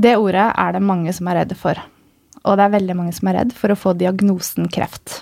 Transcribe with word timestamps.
Det 0.00 0.14
ordet 0.16 0.46
er 0.56 0.72
det 0.72 0.80
mange 0.80 1.12
som 1.12 1.28
er 1.28 1.42
redde 1.42 1.56
for. 1.58 1.76
Og 2.46 2.56
det 2.56 2.64
er 2.64 2.72
veldig 2.72 2.96
mange 2.96 3.12
som 3.12 3.28
er 3.28 3.40
redd 3.40 3.52
for 3.56 3.72
å 3.72 3.76
få 3.76 3.92
diagnosen 4.00 4.70
kreft. 4.72 5.20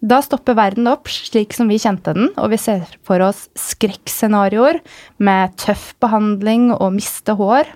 Da 0.00 0.20
stopper 0.24 0.56
verden 0.56 0.86
opp 0.88 1.10
slik 1.12 1.52
som 1.56 1.68
vi 1.68 1.80
kjente 1.82 2.14
den, 2.16 2.30
og 2.40 2.52
vi 2.52 2.60
ser 2.60 2.86
for 3.04 3.20
oss 3.24 3.48
skrekkscenarioer 3.58 4.78
med 5.20 5.56
tøff 5.60 5.90
behandling 6.00 6.70
og 6.76 6.94
miste 6.94 7.34
hår 7.36 7.68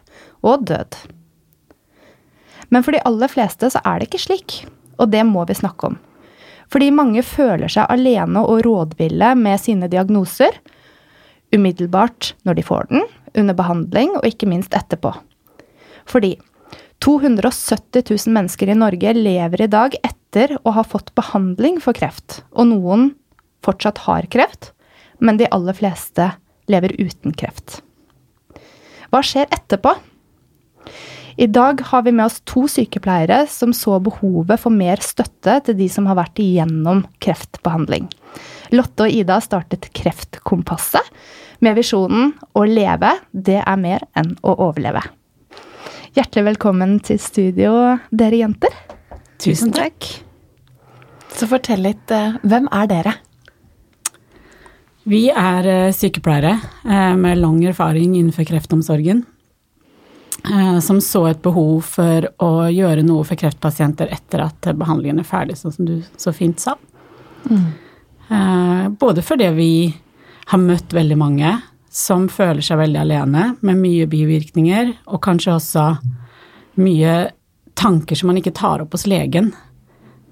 og 0.46 0.64
død. 0.70 1.00
Men 2.72 2.86
for 2.86 2.96
de 2.96 3.02
aller 3.04 3.32
fleste 3.32 3.68
så 3.74 3.82
er 3.84 4.00
det 4.00 4.08
ikke 4.08 4.22
slik, 4.22 4.56
og 4.96 5.10
det 5.12 5.26
må 5.26 5.44
vi 5.50 5.58
snakke 5.58 5.90
om. 5.90 5.98
Fordi 6.72 6.88
mange 6.94 7.26
føler 7.26 7.68
seg 7.68 7.90
alene 7.92 8.40
og 8.46 8.62
rådville 8.64 9.34
med 9.36 9.60
sine 9.60 9.90
diagnoser, 9.92 10.56
umiddelbart 11.54 12.32
når 12.46 12.56
de 12.56 12.64
får 12.66 12.88
den, 12.94 13.04
under 13.34 13.58
behandling 13.58 14.14
og 14.16 14.26
ikke 14.30 14.48
minst 14.48 14.74
etterpå. 14.74 15.12
Fordi 16.08 16.34
270 17.04 18.04
000 18.10 18.34
mennesker 18.34 18.70
i 18.70 18.78
Norge 18.78 19.12
lever 19.16 19.64
i 19.66 19.70
dag 19.70 19.96
etter 20.02 20.56
å 20.62 20.72
ha 20.76 20.84
fått 20.86 21.12
behandling 21.18 21.80
for 21.82 21.96
kreft, 21.96 22.42
og 22.56 22.70
noen 22.70 23.10
fortsatt 23.64 24.04
har 24.06 24.28
kreft, 24.32 24.72
men 25.20 25.38
de 25.40 25.48
aller 25.52 25.76
fleste 25.76 26.30
lever 26.70 26.94
uten 26.98 27.34
kreft. 27.36 27.80
Hva 29.12 29.20
skjer 29.24 29.50
etterpå? 29.52 29.92
I 31.36 31.48
dag 31.50 31.80
har 31.90 32.04
vi 32.06 32.12
med 32.14 32.28
oss 32.28 32.40
to 32.46 32.64
sykepleiere 32.70 33.40
som 33.50 33.72
så 33.74 33.98
behovet 34.02 34.60
for 34.62 34.74
mer 34.74 35.02
støtte 35.02 35.56
til 35.66 35.76
de 35.78 35.88
som 35.90 36.06
har 36.06 36.18
vært 36.18 36.38
igjennom 36.42 37.02
kreftbehandling. 37.24 38.06
Lotte 38.74 39.08
og 39.08 39.16
Ida 39.18 39.40
startet 39.42 39.90
Kreftkompasset 39.96 41.10
med 41.64 41.76
visjonen 41.78 42.32
å 42.54 42.64
leve, 42.68 43.12
det 43.32 43.60
er 43.60 43.80
mer 43.80 44.06
enn 44.18 44.34
å 44.46 44.54
overleve. 44.68 45.02
Hjertelig 46.14 46.44
velkommen 46.46 46.92
til 47.02 47.16
studio, 47.18 47.70
dere 48.14 48.36
jenter. 48.38 48.74
Tusen 49.42 49.72
takk. 49.74 50.06
Så 51.34 51.48
fortell 51.50 51.82
litt, 51.82 52.06
eh, 52.14 52.36
hvem 52.46 52.68
er 52.70 52.86
dere? 52.86 53.14
Vi 55.10 55.24
er 55.34 55.66
eh, 55.66 55.90
sykepleiere 55.90 56.52
eh, 56.86 57.16
med 57.18 57.40
lang 57.42 57.58
erfaring 57.66 58.14
innenfor 58.14 58.46
kreftomsorgen. 58.46 59.24
Som 60.84 61.00
så 61.00 61.24
et 61.30 61.42
behov 61.42 61.86
for 61.96 62.26
å 62.44 62.68
gjøre 62.68 63.02
noe 63.02 63.24
for 63.24 63.38
kreftpasienter 63.40 64.10
etter 64.12 64.42
at 64.44 64.66
behandlingen 64.76 65.22
er 65.22 65.26
ferdig, 65.26 65.56
sånn 65.56 65.72
som 65.72 65.86
du 65.88 65.94
så 66.20 66.34
fint 66.36 66.60
sa. 66.60 66.74
Mm. 67.48 68.90
Både 69.00 69.24
fordi 69.24 69.48
vi 69.56 69.70
har 70.50 70.60
møtt 70.60 70.92
veldig 70.92 71.16
mange 71.16 71.54
som 71.94 72.26
føler 72.32 72.64
seg 72.64 72.80
veldig 72.80 73.00
alene, 73.04 73.44
med 73.62 73.78
mye 73.78 74.08
bivirkninger, 74.10 74.92
og 75.06 75.22
kanskje 75.22 75.54
også 75.54 75.86
mye 76.82 77.14
tanker 77.78 78.18
som 78.18 78.32
man 78.32 78.40
ikke 78.40 78.54
tar 78.56 78.82
opp 78.82 78.96
hos 78.96 79.06
legen. 79.10 79.52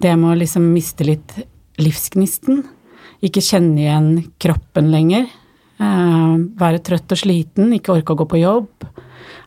Det 0.02 0.14
med 0.18 0.32
å 0.32 0.40
liksom 0.40 0.66
miste 0.74 1.06
litt 1.06 1.36
livsgnisten, 1.78 2.64
ikke 3.22 3.44
kjenne 3.44 3.78
igjen 3.84 4.10
kroppen 4.42 4.90
lenger, 4.90 5.30
være 5.78 6.82
trøtt 6.84 7.14
og 7.14 7.18
sliten, 7.18 7.70
ikke 7.74 7.94
orke 7.94 8.14
å 8.14 8.20
gå 8.20 8.26
på 8.30 8.42
jobb 8.42 8.90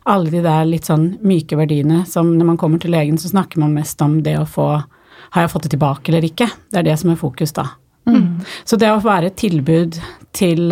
alle 0.06 0.30
de 0.30 0.42
der 0.44 0.66
litt 0.68 0.86
sånn 0.86 1.16
myke 1.26 1.58
verdiene 1.58 2.04
som 2.06 2.28
når 2.36 2.52
man 2.52 2.60
kommer 2.60 2.82
til 2.82 2.94
legen, 2.94 3.18
så 3.18 3.32
snakker 3.32 3.58
man 3.62 3.74
mest 3.74 4.00
om 4.04 4.20
det 4.22 4.36
å 4.38 4.46
få 4.46 4.68
Har 5.34 5.42
jeg 5.42 5.50
fått 5.50 5.64
det 5.66 5.72
tilbake 5.74 6.12
eller 6.12 6.24
ikke? 6.24 6.46
Det 6.70 6.78
er 6.78 6.84
det 6.86 6.94
som 7.00 7.10
er 7.10 7.18
fokus 7.18 7.52
da. 7.52 7.64
Mm. 8.06 8.44
Så 8.64 8.76
det 8.78 8.92
å 8.92 9.00
være 9.02 9.32
et 9.32 9.36
tilbud 9.40 9.96
til, 10.36 10.70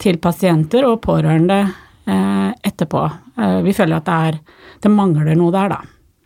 til 0.00 0.18
pasienter 0.22 0.86
og 0.88 1.00
pårørende 1.04 1.62
etterpå 2.02 3.00
Vi 3.62 3.72
føler 3.76 4.00
at 4.00 4.08
det 4.08 4.14
er 4.28 4.38
Det 4.82 4.90
mangler 4.90 5.36
noe 5.38 5.52
der, 5.54 5.68
da. 5.70 5.78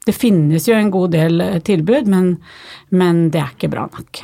Det 0.07 0.15
finnes 0.17 0.65
jo 0.69 0.73
en 0.73 0.89
god 0.91 1.13
del 1.13 1.45
tilbud, 1.67 2.09
men, 2.09 2.31
men 2.89 3.27
det 3.35 3.43
er 3.43 3.53
ikke 3.53 3.69
bra 3.75 3.85
nok. 3.91 4.23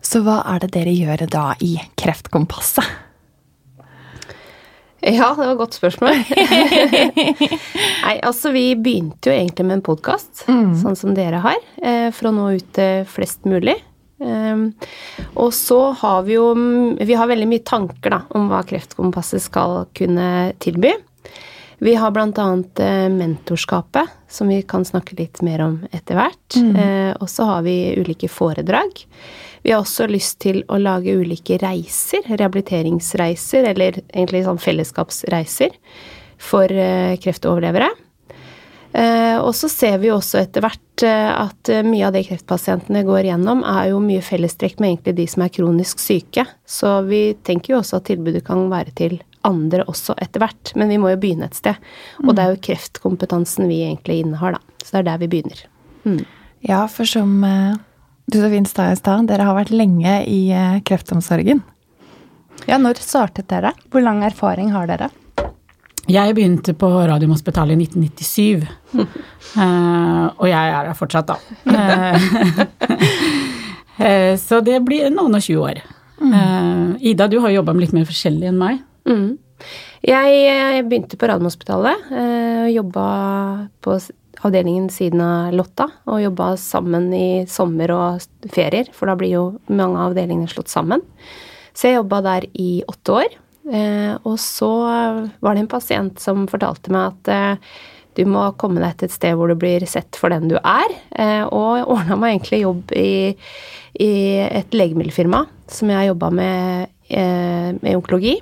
Så 0.00 0.22
hva 0.24 0.38
er 0.54 0.62
det 0.62 0.70
dere 0.78 0.94
gjør 0.94 1.26
da 1.28 1.44
i 1.60 1.74
Kreftkompasset? 2.00 2.86
Ja, 5.00 5.30
det 5.32 5.40
var 5.40 5.52
et 5.54 5.60
godt 5.60 5.76
spørsmål. 5.78 6.18
Nei, 8.04 8.16
altså 8.20 8.52
vi 8.52 8.64
begynte 8.76 9.30
jo 9.30 9.36
egentlig 9.36 9.64
med 9.64 9.78
en 9.78 9.84
podkast, 9.84 10.42
mm. 10.48 10.74
sånn 10.82 10.98
som 10.98 11.14
dere 11.16 11.40
har, 11.40 11.56
for 12.16 12.28
å 12.28 12.34
nå 12.36 12.50
ut 12.58 12.68
til 12.76 13.06
flest 13.08 13.48
mulig. 13.48 13.78
Og 14.20 15.52
så 15.56 15.78
har 15.96 16.22
vi 16.26 16.34
jo 16.34 16.50
Vi 17.00 17.14
har 17.16 17.30
veldig 17.30 17.46
mye 17.48 17.64
tanker 17.64 18.12
da, 18.12 18.18
om 18.36 18.50
hva 18.50 18.60
Kreftkompasset 18.68 19.42
skal 19.44 19.86
kunne 19.96 20.52
tilby. 20.60 20.92
Vi 21.80 21.94
har 21.96 22.12
bl.a. 22.12 22.48
mentorskapet, 23.08 24.10
som 24.28 24.50
vi 24.52 24.58
kan 24.68 24.84
snakke 24.84 25.16
litt 25.16 25.40
mer 25.40 25.62
om 25.64 25.78
etter 25.96 26.18
hvert. 26.18 26.56
Mm. 26.60 27.16
Og 27.16 27.24
så 27.32 27.46
har 27.48 27.62
vi 27.64 27.94
ulike 27.96 28.28
foredrag. 28.28 29.00
Vi 29.64 29.72
har 29.72 29.80
også 29.80 30.04
lyst 30.10 30.42
til 30.44 30.60
å 30.68 30.76
lage 30.76 31.16
ulike 31.16 31.56
reiser, 31.62 32.28
rehabiliteringsreiser, 32.28 33.70
eller 33.72 33.96
egentlig 34.02 34.44
sånn 34.44 34.60
fellesskapsreiser, 34.60 35.72
for 36.36 36.68
kreftoverlevere. 37.24 37.88
Og 38.90 39.52
så 39.54 39.68
ser 39.70 39.98
vi 40.02 40.10
også 40.10 40.40
etter 40.40 40.64
hvert 40.64 41.04
at 41.04 41.70
mye 41.86 42.08
av 42.08 42.12
det 42.16 42.24
kreftpasientene 42.26 43.04
går 43.06 43.28
gjennom, 43.30 43.62
er 43.64 43.92
jo 43.92 44.00
mye 44.02 44.22
fellestrekk 44.24 44.80
med 44.82 44.90
egentlig 44.90 45.14
de 45.20 45.26
som 45.30 45.44
er 45.44 45.52
kronisk 45.54 46.02
syke. 46.02 46.44
Så 46.66 46.90
vi 47.06 47.20
tenker 47.46 47.74
jo 47.74 47.78
også 47.80 48.00
at 48.00 48.08
tilbudet 48.10 48.42
kan 48.46 48.66
være 48.72 48.92
til 48.98 49.14
andre 49.46 49.86
også 49.88 50.18
etter 50.20 50.42
hvert. 50.42 50.74
Men 50.76 50.90
vi 50.92 50.98
må 51.00 51.14
jo 51.14 51.20
begynne 51.22 51.46
et 51.48 51.56
sted. 51.56 51.78
Og 52.26 52.34
det 52.34 52.42
er 52.42 52.50
jo 52.52 52.64
kreftkompetansen 52.66 53.70
vi 53.70 53.84
egentlig 53.86 54.20
innehar, 54.24 54.58
da. 54.58 54.60
Så 54.82 54.96
det 54.96 55.00
er 55.04 55.08
der 55.12 55.22
vi 55.22 55.30
begynner. 55.36 55.62
Mm. 56.04 56.24
Ja, 56.66 56.82
for 56.90 57.08
som 57.08 57.38
du 58.30 58.36
så 58.42 58.50
fint 58.52 58.68
sa 58.68 58.90
i 58.90 58.98
stad, 58.98 59.30
dere 59.30 59.46
har 59.48 59.56
vært 59.56 59.72
lenge 59.72 60.18
i 60.28 60.42
kreftomsorgen. 60.86 61.62
Ja, 62.68 62.76
når 62.76 63.00
startet 63.00 63.48
dere? 63.48 63.72
Hvor 63.88 64.04
lang 64.04 64.20
erfaring 64.26 64.74
har 64.74 64.90
dere? 64.90 65.08
Jeg 66.08 66.34
begynte 66.34 66.72
på 66.78 66.88
Radiumhospitalet 66.88 67.76
i 67.76 67.84
1997. 67.84 68.64
uh, 68.96 70.26
og 70.40 70.46
jeg 70.48 70.72
er 70.72 70.88
her 70.88 70.96
fortsatt, 70.96 71.28
da. 71.28 71.36
Uh, 74.00 74.34
så 74.46 74.60
det 74.64 74.80
blir 74.86 75.10
noen 75.12 75.36
og 75.36 75.44
20 75.44 75.60
år. 75.66 75.82
Uh, 76.20 76.96
Ida, 77.00 77.28
du 77.28 77.38
har 77.44 77.52
jobba 77.52 77.74
med 77.74 77.86
litt 77.86 77.96
mer 77.96 78.08
forskjellig 78.08 78.48
enn 78.50 78.60
meg. 78.60 78.80
Mm. 79.08 79.38
Jeg 80.06 80.86
begynte 80.88 81.20
på 81.20 81.28
Radiumhospitalet. 81.28 82.08
Uh, 82.08 82.66
jobba 82.72 83.04
på 83.84 83.98
avdelingen 84.40 84.88
siden 84.92 85.20
av 85.20 85.52
Lotta, 85.52 85.90
og 86.08 86.22
jobba 86.22 86.54
sammen 86.60 87.10
i 87.12 87.44
sommer 87.50 87.92
og 87.92 88.48
ferier, 88.54 88.88
for 88.96 89.10
da 89.10 89.18
blir 89.20 89.34
jo 89.36 89.44
mange 89.68 89.98
av 89.98 90.14
avdelingene 90.14 90.50
slått 90.50 90.72
sammen. 90.72 91.04
Så 91.76 91.90
jeg 91.90 92.00
jobba 92.00 92.22
der 92.24 92.48
i 92.56 92.70
åtte 92.88 93.20
år. 93.20 93.38
Eh, 93.70 94.12
og 94.26 94.36
så 94.42 94.70
var 95.38 95.54
det 95.54 95.64
en 95.64 95.70
pasient 95.70 96.20
som 96.22 96.48
fortalte 96.50 96.92
meg 96.94 97.14
at 97.14 97.30
eh, 97.30 97.72
du 98.18 98.24
må 98.28 98.42
komme 98.58 98.82
deg 98.82 98.98
til 98.98 99.08
et 99.08 99.14
sted 99.14 99.36
hvor 99.38 99.50
du 99.50 99.56
blir 99.58 99.84
sett 99.88 100.18
for 100.18 100.32
den 100.32 100.50
du 100.50 100.56
er, 100.58 100.94
eh, 101.14 101.44
og 101.46 101.86
ordna 101.86 102.18
meg 102.18 102.36
egentlig 102.36 102.62
jobb 102.64 102.94
i, 102.98 103.36
i 104.02 104.12
et 104.44 104.74
legemiddelfirma 104.74 105.44
som 105.70 105.92
jeg 105.92 106.00
har 106.00 106.08
jobba 106.10 106.30
med, 106.34 106.90
eh, 107.08 107.70
med 107.78 107.96
onkologi. 107.96 108.38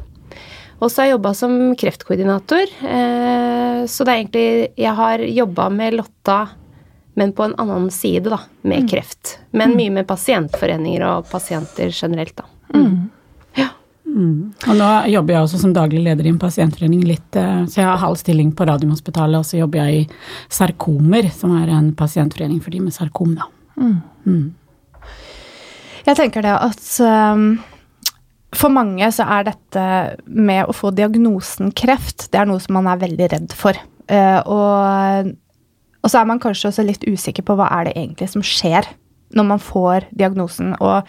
Og 0.78 0.90
så 0.90 1.02
har 1.02 1.08
jeg 1.08 1.16
jobba 1.16 1.34
som 1.34 1.58
kreftkoordinator. 1.78 2.72
Eh, 2.86 3.82
så 3.90 4.06
det 4.06 4.12
er 4.12 4.20
egentlig 4.20 4.48
Jeg 4.78 4.94
har 4.94 5.19
jobba 5.19 5.69
med 5.75 5.98
Lotta, 5.98 6.38
men 7.19 7.32
på 7.34 7.48
en 7.48 7.56
annen 7.58 7.90
side, 7.90 8.30
da, 8.30 8.38
med 8.62 8.86
mm. 8.86 8.88
kreft. 8.88 9.38
Men 9.50 9.75
mye 9.76 9.90
med 9.90 10.06
pasientforeninger 10.06 11.02
og 11.02 11.26
pasienter 11.30 11.90
generelt, 11.90 12.36
da. 12.38 12.46
Mm. 12.75 13.08
Mm. 14.08 14.52
Og 14.70 14.78
nå 14.78 14.88
jobber 15.12 15.34
jeg 15.34 15.44
også 15.44 15.60
som 15.60 15.72
daglig 15.76 16.00
leder 16.06 16.26
i 16.26 16.32
en 16.32 16.40
pasientforening 16.40 17.02
litt, 17.06 17.37
eh, 17.37 17.64
så 17.69 17.82
jeg 17.82 17.88
har 17.88 18.00
halv 18.00 18.16
stilling 18.20 18.55
på 18.56 18.66
Radiumhospitalet, 18.69 19.40
og 19.40 19.46
så 19.46 19.60
jobber 19.60 19.84
jeg 19.84 19.99
i 19.99 20.06
Sarkomer, 20.55 21.28
som 21.34 21.52
er 21.58 21.72
en 21.75 21.90
pasientforening 21.96 22.62
for 22.64 22.75
de 22.75 22.81
med 22.87 22.96
sarkom, 22.96 23.37
da. 23.38 23.50
Mm. 23.78 24.55
Jeg 26.08 26.16
tenker 26.19 26.43
det 26.43 26.55
at 26.56 26.87
um 27.05 27.50
For 28.56 28.72
mange 28.72 29.05
så 29.12 29.26
er 29.28 29.44
dette 29.44 29.82
med 30.25 30.64
å 30.66 30.72
få 30.72 30.88
diagnosen 30.96 31.69
kreft, 31.76 32.31
det 32.32 32.40
er 32.40 32.46
noe 32.49 32.58
som 32.64 32.78
man 32.78 32.87
er 32.88 33.02
veldig 33.02 33.26
redd 33.28 33.52
for. 33.52 33.76
Uh, 34.08 34.40
og, 34.49 35.28
og 36.00 36.08
så 36.08 36.22
er 36.22 36.31
man 36.31 36.40
kanskje 36.40 36.70
også 36.70 36.87
litt 36.88 37.04
usikker 37.04 37.44
på 37.44 37.58
hva 37.58 37.69
er 37.76 37.90
det 37.90 37.93
egentlig 37.93 38.31
som 38.32 38.40
skjer 38.40 38.88
når 39.37 39.49
man 39.50 39.61
får 39.61 40.08
diagnosen. 40.16 40.72
Og 40.81 41.04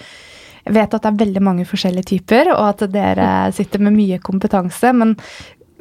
vet 0.69 0.93
at 0.93 1.05
det 1.05 1.11
er 1.11 1.21
veldig 1.23 1.43
mange 1.45 1.65
forskjellige 1.67 2.11
typer, 2.13 2.51
og 2.55 2.67
at 2.73 2.83
dere 2.93 3.29
sitter 3.55 3.81
med 3.83 3.97
mye 3.97 4.19
kompetanse. 4.23 4.93
Men 4.95 5.15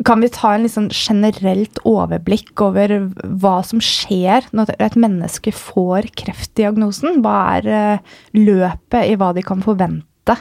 kan 0.07 0.23
vi 0.23 0.31
ta 0.31 0.55
en 0.55 0.69
sånn 0.71 0.91
generelt 0.95 1.81
overblikk 1.89 2.61
over 2.63 2.95
hva 3.43 3.59
som 3.67 3.83
skjer 3.83 4.47
når 4.55 4.77
et 4.79 4.99
menneske 5.01 5.53
får 5.55 6.11
kreftdiagnosen? 6.19 7.21
Hva 7.25 7.39
er 7.59 7.71
eh, 7.79 8.19
løpet 8.39 9.11
i 9.11 9.19
hva 9.19 9.33
de 9.35 9.45
kan 9.47 9.65
forvente 9.65 10.39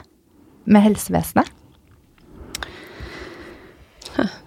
med 0.67 0.85
helsevesenet? 0.85 1.53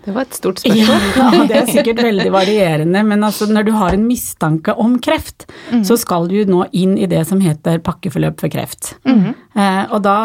Det 0.04 0.14
var 0.14 0.24
et 0.26 0.34
stort 0.34 0.60
spørsmål. 0.62 1.02
Ja, 1.14 1.44
det 1.50 1.58
er 1.60 1.68
sikkert 1.70 2.00
veldig 2.02 2.30
varierende, 2.34 3.02
men 3.06 3.22
altså 3.26 3.46
når 3.50 3.68
du 3.68 3.72
har 3.76 3.94
en 3.94 4.06
mistanke 4.08 4.74
om 4.74 4.96
kreft, 5.02 5.46
mm. 5.70 5.84
så 5.86 5.98
skal 6.00 6.26
du 6.30 6.40
nå 6.48 6.64
inn 6.76 6.96
i 6.98 7.06
det 7.10 7.22
som 7.28 7.42
heter 7.44 7.78
pakkeforløp 7.86 8.40
for 8.42 8.52
kreft. 8.52 8.94
Mm. 9.06 9.34
Eh, 9.50 9.84
og 9.90 10.04
da 10.04 10.16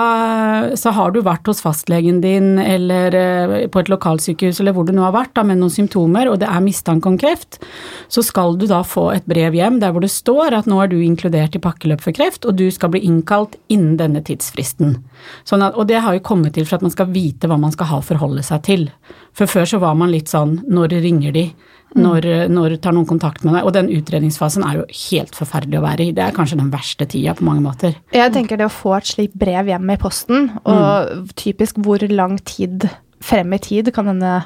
så 0.77 0.91
har 0.93 1.13
du 1.13 1.17
vært 1.25 1.47
hos 1.49 1.63
fastlegen 1.63 2.19
din 2.21 2.59
eller 2.61 3.15
eh, 3.17 3.53
på 3.73 3.81
et 3.81 3.89
lokalsykehus 3.89 4.59
eller 4.61 4.75
hvor 4.75 4.85
du 4.85 4.91
nå 4.93 5.01
har 5.01 5.15
vært 5.15 5.33
da, 5.37 5.41
med 5.47 5.57
noen 5.61 5.73
symptomer, 5.73 6.29
og 6.29 6.37
det 6.43 6.49
er 6.49 6.61
mistanke 6.61 7.09
om 7.09 7.17
kreft, 7.17 7.57
så 8.11 8.21
skal 8.25 8.53
du 8.61 8.67
da 8.69 8.83
få 8.85 9.07
et 9.15 9.25
brev 9.29 9.57
hjem 9.57 9.79
der 9.81 9.95
hvor 9.95 10.05
det 10.05 10.13
står 10.13 10.59
at 10.59 10.69
nå 10.69 10.77
er 10.83 10.93
du 10.93 10.99
inkludert 11.01 11.57
i 11.57 11.63
pakkeløp 11.63 12.05
for 12.05 12.13
kreft, 12.15 12.45
og 12.45 12.59
du 12.61 12.67
skal 12.73 12.93
bli 12.93 13.01
innkalt 13.07 13.57
innen 13.65 13.97
denne 14.01 14.21
tidsfristen. 14.25 14.99
Sånn 15.47 15.65
at, 15.65 15.73
og 15.73 15.89
det 15.89 16.03
har 16.05 16.17
jo 16.17 16.25
kommet 16.25 16.53
til 16.57 16.69
for 16.69 16.77
at 16.77 16.85
man 16.85 16.93
skal 16.93 17.09
vite 17.09 17.49
hva 17.49 17.57
man 17.57 17.73
skal 17.73 17.89
ha 17.89 18.01
å 18.03 18.05
forholde 18.05 18.45
seg 18.45 18.61
til. 18.67 18.89
For 19.35 19.49
før 19.49 19.65
så 19.73 19.81
var 19.81 19.97
man 19.97 20.13
litt 20.13 20.29
sånn 20.29 20.59
når 20.69 20.99
ringer 21.01 21.33
de, 21.33 21.49
når, 21.95 22.27
når 22.51 22.77
tar 22.83 22.95
noen 22.95 23.07
kontakt 23.09 23.45
med 23.45 23.55
deg? 23.55 23.67
Og 23.67 23.75
den 23.75 23.91
utredningsfasen 23.93 24.65
er 24.67 24.81
jo 24.81 24.87
helt 25.05 25.37
forferdelig 25.37 25.79
å 25.79 25.85
være 25.85 26.07
i. 26.07 26.15
Det 26.15 26.25
er 26.25 26.35
kanskje 26.35 26.59
den 26.59 26.71
verste 26.73 27.07
tida 27.11 27.35
på 27.37 27.47
mange 27.47 27.63
måter. 27.65 27.95
Jeg 28.15 28.33
tenker 28.35 28.59
det 28.59 28.67
å 28.69 28.73
få 28.73 28.97
et 28.97 29.11
slikt 29.11 29.37
brev 29.39 29.71
hjem 29.71 29.93
i 29.93 29.99
posten, 30.01 30.49
og 30.63 30.81
mm. 31.11 31.29
typisk 31.39 31.79
hvor 31.85 32.03
lang 32.11 32.37
tid 32.47 32.89
frem 33.25 33.55
i 33.55 33.61
tid 33.61 33.93
kan 33.95 34.11
denne 34.11 34.41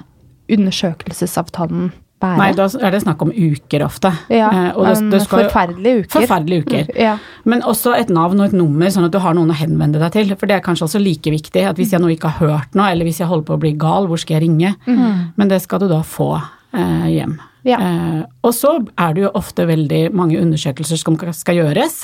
undersøkelsesavtalen 0.50 1.92
bære? 2.20 2.40
Nei, 2.40 2.50
da 2.58 2.68
er 2.84 2.94
det 2.94 3.02
snakk 3.04 3.24
om 3.24 3.32
uker 3.32 3.84
ofte. 3.86 4.12
Ja, 4.34 4.50
eh, 4.52 4.68
det, 4.76 4.96
det 5.14 5.22
skal, 5.24 5.46
forferdelige 5.46 6.04
uker. 6.04 6.14
Forferdelige 6.18 6.66
uker. 6.66 6.94
Ja. 7.10 7.16
Men 7.48 7.64
også 7.64 7.94
et 7.96 8.10
navn 8.12 8.42
og 8.42 8.50
et 8.50 8.56
nummer, 8.58 8.90
sånn 8.92 9.08
at 9.08 9.14
du 9.14 9.20
har 9.24 9.36
noen 9.38 9.54
å 9.54 9.58
henvende 9.58 10.02
deg 10.02 10.14
til. 10.18 10.34
For 10.36 10.50
det 10.50 10.58
er 10.58 10.66
kanskje 10.66 10.90
også 10.90 11.02
like 11.02 11.32
viktig 11.32 11.64
at 11.70 11.80
hvis 11.80 11.94
jeg 11.96 12.04
nå 12.04 12.12
ikke 12.14 12.34
har 12.34 12.52
hørt 12.52 12.78
noe, 12.78 12.90
eller 12.92 13.08
hvis 13.08 13.22
jeg 13.24 13.30
holder 13.30 13.48
på 13.48 13.56
å 13.56 13.62
bli 13.62 13.74
gal, 13.80 14.10
hvor 14.10 14.20
skal 14.20 14.38
jeg 14.38 14.48
ringe? 14.48 14.74
Mm. 14.90 15.36
Men 15.40 15.52
det 15.52 15.62
skal 15.64 15.84
du 15.84 15.88
da 15.92 16.02
få 16.06 16.34
hjem. 16.72 17.40
Ja. 17.68 17.80
Eh, 17.80 18.22
og 18.42 18.54
så 18.56 18.76
er 18.98 19.16
det 19.16 19.26
jo 19.26 19.32
ofte 19.38 19.66
veldig 19.68 20.10
mange 20.16 20.40
undersøkelser 20.40 21.00
som 21.02 21.18
skal 21.36 21.60
gjøres. 21.60 22.04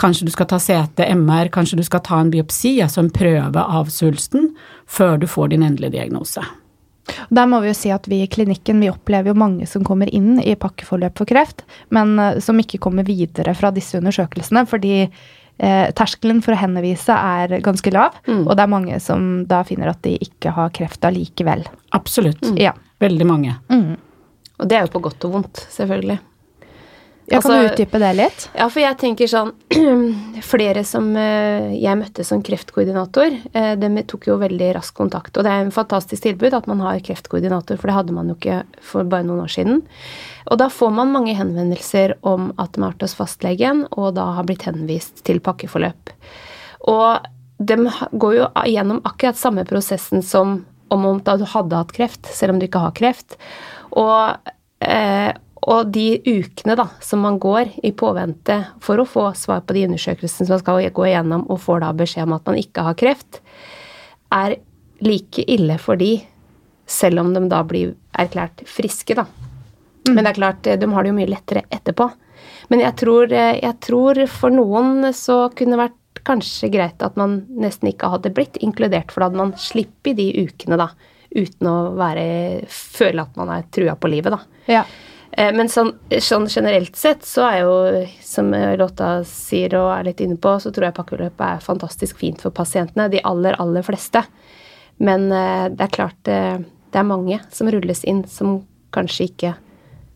Kanskje 0.00 0.26
du 0.28 0.32
skal 0.32 0.48
ta 0.48 0.58
CT, 0.60 1.04
MR, 1.16 1.50
kanskje 1.52 1.78
du 1.80 1.84
skal 1.84 2.02
ta 2.04 2.20
en 2.20 2.32
biopsi, 2.32 2.78
altså 2.84 3.02
en 3.02 3.12
prøve 3.12 3.60
av 3.60 3.92
svulsten, 3.92 4.52
før 4.88 5.18
du 5.20 5.28
får 5.28 5.52
din 5.52 5.64
endelige 5.66 5.98
diagnose. 5.98 6.44
Der 7.34 7.48
må 7.50 7.58
vi 7.60 7.72
jo 7.72 7.76
si 7.76 7.90
at 7.92 8.06
vi 8.08 8.22
i 8.22 8.30
klinikken 8.30 8.80
vi 8.80 8.90
opplever 8.92 9.32
jo 9.32 9.38
mange 9.38 9.66
som 9.68 9.84
kommer 9.84 10.08
inn 10.14 10.38
i 10.40 10.54
pakkeforløp 10.56 11.18
for 11.18 11.28
kreft, 11.28 11.64
men 11.90 12.14
uh, 12.20 12.38
som 12.40 12.60
ikke 12.62 12.80
kommer 12.82 13.04
videre 13.04 13.56
fra 13.58 13.72
disse 13.74 13.98
undersøkelsene 13.98 14.62
fordi 14.70 14.94
eh, 15.02 15.88
terskelen 15.98 16.40
for 16.44 16.54
å 16.54 16.60
henvise 16.62 17.16
er 17.16 17.58
ganske 17.64 17.92
lav, 17.92 18.16
mm. 18.28 18.46
og 18.46 18.54
det 18.54 18.64
er 18.64 18.72
mange 18.72 19.00
som 19.02 19.42
da 19.50 19.64
finner 19.66 19.92
at 19.92 20.00
de 20.06 20.14
ikke 20.22 20.54
har 20.54 20.72
kreft 20.78 21.04
allikevel. 21.04 21.66
Absolutt. 21.98 22.40
Mm. 22.46 22.56
Ja. 22.70 22.76
Veldig 23.02 23.28
mange. 23.28 23.56
Mm. 23.72 23.96
Og 24.62 24.68
det 24.70 24.78
er 24.78 24.86
jo 24.86 24.92
på 24.94 25.02
godt 25.02 25.26
og 25.26 25.38
vondt, 25.38 25.64
selvfølgelig. 25.72 26.20
Kan 27.28 27.38
altså, 27.38 27.52
du 27.54 27.68
utdype 27.70 27.98
det 28.02 28.10
litt? 28.18 28.44
Ja, 28.58 28.66
for 28.66 28.82
jeg 28.82 28.96
tenker 28.98 29.28
sånn 29.30 29.52
Flere 30.52 30.82
som 30.84 31.12
eh, 31.16 31.70
jeg 31.78 31.98
møtte 32.00 32.24
som 32.26 32.42
kreftkoordinator, 32.44 33.36
eh, 33.54 33.74
de 33.78 34.02
tok 34.10 34.26
jo 34.26 34.38
veldig 34.40 34.72
rask 34.76 34.96
kontakt. 34.98 35.36
Og 35.38 35.46
det 35.46 35.52
er 35.52 35.62
en 35.62 35.74
fantastisk 35.74 36.26
tilbud 36.26 36.56
at 36.58 36.66
man 36.68 36.82
har 36.82 36.98
kreftkoordinator, 37.06 37.78
for 37.78 37.88
det 37.88 37.96
hadde 37.96 38.16
man 38.16 38.32
jo 38.32 38.36
ikke 38.36 38.58
for 38.84 39.08
bare 39.08 39.26
noen 39.28 39.44
år 39.44 39.54
siden. 39.54 39.84
Og 40.50 40.58
da 40.60 40.66
får 40.72 40.90
man 40.98 41.14
mange 41.14 41.36
henvendelser 41.38 42.16
om 42.26 42.50
at 42.58 42.74
de 42.74 42.82
har 42.82 42.92
vært 42.92 43.06
hos 43.06 43.16
fastlegen, 43.16 43.86
og 43.94 44.16
da 44.18 44.26
har 44.36 44.48
blitt 44.48 44.66
henvist 44.66 45.22
til 45.28 45.40
pakkeforløp. 45.44 46.12
Og 46.90 47.30
de 47.62 47.78
går 48.18 48.36
jo 48.40 48.50
gjennom 48.66 49.00
akkurat 49.06 49.38
samme 49.38 49.64
prosessen 49.68 50.26
som 50.26 50.64
om 50.92 51.22
da 51.24 51.38
du 51.40 51.46
hadde 51.48 51.78
hatt 51.78 51.94
kreft, 51.96 52.28
selv 52.28 52.54
om 52.54 52.60
du 52.60 52.68
ikke 52.68 52.82
har 52.82 52.94
kreft. 52.98 53.38
Og 53.96 54.50
eh, 54.84 55.32
og 55.62 55.92
de 55.94 56.16
ukene 56.26 56.74
da, 56.78 56.88
som 57.00 57.22
man 57.22 57.38
går 57.38 57.70
i 57.86 57.92
påvente 57.94 58.56
for 58.82 58.98
å 58.98 59.06
få 59.06 59.28
svar 59.38 59.62
på 59.62 59.76
de 59.76 59.84
undersøkelsene 59.86 60.48
som 60.48 60.56
man 60.56 60.62
skal 60.62 60.88
gå 60.96 61.06
igjennom, 61.06 61.44
og 61.46 61.62
får 61.62 61.84
da 61.84 61.92
beskjed 61.94 62.26
om 62.26 62.34
at 62.34 62.50
man 62.50 62.58
ikke 62.58 62.86
har 62.88 62.98
kreft, 62.98 63.38
er 64.34 64.56
like 65.02 65.44
ille 65.46 65.76
for 65.82 66.00
de, 66.00 66.16
selv 66.90 67.22
om 67.22 67.30
de 67.34 67.44
da 67.50 67.62
blir 67.66 67.94
erklært 68.18 68.64
friske, 68.66 69.14
da. 69.14 69.28
Mm. 70.08 70.16
Men 70.16 70.24
det 70.24 70.32
er 70.32 70.40
klart, 70.40 70.66
de 70.66 70.90
har 70.90 71.04
det 71.04 71.12
jo 71.12 71.18
mye 71.20 71.30
lettere 71.30 71.64
etterpå. 71.70 72.10
Men 72.72 72.82
jeg 72.82 72.98
tror, 72.98 73.30
jeg 73.30 73.74
tror 73.86 74.18
for 74.32 74.54
noen 74.54 75.12
så 75.14 75.44
kunne 75.54 75.76
det 75.76 75.82
vært 75.84 75.98
kanskje 76.28 76.70
greit 76.72 77.02
at 77.02 77.16
man 77.18 77.42
nesten 77.60 77.90
ikke 77.90 78.10
hadde 78.12 78.32
blitt 78.34 78.58
inkludert, 78.62 79.12
for 79.12 79.22
da 79.22 79.30
hadde 79.30 79.40
man 79.40 79.56
sluppet 79.58 80.18
de 80.18 80.28
ukene, 80.44 80.78
da, 80.80 80.90
uten 81.32 81.70
å 81.70 81.78
være, 81.98 82.26
føle 82.70 83.24
at 83.24 83.40
man 83.40 83.54
er 83.54 83.66
trua 83.74 83.96
på 83.98 84.10
livet, 84.12 84.36
da. 84.36 84.62
Ja. 84.70 84.84
Eh, 85.32 85.52
men 85.56 85.70
sånn, 85.72 85.94
sånn, 86.20 86.48
generelt 86.52 86.98
sett 87.00 87.24
så 87.26 87.46
er 87.48 87.62
jo, 87.64 87.74
som 88.22 88.52
Lotta 88.78 89.14
sier 89.28 89.78
og 89.80 89.88
er 89.94 90.10
litt 90.10 90.20
inne 90.24 90.36
på, 90.40 90.58
så 90.60 90.72
tror 90.74 90.90
jeg 90.90 90.98
pakkeløpet 90.98 91.46
er 91.48 91.64
fantastisk 91.64 92.20
fint 92.20 92.42
for 92.44 92.54
pasientene. 92.54 93.08
De 93.12 93.22
aller, 93.26 93.56
aller 93.62 93.86
fleste. 93.86 94.24
Men 95.02 95.30
eh, 95.32 95.66
det 95.72 95.88
er 95.88 95.96
klart 95.96 96.30
eh, 96.30 96.60
det 96.92 97.00
er 97.00 97.08
mange 97.08 97.40
som 97.50 97.70
rulles 97.72 98.04
inn 98.04 98.22
som 98.28 98.60
kanskje 98.92 99.30
ikke 99.30 99.54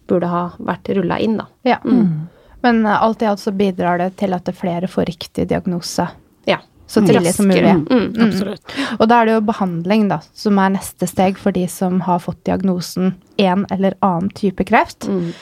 burde 0.07 0.29
ha 0.31 0.43
vært 0.61 0.91
rulla 0.95 1.19
inn, 1.23 1.39
da. 1.41 1.49
Ja. 1.67 1.79
Mm. 1.83 2.29
Men 2.65 2.87
alt 2.87 3.23
i 3.23 3.29
alt 3.29 3.43
så 3.43 3.53
bidrar 3.53 4.01
det 4.01 4.15
til 4.21 4.35
at 4.37 4.49
flere 4.57 4.89
får 4.89 5.11
riktig 5.13 5.49
diagnose. 5.51 6.09
Ja 6.49 6.61
så 6.87 7.01
tidlig 7.07 7.35
som 7.35 7.49
mulig. 7.49 7.75
Mm, 7.91 8.15
mm. 8.17 8.57
Og 8.99 9.09
da 9.09 9.21
er 9.21 9.27
det 9.27 9.37
jo 9.37 9.47
behandling 9.49 10.07
da, 10.11 10.21
som 10.39 10.59
er 10.63 10.75
neste 10.77 11.09
steg 11.11 11.39
for 11.41 11.55
de 11.57 11.67
som 11.71 12.01
har 12.07 12.23
fått 12.23 12.45
diagnosen 12.47 13.17
en 13.43 13.67
eller 13.75 13.97
annen 14.07 14.31
type 14.31 14.65
kreft. 14.69 15.09
Mm. 15.11 15.33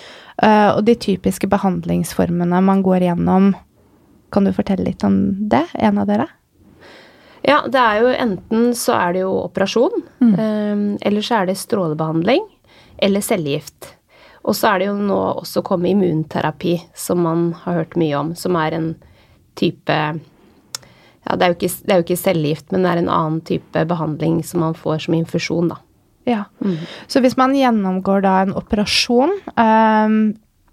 Uh, 0.40 0.70
og 0.76 0.84
de 0.88 0.96
typiske 0.98 1.46
behandlingsformene 1.50 2.62
man 2.64 2.80
går 2.82 3.04
gjennom, 3.08 3.52
kan 4.34 4.48
du 4.48 4.54
fortelle 4.56 4.86
litt 4.88 5.04
om 5.06 5.18
det, 5.52 5.66
en 5.74 6.00
av 6.00 6.08
dere? 6.10 6.26
Ja, 7.44 7.60
det 7.68 7.78
er 7.78 8.00
jo 8.00 8.14
enten 8.16 8.70
så 8.78 8.96
er 8.96 9.12
det 9.14 9.26
jo 9.26 9.34
operasjon, 9.44 10.00
um, 10.24 10.86
eller 11.04 11.22
så 11.22 11.42
er 11.42 11.50
det 11.50 11.58
strålebehandling, 11.60 12.48
eller 13.04 13.22
cellegift. 13.22 13.92
Og 14.44 14.56
så 14.56 14.74
er 14.74 14.82
det 14.82 14.90
jo 14.90 14.98
nå 15.00 15.18
også 15.40 15.62
kommet 15.64 15.94
immunterapi, 15.94 16.76
som 16.96 17.22
man 17.24 17.48
har 17.64 17.80
hørt 17.80 17.96
mye 18.00 18.16
om, 18.18 18.34
som 18.36 18.56
er 18.60 18.76
en 18.76 18.90
type 19.58 19.96
ja, 21.24 21.36
det 21.40 21.46
er, 21.46 21.54
ikke, 21.54 21.70
det 21.72 21.92
er, 21.92 22.00
jo 22.00 22.04
ikke, 22.04 22.20
cellegift, 22.20 22.66
men 22.72 22.84
det 22.84 22.90
er 22.90 23.00
en 23.00 23.12
annen 23.12 23.40
type 23.48 23.84
behandling 23.88 24.42
som 24.44 24.60
man 24.60 24.76
får 24.76 25.06
som 25.06 25.16
infusjon, 25.16 25.70
da. 25.72 25.78
Ja. 26.28 26.42
Mm. 26.64 26.82
Så 27.08 27.20
hvis 27.24 27.36
man 27.40 27.56
gjennomgår 27.56 28.24
da 28.24 28.34
en 28.42 28.52
operasjon, 28.56 29.32
um, 29.56 30.18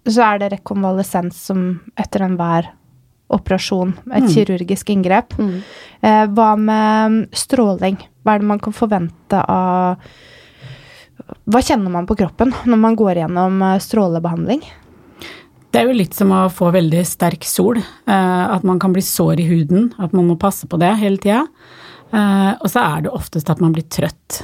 så 0.08 0.26
er 0.28 0.42
det 0.42 0.52
rekonvalesens 0.58 1.40
som 1.48 1.66
etter 2.00 2.26
enhver 2.28 2.68
operasjon, 3.32 3.94
et 4.12 4.28
mm. 4.28 4.32
kirurgisk 4.34 4.92
inngrep. 4.92 5.38
Mm. 5.40 5.56
Uh, 6.04 6.26
hva 6.36 6.50
med 6.60 7.22
stråling? 7.32 8.02
Hva 8.24 8.36
er 8.36 8.44
det 8.44 8.52
man 8.52 8.64
kan 8.64 8.76
forvente 8.76 9.40
av 9.40 10.04
Hva 11.52 11.62
kjenner 11.66 11.92
man 11.94 12.08
på 12.10 12.18
kroppen 12.20 12.54
når 12.70 12.80
man 12.80 12.96
går 13.00 13.24
gjennom 13.24 13.62
eh, 13.66 13.80
strålebehandling? 13.84 14.62
Det 15.72 15.80
er 15.80 15.88
jo 15.88 15.96
litt 15.96 16.16
som 16.18 16.34
å 16.36 16.46
få 16.52 16.70
veldig 16.76 17.02
sterk 17.08 17.48
sol. 17.48 17.80
Eh, 17.80 18.44
at 18.56 18.66
man 18.68 18.80
kan 18.82 18.94
bli 18.96 19.04
sår 19.06 19.42
i 19.42 19.48
huden. 19.50 19.92
At 20.02 20.16
man 20.18 20.28
må 20.30 20.38
passe 20.40 20.70
på 20.70 20.80
det 20.82 20.92
hele 21.02 21.22
tida. 21.22 21.46
Eh, 22.12 22.52
og 22.58 22.68
så 22.72 22.84
er 22.84 23.06
det 23.06 23.16
oftest 23.16 23.52
at 23.52 23.64
man 23.64 23.76
blir 23.76 23.88
trøtt. 23.90 24.44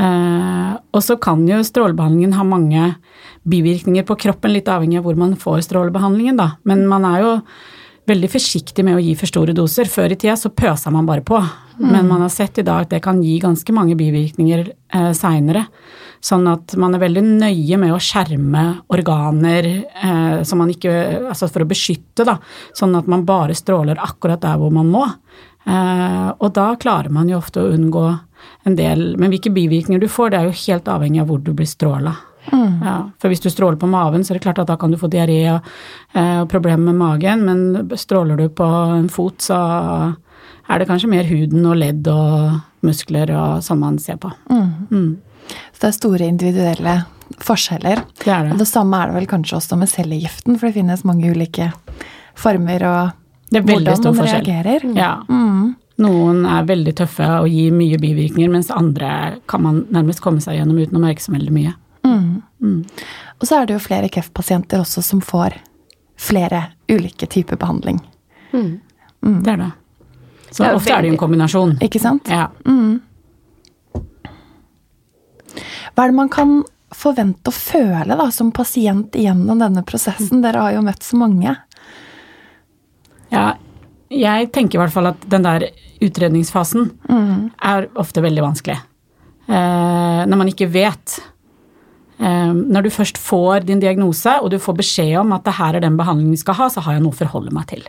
Og 0.00 1.02
så 1.04 1.18
kan 1.20 1.42
jo 1.44 1.58
strålebehandlingen 1.66 2.32
ha 2.32 2.44
mange 2.46 2.84
bivirkninger 3.50 4.06
på 4.08 4.14
kroppen, 4.22 4.54
litt 4.54 4.70
avhengig 4.70 4.96
av 4.96 5.04
hvor 5.04 5.18
man 5.18 5.34
får 5.36 5.66
strålebehandlingen, 5.66 6.38
da. 6.40 6.46
Men 6.64 6.86
man 6.88 7.04
er 7.04 7.18
jo 7.20 7.32
veldig 8.08 8.30
forsiktig 8.32 8.84
med 8.86 8.98
å 8.98 9.02
gi 9.02 9.14
for 9.18 9.30
store 9.30 9.54
doser. 9.56 9.90
Før 9.90 10.14
i 10.14 10.18
tida 10.18 10.36
så 10.38 10.52
pøsa 10.54 10.92
man 10.92 11.08
bare 11.08 11.24
på. 11.26 11.40
Mm. 11.80 11.88
Men 11.92 12.08
man 12.08 12.24
har 12.24 12.32
sett 12.32 12.58
i 12.60 12.66
dag 12.66 12.84
at 12.84 12.92
det 12.92 13.02
kan 13.04 13.22
gi 13.24 13.38
ganske 13.40 13.72
mange 13.72 13.96
bivirkninger 13.98 14.64
eh, 14.68 15.10
seinere. 15.16 15.64
Sånn 16.20 16.44
at 16.50 16.74
man 16.76 16.94
er 16.94 17.00
veldig 17.00 17.22
nøye 17.24 17.78
med 17.80 17.94
å 17.94 18.00
skjerme 18.02 18.64
organer 18.92 19.68
eh, 19.70 20.42
som 20.44 20.60
man 20.60 20.72
ikke 20.72 20.92
Altså 21.30 21.48
for 21.48 21.64
å 21.64 21.70
beskytte, 21.70 22.26
da. 22.28 22.36
Sånn 22.76 22.96
at 22.98 23.08
man 23.08 23.24
bare 23.28 23.56
stråler 23.56 24.00
akkurat 24.02 24.42
der 24.44 24.58
hvor 24.60 24.74
man 24.74 24.90
må. 24.92 25.06
Eh, 25.64 26.28
og 26.36 26.50
da 26.56 26.74
klarer 26.80 27.12
man 27.12 27.30
jo 27.30 27.40
ofte 27.40 27.62
å 27.62 27.70
unngå 27.72 28.04
en 28.64 28.76
del 28.76 29.18
Men 29.20 29.28
hvilke 29.28 29.52
bivirkninger 29.52 30.00
du 30.00 30.08
får, 30.08 30.30
det 30.32 30.38
er 30.38 30.48
jo 30.48 30.60
helt 30.64 30.88
avhengig 30.88 31.20
av 31.22 31.32
hvor 31.32 31.40
du 31.44 31.52
blir 31.56 31.68
stråla. 31.68 32.14
Ja, 32.52 32.96
for 33.20 33.28
hvis 33.32 33.42
du 33.44 33.50
stråler 33.52 33.78
på 33.80 33.88
maven, 33.90 34.24
så 34.24 34.32
er 34.32 34.38
det 34.38 34.44
klart 34.46 34.58
at 34.62 34.70
da 34.70 34.76
kan 34.80 34.90
du 34.90 34.98
få 35.00 35.10
diaré 35.12 35.40
og, 35.54 35.66
eh, 36.14 36.40
og 36.42 36.48
problemer 36.52 36.90
med 36.90 36.98
magen, 37.00 37.44
men 37.46 37.96
stråler 38.00 38.36
du 38.40 38.48
på 38.48 38.66
en 38.96 39.08
fot, 39.12 39.38
så 39.44 39.58
er 40.70 40.78
det 40.78 40.88
kanskje 40.88 41.10
mer 41.10 41.24
huden 41.28 41.66
og 41.66 41.76
ledd 41.80 42.08
og 42.08 42.60
muskler 42.86 43.30
og 43.36 43.64
sånn 43.66 43.80
man 43.82 43.98
ser 43.98 44.16
på. 44.22 44.30
Mm. 44.50 45.18
Så 45.72 45.80
det 45.82 45.88
er 45.88 45.96
store 45.96 46.28
individuelle 46.30 46.96
forskjeller. 47.40 48.02
Det 48.24 48.30
er 48.32 48.44
det. 48.48 48.52
Og 48.54 48.62
det 48.62 48.68
samme 48.70 48.98
er 49.00 49.10
det 49.10 49.18
vel 49.20 49.28
kanskje 49.30 49.58
også 49.58 49.78
med 49.80 49.90
cellegiften, 49.90 50.58
for 50.58 50.68
det 50.68 50.76
finnes 50.78 51.04
mange 51.08 51.30
ulike 51.30 51.72
former 52.38 52.86
og 52.88 53.16
Det 53.50 53.58
er 53.58 53.66
veldig 53.66 53.84
hvordan 53.90 53.96
stor 53.98 54.14
man 54.14 54.20
forskjell. 54.24 54.44
reagerer. 54.46 54.96
Ja. 54.96 55.12
Mm. 55.28 55.76
Noen 56.00 56.44
er 56.48 56.64
veldig 56.64 56.94
tøffe 56.96 57.26
og 57.42 57.48
gir 57.52 57.74
mye 57.76 57.98
bivirkninger, 58.00 58.50
mens 58.50 58.70
andre 58.72 59.40
kan 59.50 59.62
man 59.62 59.82
nærmest 59.92 60.22
komme 60.24 60.40
seg 60.40 60.56
gjennom 60.56 60.78
uten 60.80 60.96
å 60.96 61.02
merke 61.02 61.20
så 61.20 61.34
veldig 61.34 61.52
mye. 61.52 61.74
Mm. 62.06 62.42
Mm. 62.62 62.84
Og 63.40 63.46
så 63.48 63.60
er 63.60 63.66
det 63.68 63.76
jo 63.76 63.82
flere 63.84 64.08
kreftpasienter 64.12 64.80
også 64.82 65.02
som 65.04 65.20
får 65.24 65.56
flere 66.20 66.62
ulike 66.90 67.26
typer 67.30 67.56
behandling. 67.60 68.00
Mm. 68.52 68.80
Det 69.44 69.52
er 69.52 69.56
det. 69.62 69.70
Så 70.50 70.62
Det 70.62 70.68
er 70.70 70.74
ofte 70.80 70.92
er 70.96 71.02
det 71.02 71.08
jo 71.10 71.14
en 71.14 71.20
kombinasjon. 71.22 71.76
Ikke 71.84 72.00
sant? 72.02 72.28
Ja. 72.28 72.48
Mm. 72.66 73.00
Hva 75.94 76.04
er 76.04 76.12
det 76.12 76.16
man 76.18 76.30
kan 76.32 76.60
forvente 76.94 77.50
å 77.52 77.54
føle 77.54 78.16
da, 78.18 78.26
som 78.34 78.50
pasient 78.54 79.14
gjennom 79.18 79.60
denne 79.62 79.82
prosessen? 79.86 80.42
Dere 80.42 80.64
har 80.64 80.74
jo 80.76 80.84
møtt 80.86 81.06
så 81.06 81.18
mange. 81.20 81.56
ja. 83.30 83.48
Jeg 84.10 84.48
tenker 84.50 84.74
i 84.74 84.80
hvert 84.80 84.90
fall 84.90 85.06
at 85.06 85.20
den 85.30 85.44
der 85.46 85.68
utredningsfasen 86.02 86.88
er 87.62 87.84
ofte 87.94 88.18
veldig 88.24 88.42
vanskelig. 88.42 88.74
Eh, 89.46 90.22
når 90.26 90.40
man 90.40 90.50
ikke 90.50 90.66
vet. 90.66 91.14
Eh, 92.20 92.52
når 92.52 92.84
du 92.84 92.90
først 92.92 93.18
får 93.20 93.64
din 93.68 93.80
diagnose, 93.80 94.36
og 94.42 94.50
du 94.52 94.58
får 94.60 94.76
beskjed 94.82 95.14
om 95.22 95.32
at 95.36 95.46
det 95.46 95.56
her 95.56 95.78
er 95.78 95.84
den 95.86 95.96
behandlingen 95.96 96.36
vi 96.36 96.42
skal 96.42 96.58
ha, 96.58 96.68
så 96.72 96.84
har 96.84 96.98
jeg 96.98 97.04
noe 97.06 97.16
å 97.16 97.20
forholde 97.22 97.54
meg 97.56 97.70
til. 97.72 97.86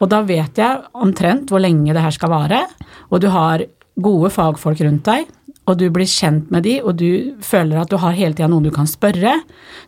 Og 0.00 0.12
da 0.12 0.20
vet 0.28 0.60
jeg 0.60 0.84
omtrent 0.92 1.50
hvor 1.50 1.64
lenge 1.64 1.96
det 1.96 2.04
her 2.04 2.14
skal 2.14 2.32
vare, 2.34 2.66
og 3.08 3.24
du 3.24 3.30
har 3.32 3.64
gode 3.96 4.28
fagfolk 4.34 4.82
rundt 4.84 5.08
deg, 5.08 5.30
og 5.66 5.80
du 5.80 5.88
blir 5.90 6.06
kjent 6.06 6.52
med 6.54 6.62
de, 6.62 6.76
og 6.84 6.94
du 7.00 7.34
føler 7.42 7.80
at 7.80 7.90
du 7.90 7.96
har 7.98 8.14
hele 8.14 8.36
tida 8.36 8.46
noen 8.50 8.68
du 8.68 8.70
kan 8.74 8.86
spørre. 8.86 9.32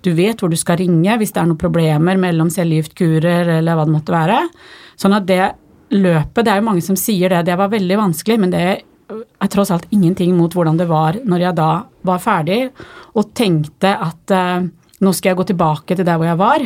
Du 0.02 0.10
vet 0.16 0.40
hvor 0.40 0.50
du 0.50 0.56
skal 0.58 0.80
ringe 0.80 1.18
hvis 1.20 1.30
det 1.36 1.42
er 1.42 1.46
noen 1.46 1.60
problemer 1.60 2.18
mellom 2.18 2.50
cellegiftkurer 2.50 3.52
eller 3.60 3.78
hva 3.78 3.84
det 3.86 3.94
måtte 3.94 4.16
være. 4.16 4.40
Sånn 4.98 5.14
at 5.14 5.28
det 5.28 5.44
løpet, 5.94 6.42
det 6.44 6.52
er 6.52 6.58
jo 6.58 6.66
mange 6.66 6.82
som 6.84 6.98
sier 6.98 7.30
det, 7.30 7.44
det 7.46 7.56
var 7.60 7.70
veldig 7.72 8.00
vanskelig, 8.00 8.40
men 8.42 8.52
det 8.52 8.64
er 9.38 9.50
tross 9.52 9.70
alt 9.74 9.86
ingenting 9.94 10.34
mot 10.36 10.54
hvordan 10.54 10.78
det 10.80 10.88
var 10.90 11.18
når 11.24 11.44
jeg 11.44 11.58
da 11.58 11.68
var 12.08 12.22
ferdig 12.22 12.60
og 13.14 13.30
tenkte 13.38 13.92
at 13.94 14.34
eh, 14.34 14.66
nå 14.98 15.12
skal 15.14 15.32
jeg 15.32 15.38
gå 15.38 15.46
tilbake 15.52 15.94
til 15.94 16.06
der 16.06 16.18
hvor 16.18 16.26
jeg 16.26 16.40
var, 16.40 16.64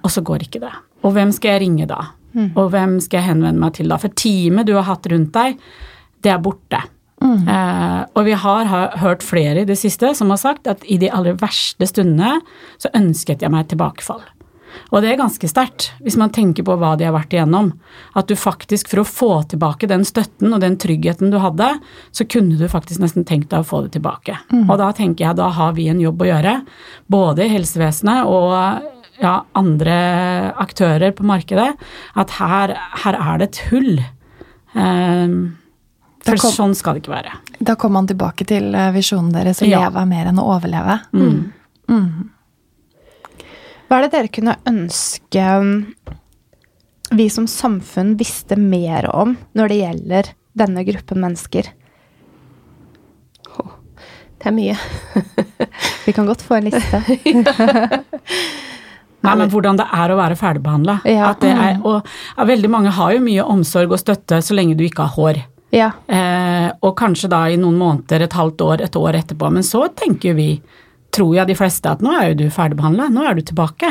og 0.00 0.08
så 0.08 0.22
går 0.24 0.46
ikke 0.46 0.62
det. 0.62 0.72
Og 1.04 1.12
hvem 1.12 1.32
skal 1.36 1.52
jeg 1.52 1.60
ringe 1.66 1.86
da? 1.90 1.98
Og 2.56 2.70
hvem 2.72 2.94
skal 3.04 3.20
jeg 3.20 3.28
henvende 3.34 3.60
meg 3.60 3.74
til 3.76 3.90
da? 3.90 3.98
For 4.00 4.08
teamet 4.16 4.68
du 4.68 4.72
har 4.78 4.86
hatt 4.88 5.08
rundt 5.12 5.34
deg, 5.34 5.60
det 6.24 6.32
er 6.32 6.40
borte. 6.40 6.80
Eh, 7.20 8.02
og 8.16 8.24
vi 8.24 8.32
har, 8.32 8.64
har 8.64 8.96
hørt 9.02 9.24
flere 9.26 9.60
i 9.60 9.68
det 9.68 9.76
siste 9.76 10.14
som 10.16 10.32
har 10.32 10.40
sagt 10.40 10.70
at 10.70 10.84
i 10.88 10.96
de 11.00 11.10
aller 11.12 11.36
verste 11.40 11.88
stundene 11.90 12.38
så 12.80 12.88
ønsket 12.96 13.44
jeg 13.44 13.52
meg 13.52 13.68
tilbakefall. 13.68 14.22
Og 14.92 15.02
det 15.02 15.10
er 15.12 15.18
ganske 15.20 15.48
sterkt, 15.50 15.90
hvis 16.04 16.16
man 16.20 16.30
tenker 16.30 16.62
på 16.66 16.76
hva 16.78 16.92
de 16.98 17.04
har 17.08 17.14
vært 17.14 17.32
igjennom. 17.36 17.72
At 18.16 18.26
du 18.30 18.34
faktisk, 18.38 18.88
for 18.92 19.02
å 19.02 19.06
få 19.08 19.30
tilbake 19.50 19.88
den 19.90 20.04
støtten 20.04 20.52
og 20.54 20.60
den 20.60 20.76
tryggheten 20.80 21.30
du 21.32 21.38
hadde, 21.42 21.68
så 22.12 22.26
kunne 22.28 22.58
du 22.58 22.66
faktisk 22.68 23.00
nesten 23.02 23.24
tenkt 23.28 23.50
deg 23.50 23.60
å 23.64 23.68
få 23.70 23.82
det 23.86 23.92
tilbake. 23.98 24.36
Og 24.68 24.76
da 24.78 24.90
tenker 24.96 25.26
jeg 25.28 25.36
da 25.40 25.48
har 25.56 25.72
vi 25.76 25.88
en 25.92 26.00
jobb 26.00 26.22
å 26.22 26.30
gjøre, 26.30 26.56
både 27.10 27.46
i 27.46 27.52
helsevesenet 27.54 28.26
og 28.30 28.88
ja, 29.20 29.34
andre 29.58 29.96
aktører 30.56 31.12
på 31.12 31.26
markedet, 31.28 31.74
at 32.16 32.30
her, 32.38 32.72
her 33.04 33.18
er 33.20 33.38
det 33.42 33.48
et 33.50 33.62
hull. 33.70 33.98
Um, 34.74 35.56
for 36.24 36.36
kom- 36.40 36.52
sånn 36.52 36.74
skal 36.76 36.94
det 36.96 37.02
ikke 37.04 37.14
være. 37.16 37.32
Da 37.60 37.74
kommer 37.80 38.00
man 38.00 38.06
tilbake 38.08 38.44
til 38.48 38.74
eh, 38.76 38.90
visjonen 38.92 39.32
deres, 39.32 39.60
å 39.64 39.68
Ja. 39.68 39.80
leve 39.88 40.00
er 40.02 40.06
mer 40.08 40.26
enn 40.30 40.38
å 40.40 40.46
overleve. 40.56 40.98
Hva 43.90 43.98
er 43.98 44.06
det 44.06 44.12
dere 44.14 44.30
kunne 44.30 44.54
ønske 44.70 45.44
um, 45.58 45.70
vi 47.10 47.26
som 47.32 47.48
samfunn 47.50 48.12
visste 48.20 48.54
mer 48.56 49.08
om 49.10 49.32
når 49.58 49.72
det 49.72 49.78
gjelder 49.80 50.28
denne 50.60 50.84
gruppen 50.86 51.18
mennesker? 51.24 51.72
Det 54.40 54.48
er 54.48 54.54
mye. 54.56 54.72
Vi 56.06 56.12
kan 56.16 56.24
godt 56.24 56.40
få 56.40 56.54
en 56.56 56.70
liste. 56.70 57.00
Nei, 59.20 59.34
men 59.36 59.50
hvordan 59.52 59.76
det 59.76 59.84
er 59.92 60.12
å 60.14 60.16
være 60.16 60.36
ferdigbehandla. 60.40 60.94
Ja. 61.04 61.34
Er- 61.44 61.82
Og 61.84 62.06
ja, 62.38 62.46
veldig 62.48 62.70
mange 62.72 62.92
har 62.96 63.12
jo 63.12 63.20
mye 63.20 63.44
omsorg 63.44 63.92
og 63.92 64.00
støtte 64.00 64.38
så 64.40 64.56
lenge 64.56 64.78
du 64.78 64.86
ikke 64.86 65.04
har 65.04 65.12
hår. 65.18 65.42
Ja. 65.76 65.90
Eh, 66.08 66.70
og 66.80 66.94
kanskje 66.98 67.28
da 67.30 67.42
i 67.52 67.58
noen 67.60 67.76
måneder, 67.78 68.24
et 68.24 68.32
halvt 68.38 68.64
år, 68.64 68.80
et 68.88 68.96
år 68.96 69.20
etterpå. 69.20 69.50
Men 69.52 69.66
så 69.66 69.84
tenker 69.92 70.32
vi, 70.40 70.48
tror 71.14 71.34
jeg 71.36 71.50
de 71.50 71.58
fleste, 71.58 71.90
at 71.90 72.02
nå 72.04 72.14
er 72.16 72.30
jo 72.30 72.38
du 72.42 72.46
ferdigbehandla, 72.54 73.08
nå 73.12 73.26
er 73.26 73.38
du 73.38 73.44
tilbake. 73.46 73.90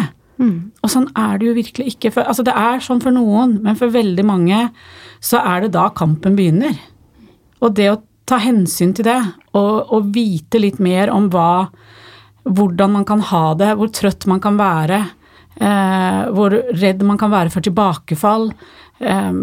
Og 0.84 0.92
sånn 0.92 1.10
er 1.20 1.40
det 1.40 1.50
jo 1.50 1.56
virkelig 1.58 1.94
ikke. 1.96 2.14
For, 2.16 2.24
altså 2.24 2.46
det 2.48 2.56
er 2.56 2.84
sånn 2.84 3.02
for 3.04 3.16
noen, 3.16 3.58
men 3.66 3.76
for 3.80 3.92
veldig 3.92 4.24
mange 4.28 4.70
så 5.20 5.42
er 5.44 5.66
det 5.66 5.74
da 5.76 5.90
kampen 5.96 6.38
begynner. 6.40 6.78
Og 7.60 7.76
det 7.76 7.90
å 7.92 8.00
ta 8.30 8.40
hensyn 8.40 8.94
til 8.96 9.08
det, 9.10 9.20
og, 9.58 9.92
og 9.92 10.12
vite 10.16 10.62
litt 10.62 10.80
mer 10.84 11.12
om 11.12 11.28
hva 11.34 11.70
hvordan 12.50 12.94
man 12.96 13.06
kan 13.06 13.22
ha 13.30 13.46
det, 13.60 13.74
hvor 13.78 13.92
trøtt 13.94 14.26
man 14.32 14.40
kan 14.42 14.56
være, 14.58 15.00
eh, 15.60 16.22
hvor 16.34 16.56
redd 16.80 17.04
man 17.06 17.20
kan 17.20 17.34
være 17.34 17.52
for 17.54 17.66
tilbakefall. 17.66 18.50
Eh, 19.00 19.34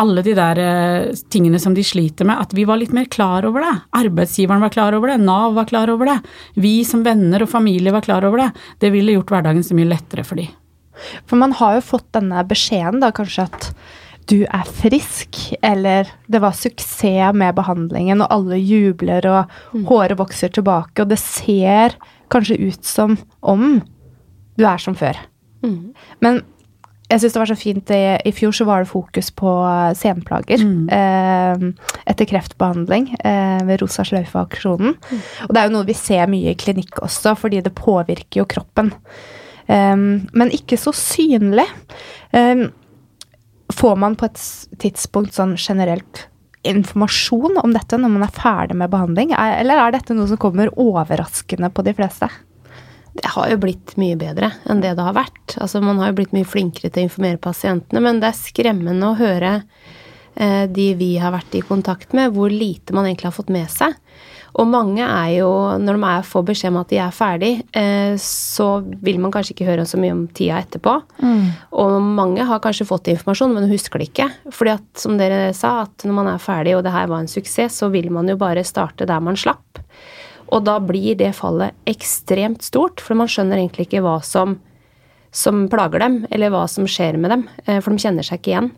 alle 0.00 0.22
de 0.24 0.34
der 0.36 0.60
eh, 0.62 1.18
tingene 1.32 1.60
som 1.60 1.74
de 1.76 1.84
sliter 1.84 2.28
med, 2.28 2.40
at 2.40 2.54
vi 2.56 2.64
var 2.68 2.80
litt 2.80 2.94
mer 2.96 3.08
klar 3.12 3.46
over 3.48 3.64
det. 3.64 3.74
Arbeidsgiveren 4.00 4.64
var 4.64 4.72
klar 4.74 4.96
over 4.96 5.12
det, 5.12 5.20
Nav 5.22 5.54
var 5.58 5.68
klar 5.70 5.92
over 5.92 6.08
det. 6.08 6.18
Vi 6.60 6.80
som 6.88 7.04
venner 7.06 7.44
og 7.44 7.52
familie 7.52 7.92
var 7.94 8.04
klar 8.06 8.26
over 8.28 8.44
det. 8.44 8.50
Det 8.80 8.92
ville 8.94 9.18
gjort 9.18 9.32
hverdagen 9.34 9.64
så 9.66 9.76
mye 9.76 9.90
lettere 9.90 10.24
for 10.26 10.40
de. 10.40 10.48
For 11.28 11.40
man 11.40 11.54
har 11.56 11.78
jo 11.78 11.88
fått 11.94 12.08
denne 12.16 12.44
beskjeden, 12.48 13.00
da 13.04 13.12
kanskje 13.16 13.48
at 13.48 13.70
du 14.30 14.44
er 14.44 14.68
frisk, 14.68 15.38
eller 15.64 16.10
det 16.30 16.40
var 16.42 16.54
suksess 16.54 17.34
med 17.34 17.56
behandlingen, 17.56 18.22
og 18.22 18.30
alle 18.30 18.60
jubler, 18.60 19.26
og 19.26 19.84
håret 19.88 20.20
vokser 20.20 20.52
tilbake, 20.54 21.02
og 21.02 21.10
det 21.10 21.18
ser 21.22 21.96
kanskje 22.30 22.60
ut 22.60 22.86
som 22.86 23.16
om 23.40 23.80
du 24.60 24.66
er 24.68 24.82
som 24.82 24.94
før. 24.94 25.18
Men 26.22 26.42
jeg 27.10 27.22
syns 27.22 27.34
det 27.34 27.40
var 27.42 27.50
så 27.50 27.58
fint 27.58 27.92
i, 27.94 28.00
I 28.30 28.32
fjor 28.34 28.54
så 28.54 28.66
var 28.68 28.84
det 28.84 28.90
fokus 28.92 29.30
på 29.34 29.50
senplager 29.98 30.62
eh, 30.94 31.64
etter 32.10 32.28
kreftbehandling 32.30 33.10
eh, 33.18 33.58
ved 33.66 33.82
Rosa 33.82 34.04
sløyfe-aksjonen. 34.06 34.94
Og 35.48 35.50
det 35.50 35.60
er 35.60 35.68
jo 35.68 35.74
noe 35.74 35.88
vi 35.88 35.96
ser 35.98 36.30
mye 36.30 36.54
i 36.54 36.58
klinikk 36.58 37.02
også, 37.02 37.34
fordi 37.40 37.62
det 37.66 37.74
påvirker 37.78 38.42
jo 38.42 38.48
kroppen. 38.50 38.92
Um, 39.70 40.26
men 40.34 40.50
ikke 40.54 40.78
så 40.80 40.92
synlig. 40.96 41.66
Um, 42.34 42.68
får 43.70 43.98
man 44.02 44.16
på 44.18 44.26
et 44.26 44.40
tidspunkt 44.82 45.36
sånn 45.36 45.56
generelt 45.58 46.26
informasjon 46.66 47.58
om 47.62 47.72
dette 47.72 47.98
når 47.98 48.12
man 48.12 48.26
er 48.26 48.34
ferdig 48.36 48.76
med 48.76 48.90
behandling, 48.92 49.30
er, 49.32 49.60
eller 49.62 49.80
er 49.80 49.94
dette 49.94 50.16
noe 50.16 50.28
som 50.28 50.40
kommer 50.40 50.72
overraskende 50.74 51.70
på 51.72 51.86
de 51.86 51.94
fleste? 51.96 52.28
Det 53.20 53.28
har 53.34 53.50
jo 53.52 53.60
blitt 53.60 53.96
mye 54.00 54.16
bedre 54.16 54.52
enn 54.70 54.80
det 54.80 54.94
det 54.96 55.04
har 55.04 55.16
vært. 55.16 55.56
Altså, 55.60 55.82
man 55.84 56.00
har 56.00 56.12
jo 56.12 56.20
blitt 56.22 56.34
mye 56.36 56.48
flinkere 56.48 56.88
til 56.88 57.04
å 57.04 57.08
informere 57.10 57.42
pasientene, 57.42 58.00
men 58.04 58.22
det 58.22 58.30
er 58.30 58.38
skremmende 58.38 59.10
å 59.10 59.18
høre 59.18 59.58
eh, 60.34 60.64
de 60.72 60.92
vi 60.96 61.12
har 61.20 61.34
vært 61.34 61.58
i 61.58 61.64
kontakt 61.66 62.16
med, 62.16 62.32
hvor 62.36 62.52
lite 62.52 62.96
man 62.96 63.08
egentlig 63.08 63.28
har 63.28 63.36
fått 63.36 63.52
med 63.52 63.68
seg. 63.72 63.96
Og 64.58 64.66
mange 64.66 65.04
er 65.04 65.28
jo, 65.36 65.50
når 65.78 65.98
de 65.98 66.06
er, 66.08 66.24
får 66.26 66.46
beskjed 66.48 66.72
om 66.72 66.80
at 66.80 66.90
de 66.90 66.98
er 66.98 67.14
ferdig, 67.14 67.50
eh, 67.76 68.14
så 68.18 68.68
vil 69.04 69.20
man 69.22 69.32
kanskje 69.34 69.54
ikke 69.54 69.68
høre 69.68 69.84
så 69.86 70.00
mye 70.00 70.14
om 70.16 70.24
tida 70.34 70.58
etterpå. 70.64 70.96
Og 71.82 71.98
mange 72.02 72.46
har 72.48 72.62
kanskje 72.64 72.88
fått 72.88 73.12
informasjon, 73.12 73.54
men 73.54 73.70
husker 73.70 74.02
det 74.02 74.10
ikke. 74.10 74.30
Fordi 74.56 74.74
at, 74.74 74.88
som 74.98 75.20
dere 75.20 75.52
sa, 75.56 75.84
at 75.84 76.06
når 76.08 76.18
man 76.18 76.32
er 76.32 76.42
ferdig, 76.42 76.74
og 76.76 76.82
det 76.86 76.94
her 76.96 77.10
var 77.12 77.22
en 77.22 77.30
suksess, 77.30 77.78
så 77.82 77.92
vil 77.94 78.10
man 78.14 78.32
jo 78.32 78.38
bare 78.40 78.66
starte 78.66 79.06
der 79.08 79.22
man 79.22 79.38
slapp. 79.38 79.84
Og 80.50 80.64
da 80.66 80.78
blir 80.82 81.18
det 81.18 81.32
fallet 81.38 81.76
ekstremt 81.90 82.64
stort, 82.66 83.02
for 83.02 83.18
man 83.18 83.30
skjønner 83.30 83.60
egentlig 83.60 83.88
ikke 83.88 84.02
hva 84.04 84.18
som, 84.26 84.58
som 85.30 85.66
plager 85.70 86.02
dem, 86.02 86.22
eller 86.30 86.52
hva 86.54 86.64
som 86.70 86.88
skjer 86.90 87.20
med 87.20 87.34
dem, 87.34 87.44
eh, 87.66 87.78
for 87.78 87.94
de 87.94 88.02
kjenner 88.02 88.26
seg 88.26 88.40
ikke 88.40 88.54
igjen. 88.54 88.72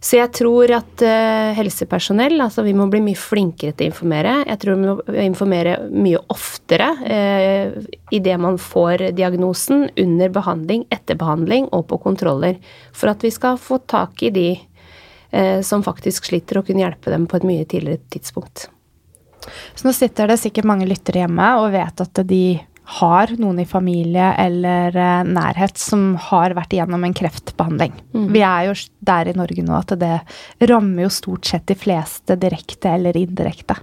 Så 0.00 0.16
jeg 0.16 0.32
tror 0.32 0.70
at 0.72 1.02
eh, 1.04 1.50
helsepersonell, 1.58 2.38
altså 2.40 2.64
vi 2.64 2.72
må 2.76 2.86
bli 2.88 3.02
mye 3.04 3.20
flinkere 3.20 3.74
til 3.76 3.90
å 3.90 3.92
informere. 3.92 4.38
Jeg 4.48 4.60
tror 4.62 4.78
vi 4.78 4.86
må 4.88 5.24
informere 5.26 5.74
mye 5.92 6.22
oftere 6.32 6.88
eh, 7.04 7.76
idet 8.16 8.38
man 8.40 8.56
får 8.56 9.10
diagnosen, 9.18 9.90
under 10.00 10.32
behandling, 10.32 10.86
etter 10.88 11.20
behandling 11.20 11.68
og 11.76 11.84
på 11.92 12.00
kontroller. 12.00 12.56
For 12.96 13.12
at 13.12 13.20
vi 13.26 13.34
skal 13.34 13.60
få 13.60 13.82
tak 13.92 14.24
i 14.24 14.32
de 14.32 14.48
eh, 14.56 15.60
som 15.60 15.84
faktisk 15.84 16.32
sliter, 16.32 16.62
og 16.62 16.70
kunne 16.70 16.86
hjelpe 16.86 17.12
dem 17.12 17.28
på 17.28 17.36
et 17.36 17.48
mye 17.52 17.68
tidligere 17.68 18.00
tidspunkt. 18.08 18.70
Så 19.74 19.86
nå 19.86 19.94
sitter 19.96 20.30
det 20.30 20.40
sikkert 20.42 20.68
mange 20.68 20.88
lyttere 20.88 21.24
hjemme 21.24 21.52
og 21.62 21.72
vet 21.74 22.04
at 22.04 22.22
de 22.28 22.44
har 23.00 23.30
noen 23.38 23.60
i 23.62 23.68
familie 23.68 24.32
eller 24.40 24.96
eh, 24.98 25.22
nærhet 25.28 25.78
som 25.78 26.14
har 26.30 26.56
vært 26.58 26.74
igjennom 26.74 27.04
en 27.06 27.14
kreftbehandling. 27.14 27.94
Mm. 28.16 28.26
Vi 28.34 28.42
er 28.42 28.66
jo 28.66 28.74
der 29.06 29.30
i 29.30 29.36
Norge 29.38 29.62
nå 29.62 29.76
at 29.78 29.94
det 30.00 30.16
rammer 30.70 31.06
jo 31.06 31.12
stort 31.14 31.46
sett 31.46 31.68
de 31.70 31.78
fleste 31.78 32.34
direkte 32.40 32.90
eller 32.96 33.18
indirekte. 33.20 33.78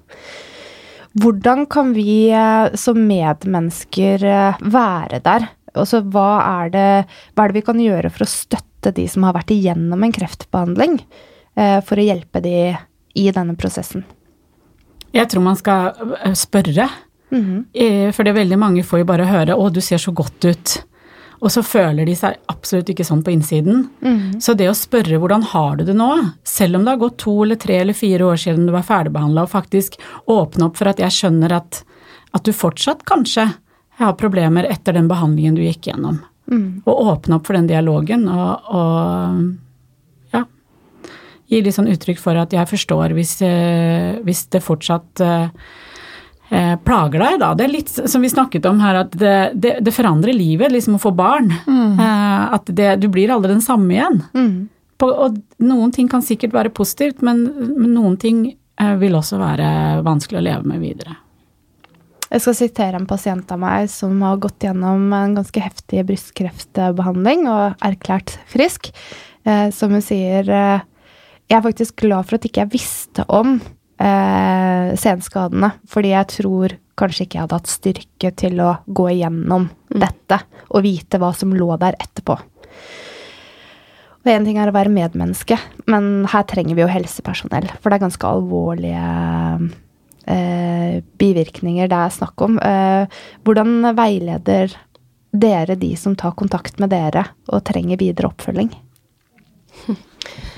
Hvordan 1.18 1.66
kan 1.72 1.94
vi 1.96 2.28
eh, 2.36 2.74
som 2.78 3.00
medmennesker 3.08 4.28
eh, 4.28 4.60
være 4.62 5.22
der? 5.26 5.48
Altså, 5.78 6.02
hva, 6.02 6.30
er 6.64 6.74
det, 6.74 6.90
hva 7.34 7.46
er 7.46 7.52
det 7.52 7.60
vi 7.62 7.66
kan 7.70 7.80
gjøre 7.82 8.12
for 8.14 8.26
å 8.26 8.30
støtte 8.32 8.94
de 8.98 9.08
som 9.10 9.26
har 9.28 9.36
vært 9.38 9.54
igjennom 9.54 10.04
en 10.04 10.14
kreftbehandling, 10.14 11.00
eh, 11.58 11.80
for 11.86 12.00
å 12.00 12.06
hjelpe 12.06 12.42
de 12.44 12.58
i 13.18 13.28
denne 13.34 13.58
prosessen? 13.60 14.06
Jeg 15.18 15.30
tror 15.34 15.46
man 15.46 15.60
skal 15.60 15.94
spørre. 16.34 16.36
spørre. 16.36 16.90
-hmm. 17.30 18.12
For 18.14 18.24
det 18.24 18.30
er 18.30 18.44
veldig 18.44 18.60
mange 18.60 18.84
får 18.84 19.00
jo 19.00 19.06
bare 19.06 19.26
høre 19.26 19.56
'Å, 19.56 19.74
du 19.74 19.82
ser 19.82 19.98
så 19.98 20.12
godt 20.12 20.46
ut'. 20.46 20.84
Og 21.42 21.52
så 21.52 21.62
føler 21.62 22.06
de 22.06 22.16
seg 22.16 22.36
absolutt 22.50 22.90
ikke 22.90 23.06
sånn 23.06 23.24
på 23.24 23.32
innsiden. 23.32 23.90
Så 24.42 24.56
det 24.58 24.70
å 24.70 24.74
spørre 24.74 25.20
'hvordan 25.20 25.44
har 25.44 25.76
du 25.76 25.84
det 25.84 25.96
nå', 25.96 26.32
selv 26.44 26.76
om 26.76 26.84
det 26.84 26.90
har 26.90 26.98
gått 26.98 27.18
to 27.18 27.44
eller 27.44 27.56
tre 27.56 27.78
eller 27.78 27.94
fire 27.94 28.26
år 28.26 28.38
siden 28.38 28.66
du 28.66 28.72
var 28.72 28.82
ferdigbehandla, 28.82 29.44
og 29.44 29.50
faktisk 29.50 30.00
åpne 30.28 30.66
opp 30.66 30.78
for 30.78 30.88
at 30.88 30.98
jeg 30.98 31.12
skjønner 31.12 31.52
at, 31.52 31.84
at 32.34 32.44
du 32.44 32.52
fortsatt 32.52 33.06
kanskje 33.06 33.54
har 33.98 34.14
problemer 34.14 34.64
etter 34.64 34.94
den 34.94 35.08
behandlingen 35.08 35.56
du 35.56 35.62
gikk 35.62 35.88
gjennom. 35.88 36.20
Og 36.86 37.06
åpne 37.08 37.36
opp 37.36 37.46
for 37.46 37.54
den 37.54 37.68
dialogen 37.68 38.28
og, 38.30 38.62
og 38.70 39.54
gi 41.48 41.62
litt 41.64 41.76
sånn 41.76 41.90
uttrykk 41.92 42.20
for 42.22 42.40
at 42.40 42.54
jeg 42.56 42.70
forstår 42.70 43.16
hvis, 43.18 43.38
eh, 43.46 44.18
hvis 44.26 44.46
det 44.54 44.64
fortsatt 44.66 45.24
eh, 45.24 45.50
eh, 46.52 46.74
plager 46.84 47.24
deg, 47.24 47.38
da. 47.44 47.52
Det 47.58 47.68
er 47.68 47.74
litt 47.74 47.94
som 47.96 48.24
vi 48.24 48.32
snakket 48.32 48.68
om 48.70 48.82
her, 48.84 49.04
at 49.06 49.16
det, 49.16 49.36
det, 49.56 49.78
det 49.86 49.96
forandrer 49.96 50.36
livet, 50.36 50.74
liksom 50.76 50.98
å 50.98 51.04
få 51.04 51.14
barn. 51.16 51.54
Eh, 51.68 52.42
at 52.58 52.68
det, 52.70 52.98
du 53.04 53.08
blir 53.14 53.32
aldri 53.34 53.56
den 53.56 53.64
samme 53.64 53.96
igjen. 53.96 54.20
På, 54.98 55.12
og 55.14 55.38
noen 55.62 55.94
ting 55.94 56.10
kan 56.10 56.26
sikkert 56.26 56.56
være 56.58 56.74
positivt, 56.74 57.22
men, 57.26 57.46
men 57.78 57.94
noen 57.94 58.18
ting 58.20 58.50
vil 59.02 59.16
også 59.18 59.40
være 59.42 59.70
vanskelig 60.06 60.38
å 60.38 60.46
leve 60.46 60.70
med 60.70 60.84
videre. 60.84 61.16
Jeg 62.28 62.44
skal 62.44 62.58
sitere 62.58 63.00
en 63.00 63.08
pasient 63.08 63.52
av 63.56 63.60
meg 63.62 63.88
som 63.92 64.20
har 64.26 64.40
gått 64.44 64.66
gjennom 64.66 65.08
en 65.16 65.38
ganske 65.38 65.62
heftig 65.64 66.04
brystkreftbehandling 66.10 67.48
og 67.48 67.86
erklært 67.88 68.36
frisk, 68.52 68.92
eh, 69.48 69.70
som 69.72 69.96
hun 69.96 70.04
sier 70.04 70.50
eh, 70.52 70.84
Jeg 71.48 71.60
er 71.60 71.64
faktisk 71.64 72.02
glad 72.04 72.28
for 72.28 72.38
at 72.38 72.46
ikke 72.48 72.66
jeg 72.66 72.74
visste 72.74 73.24
om 73.32 73.56
eh, 74.04 74.92
senskadene, 75.00 75.72
fordi 75.88 76.12
jeg 76.12 76.30
tror 76.34 76.76
kanskje 76.98 77.24
ikke 77.24 77.38
jeg 77.38 77.46
hadde 77.46 77.60
hatt 77.62 77.72
styrke 77.72 78.32
til 78.42 78.62
å 78.64 78.74
gå 78.86 79.06
igjennom 79.14 79.70
dette 79.88 80.42
og 80.68 80.84
vite 80.84 81.20
hva 81.22 81.32
som 81.38 81.54
lå 81.56 81.70
der 81.80 81.96
etterpå. 82.02 82.36
Og 84.28 84.32
Én 84.34 84.44
ting 84.44 84.58
er 84.60 84.68
å 84.68 84.76
være 84.76 84.92
medmenneske, 84.92 85.56
men 85.88 86.26
her 86.28 86.44
trenger 86.50 86.76
vi 86.76 86.84
jo 86.84 86.90
helsepersonell. 86.92 87.70
For 87.80 87.88
det 87.88 87.96
er 87.96 88.04
ganske 88.04 88.28
alvorlige 88.28 89.06
eh, 90.28 91.00
bivirkninger 91.22 91.88
det 91.88 92.02
er 92.02 92.18
snakk 92.18 92.44
om. 92.44 92.60
Eh, 92.60 93.08
hvordan 93.48 93.94
veileder 93.96 94.76
dere 95.32 95.80
de 95.80 95.94
som 95.96 96.18
tar 96.20 96.36
kontakt 96.36 96.82
med 96.84 96.92
dere 96.92 97.24
og 97.48 97.64
trenger 97.72 98.04
videre 98.04 98.34
oppfølging? 98.34 98.74
Det 99.88 99.96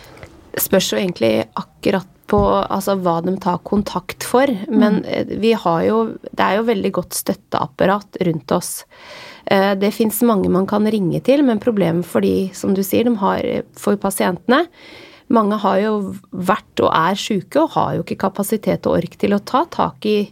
spørs 0.58 0.94
jo 0.94 1.00
egentlig 1.02 1.44
akkurat 1.60 2.08
på 2.30 2.40
altså, 2.46 2.96
hva 3.02 3.18
de 3.26 3.34
tar 3.42 3.60
kontakt 3.66 4.26
for. 4.28 4.50
Men 4.70 5.02
eh, 5.06 5.28
vi 5.42 5.56
har 5.58 5.84
jo 5.88 6.00
Det 6.22 6.46
er 6.46 6.60
jo 6.60 6.70
veldig 6.70 6.92
godt 7.00 7.18
støtteapparat 7.18 8.22
rundt 8.28 8.52
oss. 8.56 8.86
Eh, 9.46 9.76
Det 9.76 9.92
fins 9.96 10.22
mange 10.22 10.50
man 10.50 10.68
kan 10.70 10.86
ringe 10.86 11.22
til, 11.26 11.44
men 11.44 11.62
problemet 11.62 12.06
for 12.06 12.22
de, 12.22 12.50
som 12.54 12.74
du 12.74 12.84
sier, 12.84 13.04
de 13.04 13.16
har 13.18 13.46
for 13.78 13.98
pasientene 13.98 14.68
Mange 15.30 15.60
har 15.62 15.78
jo 15.78 16.14
vært 16.34 16.82
og 16.82 16.90
er 16.90 17.18
syke 17.20 17.62
og 17.62 17.76
har 17.76 17.96
jo 17.96 18.06
ikke 18.06 18.24
kapasitet 18.26 18.88
og 18.90 18.98
ork 18.98 19.14
til 19.22 19.36
å 19.36 19.44
ta 19.46 19.62
tak 19.70 20.06
i 20.10 20.24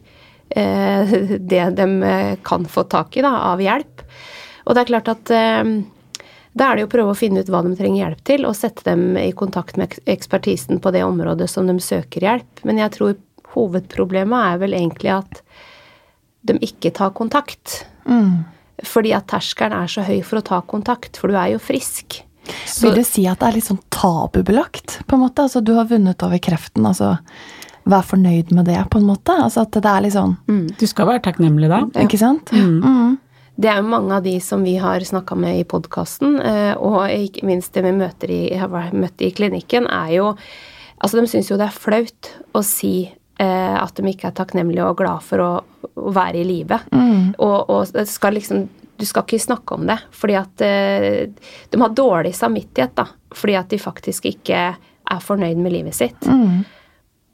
eh, 0.49 1.13
det 1.51 1.65
de 1.77 1.88
eh, 2.01 2.34
kan 2.41 2.65
få 2.65 2.88
tak 2.89 3.17
i 3.17 3.25
da, 3.25 3.36
av 3.53 3.62
hjelp. 3.62 4.01
Og 4.65 4.73
det 4.73 4.82
er 4.82 4.89
klart 4.89 5.12
at 5.13 5.34
eh, 5.38 5.69
da 6.58 6.70
er 6.70 6.78
det 6.78 6.86
jo 6.86 6.89
å 6.89 6.93
prøve 6.96 7.13
å 7.13 7.17
finne 7.17 7.43
ut 7.43 7.50
hva 7.54 7.62
de 7.65 7.76
trenger 7.78 8.02
hjelp 8.02 8.22
til, 8.28 8.46
og 8.50 8.58
sette 8.58 8.86
dem 8.88 9.17
i 9.20 9.30
kontakt 9.38 9.78
med 9.80 9.96
ekspertisen 10.10 10.82
på 10.84 10.93
det 10.96 11.04
området 11.06 11.50
som 11.52 11.70
de 11.70 11.78
søker 11.84 12.26
hjelp. 12.26 12.63
Men 12.67 12.82
jeg 12.82 12.96
tror 12.98 13.17
hovedproblemet 13.54 14.54
er 14.54 14.62
vel 14.62 14.78
egentlig 14.78 15.13
at 15.15 15.41
de 16.48 16.58
ikke 16.63 16.93
tar 16.98 17.13
kontakt. 17.17 17.84
Fordi 18.88 19.13
at 19.17 19.28
terskelen 19.32 19.76
er 19.78 19.91
så 19.91 20.06
høy 20.06 20.20
for 20.26 20.39
å 20.39 20.48
ta 20.50 20.62
kontakt, 20.65 21.17
for 21.20 21.32
du 21.32 21.38
er 21.38 21.56
jo 21.56 21.62
frisk. 21.62 22.22
Så, 22.65 22.88
Vil 22.88 23.02
du 23.02 23.04
si 23.04 23.26
at 23.28 23.41
det 23.41 23.50
er 23.50 23.58
litt 23.58 23.67
sånn 23.67 23.82
tabubelagt, 23.91 25.02
på 25.08 25.17
en 25.17 25.26
måte? 25.26 25.48
Altså, 25.48 25.62
du 25.62 25.74
har 25.76 25.89
vunnet 25.89 26.22
over 26.24 26.39
kreften, 26.39 26.86
altså 26.88 27.17
vær 27.88 28.04
fornøyd 28.08 28.52
med 28.56 28.67
det, 28.70 28.80
på 28.91 29.00
en 29.02 29.08
måte? 29.08 29.36
Altså 29.36 29.63
at 29.63 29.76
det 29.76 29.88
er 29.88 30.04
litt 30.04 30.15
sånn 30.15 30.36
Du 30.80 30.86
skal 30.89 31.08
være 31.08 31.24
takknemlig 31.28 31.70
da. 31.72 31.86
Ikke 32.04 32.20
sant? 32.20 32.52
Mm. 32.52 33.17
Det 33.58 33.70
er 33.72 33.82
jo 33.82 33.89
mange 33.89 34.13
av 34.20 34.26
de 34.26 34.36
som 34.43 34.62
vi 34.65 34.76
har 34.78 35.02
snakka 35.02 35.36
med 35.39 35.60
i 35.60 35.67
podkasten, 35.67 36.38
og 36.78 36.98
ikke 37.10 37.46
minst 37.50 37.74
det 37.74 37.82
vi 37.88 37.93
møter 37.98 38.30
i, 38.30 38.41
har 38.54 38.70
møtt 38.93 39.24
i 39.26 39.32
klinikken, 39.34 39.89
er 39.89 40.12
jo 40.20 40.34
Altså, 40.98 41.20
de 41.20 41.30
syns 41.30 41.52
jo 41.52 41.60
det 41.60 41.67
er 41.67 41.78
flaut 41.78 42.30
å 42.58 42.63
si 42.65 43.06
eh, 43.06 43.76
at 43.78 43.98
de 43.98 44.10
ikke 44.10 44.32
er 44.32 44.38
takknemlige 44.38 44.88
og 44.88 44.98
glad 45.02 45.22
for 45.26 45.43
å, 45.43 45.52
å 45.93 46.13
være 46.15 46.41
i 46.41 46.48
live. 46.48 46.80
Og, 47.38 47.70
og 47.70 48.08
skal 48.10 48.38
liksom 48.38 48.67
Du 48.98 49.06
skal 49.06 49.28
ikke 49.28 49.38
snakke 49.38 49.76
om 49.76 49.84
det, 49.86 50.00
fordi 50.10 50.34
at 50.39 50.62
eh, 50.65 51.30
de 51.70 51.80
har 51.84 51.93
dårlig 51.93 52.32
samvittighet, 52.34 52.96
da. 52.98 53.06
Fordi 53.30 53.54
at 53.60 53.70
de 53.70 53.78
faktisk 53.78 54.26
ikke 54.26 54.62
er 54.74 55.20
fornøyd 55.22 55.60
med 55.62 55.76
livet 55.76 55.93
sitt. 55.93 56.17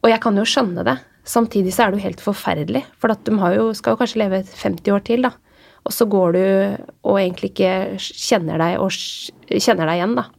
Og 0.04 0.12
jeg 0.12 0.20
kan 0.20 0.36
jo 0.36 0.44
skjønne 0.44 0.84
det. 0.84 0.98
Samtidig 1.24 1.72
så 1.72 1.86
er 1.86 1.94
det 1.94 2.02
jo 2.02 2.08
helt 2.10 2.26
forferdelig, 2.26 2.84
for 3.00 3.16
at 3.16 3.24
de 3.24 3.38
har 3.40 3.56
jo, 3.56 3.70
skal 3.80 3.96
jo 3.96 4.02
kanskje 4.02 4.20
leve 4.26 4.42
50 4.44 4.92
år 4.92 5.06
til, 5.08 5.24
da. 5.24 5.32
Og 5.84 5.94
så 5.94 6.08
går 6.08 6.36
du 6.36 6.46
og 7.04 7.20
egentlig 7.20 7.52
ikke 7.52 8.00
kjenner 8.00 8.62
deg, 8.62 8.80
og 8.80 9.60
kjenner 9.60 9.90
deg 9.90 10.00
igjen, 10.00 10.16
da. 10.20 10.30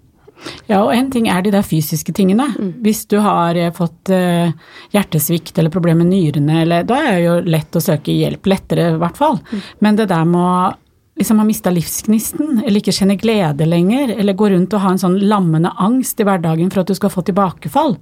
Ja, 0.69 0.81
og 0.83 0.93
en 0.95 1.11
ting 1.13 1.29
er 1.31 1.45
de 1.45 1.53
der 1.55 1.65
fysiske 1.65 2.13
tingene. 2.17 2.47
Hvis 2.85 3.05
du 3.09 3.19
har 3.23 3.57
eh, 3.57 3.73
fått 3.75 4.11
eh, 4.13 4.53
hjertesvikt 4.93 5.59
eller 5.61 5.73
problemer 5.73 6.03
med 6.03 6.13
nyrene, 6.13 6.63
eller, 6.65 6.87
da 6.89 7.01
er 7.01 7.13
det 7.17 7.27
jo 7.27 7.37
lett 7.55 7.77
å 7.79 7.83
søke 7.85 8.13
hjelp. 8.13 8.49
Lettere, 8.51 8.91
i 8.95 9.01
hvert 9.01 9.21
fall. 9.21 9.39
Men 9.85 10.01
det 10.01 10.09
der 10.13 10.27
med 10.29 10.41
å 10.41 10.73
liksom 11.21 11.39
ha 11.39 11.47
mista 11.47 11.71
livsgnisten, 11.71 12.63
eller 12.65 12.81
ikke 12.81 12.95
kjenne 12.97 13.19
glede 13.21 13.69
lenger, 13.69 14.17
eller 14.19 14.37
gå 14.37 14.51
rundt 14.53 14.75
og 14.75 14.83
ha 14.85 14.95
en 14.95 15.03
sånn 15.03 15.21
lammende 15.23 15.73
angst 15.81 16.21
i 16.21 16.27
hverdagen 16.27 16.73
for 16.75 16.83
at 16.83 16.91
du 16.91 16.99
skal 16.99 17.13
få 17.13 17.25
tilbakefall, 17.29 17.99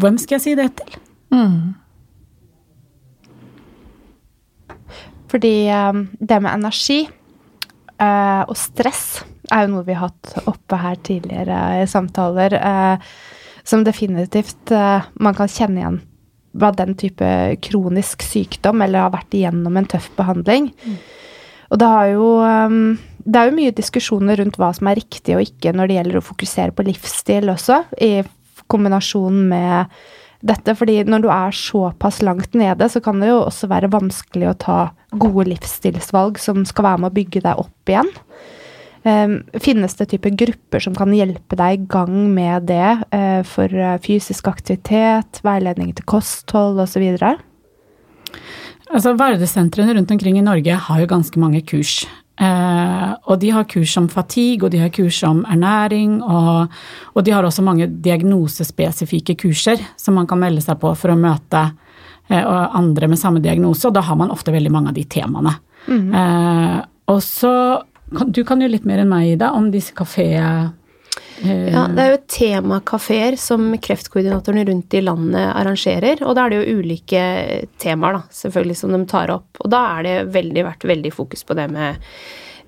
hvem 0.00 0.16
skal 0.20 0.38
jeg 0.38 0.44
si 0.46 0.54
det 0.58 0.70
til? 0.80 1.02
Fordi 5.30 5.54
eh, 5.72 6.02
det 6.18 6.40
med 6.42 6.52
energi 6.52 7.00
eh, 7.04 8.42
og 8.46 8.56
stress 8.58 9.24
er 9.52 9.64
jo 9.64 9.74
noe 9.74 9.86
vi 9.86 9.96
har 9.96 10.10
hatt 10.10 10.48
oppe 10.50 10.78
her 10.80 10.98
tidligere 11.06 11.82
i 11.82 11.86
samtaler, 11.90 12.56
eh, 12.58 13.08
som 13.66 13.84
definitivt 13.86 14.72
eh, 14.74 15.06
man 15.22 15.36
kan 15.38 15.50
kjenne 15.50 15.82
igjen 15.82 16.00
hva 16.56 16.70
den 16.72 16.94
type 16.96 17.26
kronisk 17.66 18.24
sykdom, 18.24 18.80
eller 18.80 19.04
har 19.04 19.12
vært 19.12 19.34
igjennom 19.36 19.76
en 19.76 19.88
tøff 19.92 20.08
behandling. 20.16 20.70
Og 21.68 21.80
det, 21.82 21.88
har 21.92 22.10
jo, 22.14 22.28
eh, 22.46 22.76
det 23.26 23.40
er 23.40 23.50
jo 23.50 23.58
mye 23.58 23.76
diskusjoner 23.76 24.40
rundt 24.40 24.58
hva 24.60 24.72
som 24.76 24.90
er 24.90 25.00
riktig 25.00 25.36
og 25.36 25.44
ikke 25.44 25.74
når 25.76 25.90
det 25.90 25.98
gjelder 26.00 26.20
å 26.20 26.28
fokusere 26.30 26.76
på 26.76 26.86
livsstil 26.86 27.52
også, 27.52 27.82
i 28.00 28.12
kombinasjon 28.72 29.42
med 29.50 29.98
dette. 30.46 30.74
fordi 30.74 31.02
når 31.04 31.22
du 31.24 31.28
er 31.32 31.54
såpass 31.54 32.22
langt 32.22 32.54
nede, 32.54 32.88
så 32.88 33.00
kan 33.02 33.20
det 33.20 33.30
jo 33.30 33.42
også 33.44 33.68
være 33.70 33.92
vanskelig 33.92 34.50
å 34.50 34.58
ta 34.58 34.78
gode 35.20 35.48
livsstilsvalg 35.50 36.40
som 36.42 36.64
skal 36.68 36.90
være 36.90 37.02
med 37.02 37.10
å 37.10 37.16
bygge 37.16 37.42
deg 37.44 37.64
opp 37.64 37.92
igjen. 37.92 38.12
Um, 39.06 39.36
finnes 39.62 39.94
det 39.94 40.08
type 40.10 40.32
grupper 40.34 40.82
som 40.82 40.94
kan 40.98 41.12
hjelpe 41.14 41.54
deg 41.58 41.76
i 41.76 41.84
gang 41.92 42.14
med 42.34 42.66
det 42.66 42.88
uh, 43.14 43.42
for 43.46 43.70
eh, 43.70 44.00
fysisk 44.02 44.48
aktivitet, 44.50 45.38
veiledning 45.46 45.92
til 45.94 46.08
kosthold 46.10 46.80
osv.? 46.82 47.04
Altså, 48.90 49.14
Verdesentrene 49.14 49.94
rundt 49.94 50.10
omkring 50.10 50.40
i 50.40 50.46
Norge 50.46 50.80
har 50.88 51.02
jo 51.02 51.10
ganske 51.12 51.38
mange 51.38 51.62
kurs. 51.68 52.00
Uh, 52.36 53.14
og 53.30 53.38
de 53.40 53.52
har 53.54 53.68
kurs 53.70 53.94
om 53.96 54.10
fatigue, 54.10 54.66
og 54.66 54.74
de 54.74 54.82
har 54.82 54.90
kurs 54.90 55.22
om 55.24 55.44
ernæring, 55.46 56.18
og, 56.26 56.74
og 57.14 57.24
de 57.24 57.32
har 57.32 57.46
også 57.46 57.62
mange 57.64 57.86
diagnosespesifikke 58.02 59.38
kurser 59.38 59.86
som 59.96 60.18
man 60.18 60.26
kan 60.26 60.42
melde 60.42 60.66
seg 60.66 60.82
på 60.82 60.90
for 60.98 61.14
å 61.14 61.20
møte 61.20 61.68
og 62.44 62.76
andre 62.76 63.08
med 63.08 63.18
samme 63.18 63.40
diagnose, 63.42 63.86
og 63.86 63.94
da 63.94 64.00
har 64.02 64.16
man 64.16 64.30
ofte 64.34 64.52
veldig 64.54 64.72
mange 64.74 64.88
av 64.88 64.94
de 64.94 65.04
temaene. 65.04 65.52
Eh, 65.88 66.80
og 67.12 67.20
så 67.22 67.52
Du 68.32 68.44
kan 68.44 68.60
jo 68.62 68.68
litt 68.70 68.84
mer 68.86 68.98
enn 69.02 69.08
meg, 69.10 69.32
Ida, 69.32 69.48
om 69.52 69.70
disse 69.70 69.92
kafeene. 69.92 70.72
Eh, 71.42 71.72
Ja, 71.72 71.86
det 71.90 71.98
er 72.04 72.10
jo 72.12 72.20
temakafeer 72.26 73.36
som 73.36 73.72
kreftkoordinatorene 73.82 74.64
rundt 74.68 74.94
i 74.94 75.00
landet 75.02 75.52
arrangerer, 75.54 76.22
og 76.22 76.36
da 76.36 76.44
er 76.46 76.50
det 76.50 76.60
jo 76.60 76.78
ulike 76.80 77.66
temaer, 77.82 78.12
da, 78.12 78.22
selvfølgelig, 78.30 78.76
som 78.76 78.92
de 78.94 79.04
tar 79.10 79.30
opp. 79.34 79.58
Og 79.60 79.70
da 79.70 79.98
er 79.98 80.02
det 80.06 80.16
veldig, 80.32 80.64
vært 80.64 80.86
veldig 80.86 81.12
fokus 81.12 81.42
på 81.44 81.54
det 81.58 81.66
med, 81.70 81.96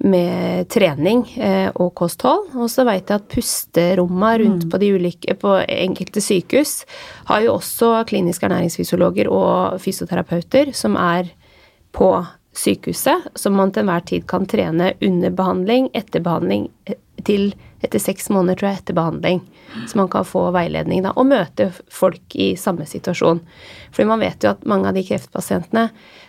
med 0.05 0.69
trening 0.71 1.25
eh, 1.37 1.69
og 1.75 1.93
kosthold. 1.99 2.53
Og 2.55 2.71
så 2.71 2.85
veit 2.87 3.11
jeg 3.11 3.21
at 3.21 3.29
pusteromma 3.33 4.35
rundt 4.39 4.69
på 4.71 4.81
de 4.81 4.93
ulike 4.95 5.35
på 5.41 5.57
enkelte 5.65 6.23
sykehus 6.23 6.83
har 7.31 7.45
jo 7.45 7.57
også 7.59 8.05
kliniske 8.09 8.47
ernæringsfysiologer 8.47 9.31
og 9.33 9.81
fysioterapeuter 9.83 10.73
som 10.77 10.97
er 11.01 11.33
på 11.97 12.13
sykehuset, 12.59 13.31
som 13.39 13.55
man 13.59 13.73
til 13.73 13.85
enhver 13.85 14.05
tid 14.07 14.27
kan 14.31 14.47
trene 14.51 14.93
under 15.05 15.35
behandling, 15.35 15.91
etter 15.95 16.23
behandling, 16.25 16.69
eh, 16.87 16.99
til 17.27 17.53
etter 17.83 18.01
seks 18.03 18.29
måneder, 18.35 18.59
tror 18.59 18.69
jeg, 18.69 18.81
etter 18.83 18.97
behandling. 18.99 19.43
Så 19.87 19.99
man 19.99 20.09
kan 20.11 20.27
få 20.27 20.49
veiledning 20.55 21.05
da, 21.05 21.13
og 21.15 21.29
møte 21.31 21.71
folk 21.93 22.35
i 22.35 22.55
samme 22.59 22.87
situasjon. 22.89 23.41
Fordi 23.93 24.09
man 24.09 24.23
vet 24.23 24.43
jo 24.43 24.55
at 24.55 24.65
mange 24.67 24.91
av 24.91 24.99
de 24.99 25.05
kreftpasientene 25.07 25.89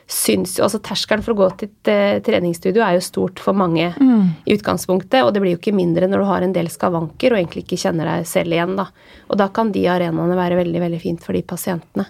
syns 0.10 0.56
jo 0.58 0.66
Altså 0.66 0.82
terskelen 0.84 1.24
for 1.26 1.36
å 1.36 1.40
gå 1.44 1.50
til 1.60 1.70
et 1.70 2.24
treningsstudio 2.26 2.82
er 2.86 2.98
jo 2.98 3.06
stort 3.06 3.42
for 3.44 3.58
mange 3.58 3.92
i 3.94 4.56
utgangspunktet, 4.56 5.22
og 5.24 5.34
det 5.34 5.44
blir 5.44 5.54
jo 5.54 5.62
ikke 5.62 5.76
mindre 5.78 6.10
når 6.10 6.24
du 6.24 6.30
har 6.30 6.46
en 6.46 6.56
del 6.56 6.70
skavanker 6.72 7.34
og 7.34 7.42
egentlig 7.42 7.66
ikke 7.68 7.82
kjenner 7.86 8.10
deg 8.10 8.30
selv 8.30 8.56
igjen, 8.56 8.78
da. 8.80 8.90
Og 9.30 9.38
da 9.42 9.50
kan 9.54 9.74
de 9.76 9.86
arenaene 9.90 10.38
være 10.40 10.58
veldig, 10.64 10.82
veldig 10.88 11.02
fint 11.04 11.22
for 11.26 11.38
de 11.38 11.46
pasientene. 11.46 12.10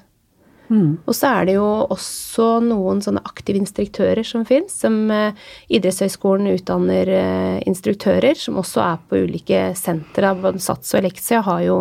Og 1.10 1.16
så 1.18 1.32
er 1.34 1.48
det 1.50 1.56
jo 1.58 1.68
også 1.90 2.48
noen 2.62 3.02
sånne 3.02 3.24
aktive 3.26 3.58
instruktører 3.58 4.26
som 4.28 4.46
fins, 4.46 4.76
som 4.84 5.00
eh, 5.12 5.38
Idrettshøgskolen 5.74 6.52
utdanner 6.54 7.10
eh, 7.10 7.56
instruktører, 7.70 8.38
som 8.38 8.60
også 8.62 8.84
er 8.86 9.00
på 9.10 9.24
ulike 9.26 9.64
sentre. 9.80 10.36
Sats 10.62 10.94
og 10.94 11.02
Elixia 11.02 11.42
har 11.46 11.64
jo 11.66 11.80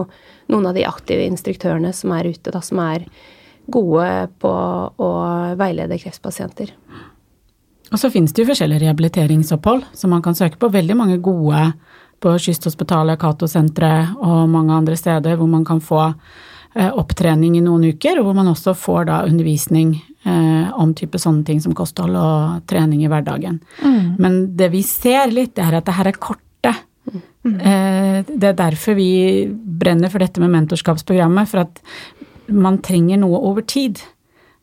noen 0.48 0.70
av 0.70 0.78
de 0.78 0.86
aktive 0.88 1.26
instruktørene 1.28 1.92
som 1.92 2.14
er 2.16 2.30
ute, 2.32 2.54
da, 2.54 2.64
som 2.64 2.80
er 2.80 3.04
gode 3.68 4.08
på 4.40 4.50
å 4.96 5.12
veilede 5.60 6.00
kreftpasienter. 6.00 6.72
Og 7.88 8.00
så 8.00 8.10
finnes 8.12 8.34
det 8.34 8.42
jo 8.42 8.50
forskjellige 8.50 8.84
rehabiliteringsopphold 8.84 9.86
som 9.96 10.12
man 10.12 10.24
kan 10.24 10.36
søke 10.36 10.60
på. 10.60 10.70
Veldig 10.72 10.96
mange 10.96 11.16
gode 11.24 11.70
på 12.20 12.34
Kysthospitalet, 12.42 13.18
Cato-senteret 13.20 14.18
og 14.18 14.48
mange 14.50 14.76
andre 14.76 14.96
steder 14.98 15.38
hvor 15.38 15.48
man 15.50 15.64
kan 15.64 15.80
få 15.80 16.02
eh, 16.08 16.90
opptrening 16.90 17.56
i 17.56 17.64
noen 17.64 17.86
uker, 17.94 18.18
og 18.18 18.28
hvor 18.28 18.36
man 18.36 18.50
også 18.50 18.74
får 18.76 19.08
da 19.08 19.22
undervisning 19.28 19.94
eh, 19.96 20.68
om 20.76 20.92
type 20.98 21.20
sånne 21.22 21.46
ting 21.48 21.62
som 21.64 21.76
kosthold 21.78 22.18
og 22.18 22.66
trening 22.68 23.04
i 23.04 23.10
hverdagen. 23.10 23.62
Men 24.18 24.42
det 24.58 24.72
vi 24.74 24.82
ser 24.84 25.32
litt, 25.32 25.54
det 25.56 25.64
er 25.64 25.78
at 25.78 25.88
det 25.88 25.96
her 25.96 26.12
er 26.12 26.20
korte. 26.20 26.74
Eh, 27.48 28.18
det 28.26 28.50
er 28.50 28.58
derfor 28.58 28.98
vi 28.98 29.48
brenner 29.48 30.10
for 30.12 30.20
dette 30.20 30.42
med 30.42 30.52
mentorskapsprogrammet, 30.52 31.48
for 31.48 31.64
at 31.64 31.80
man 32.48 32.80
trenger 32.84 33.20
noe 33.22 33.40
over 33.50 33.62
tid. 33.62 34.00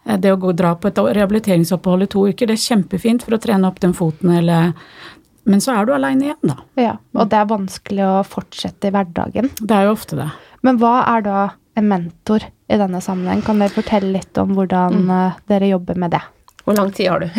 Eh, 0.06 0.18
Det 0.18 0.32
å 0.34 0.40
gå 0.40 0.52
og 0.54 0.58
dra 0.58 0.76
på 0.76 0.90
et 0.90 0.98
rehabiliteringsopphold 0.98 2.04
i 2.04 2.12
to 2.12 2.28
uker, 2.28 2.48
det 2.48 2.58
er 2.58 2.68
kjempefint 2.68 3.26
for 3.26 3.38
å 3.38 3.42
trene 3.42 3.68
opp 3.68 3.80
den 3.80 3.94
foten, 3.94 4.32
eller 4.38 4.74
Men 5.48 5.62
så 5.62 5.76
er 5.78 5.86
du 5.86 5.94
aleine 5.94 6.26
igjen, 6.26 6.42
da. 6.42 6.56
Ja, 6.76 6.98
og 7.14 7.30
det 7.30 7.38
er 7.38 7.46
vanskelig 7.46 8.02
å 8.02 8.24
fortsette 8.26 8.88
i 8.88 8.94
hverdagen. 8.96 9.52
Det 9.62 9.76
er 9.76 9.84
jo 9.86 9.92
ofte 9.94 10.18
det. 10.18 10.32
Men 10.64 10.80
hva 10.82 11.04
er 11.06 11.22
da 11.22 11.42
en 11.78 11.88
mentor 11.88 12.42
i 12.42 12.80
denne 12.82 12.98
sammenheng? 12.98 13.44
Kan 13.46 13.62
dere 13.62 13.70
fortelle 13.70 14.10
litt 14.10 14.40
om 14.42 14.56
hvordan 14.58 15.06
mm. 15.06 15.44
dere 15.46 15.70
jobber 15.70 16.02
med 16.02 16.16
det? 16.18 16.24
Hvor 16.66 16.74
lang 16.80 16.92
tid 16.92 17.10
har 17.12 17.20
du? 17.22 17.30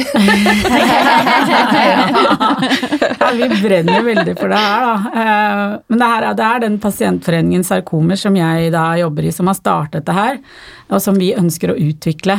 Ja, 3.21 3.31
vi 3.35 3.49
brenner 3.63 4.03
veldig 4.07 4.35
for 4.39 4.49
det 4.53 4.59
her, 4.61 4.85
da. 4.87 4.95
Eh, 5.21 5.79
Men 5.89 5.99
det, 5.99 6.07
her, 6.11 6.23
er- 6.31 6.37
det 6.39 6.45
er 6.47 6.61
den 6.63 6.77
pasientforeningen 6.83 7.65
Sarkomer 7.67 8.17
som 8.21 8.37
jeg 8.39 8.71
da 8.75 8.85
jobber 9.01 9.27
i, 9.27 9.33
som 9.35 9.47
har 9.51 9.57
startet 9.59 10.07
det 10.07 10.15
her, 10.17 10.39
og 10.91 11.03
som 11.03 11.19
vi 11.19 11.33
ønsker 11.37 11.73
å 11.75 11.79
utvikle. 11.89 12.39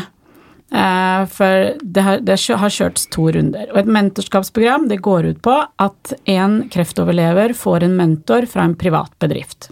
Eh, 0.71 1.25
For 1.31 1.73
det 1.83 2.01
har, 2.07 2.19
det 2.23 2.39
har 2.63 2.73
kjørt 2.79 3.03
to 3.13 3.27
runder. 3.35 3.67
Og 3.73 3.81
et 3.83 3.91
mentorskapsprogram 3.99 4.87
det 4.91 5.01
går 5.05 5.25
ut 5.33 5.41
på 5.45 5.55
at 5.79 6.13
en 6.25 6.61
kreftoverlever 6.73 7.53
får 7.57 7.83
en 7.87 7.97
mentor 7.99 8.47
fra 8.51 8.63
en 8.67 8.75
privat 8.79 9.11
bedrift. 9.19 9.69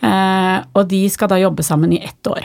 Eh, 0.00 0.58
Og 0.74 0.88
de 0.88 1.04
skal 1.12 1.28
da 1.32 1.38
jobbe 1.44 1.62
sammen 1.66 1.92
i 1.96 2.02
ett 2.04 2.26
år. 2.32 2.44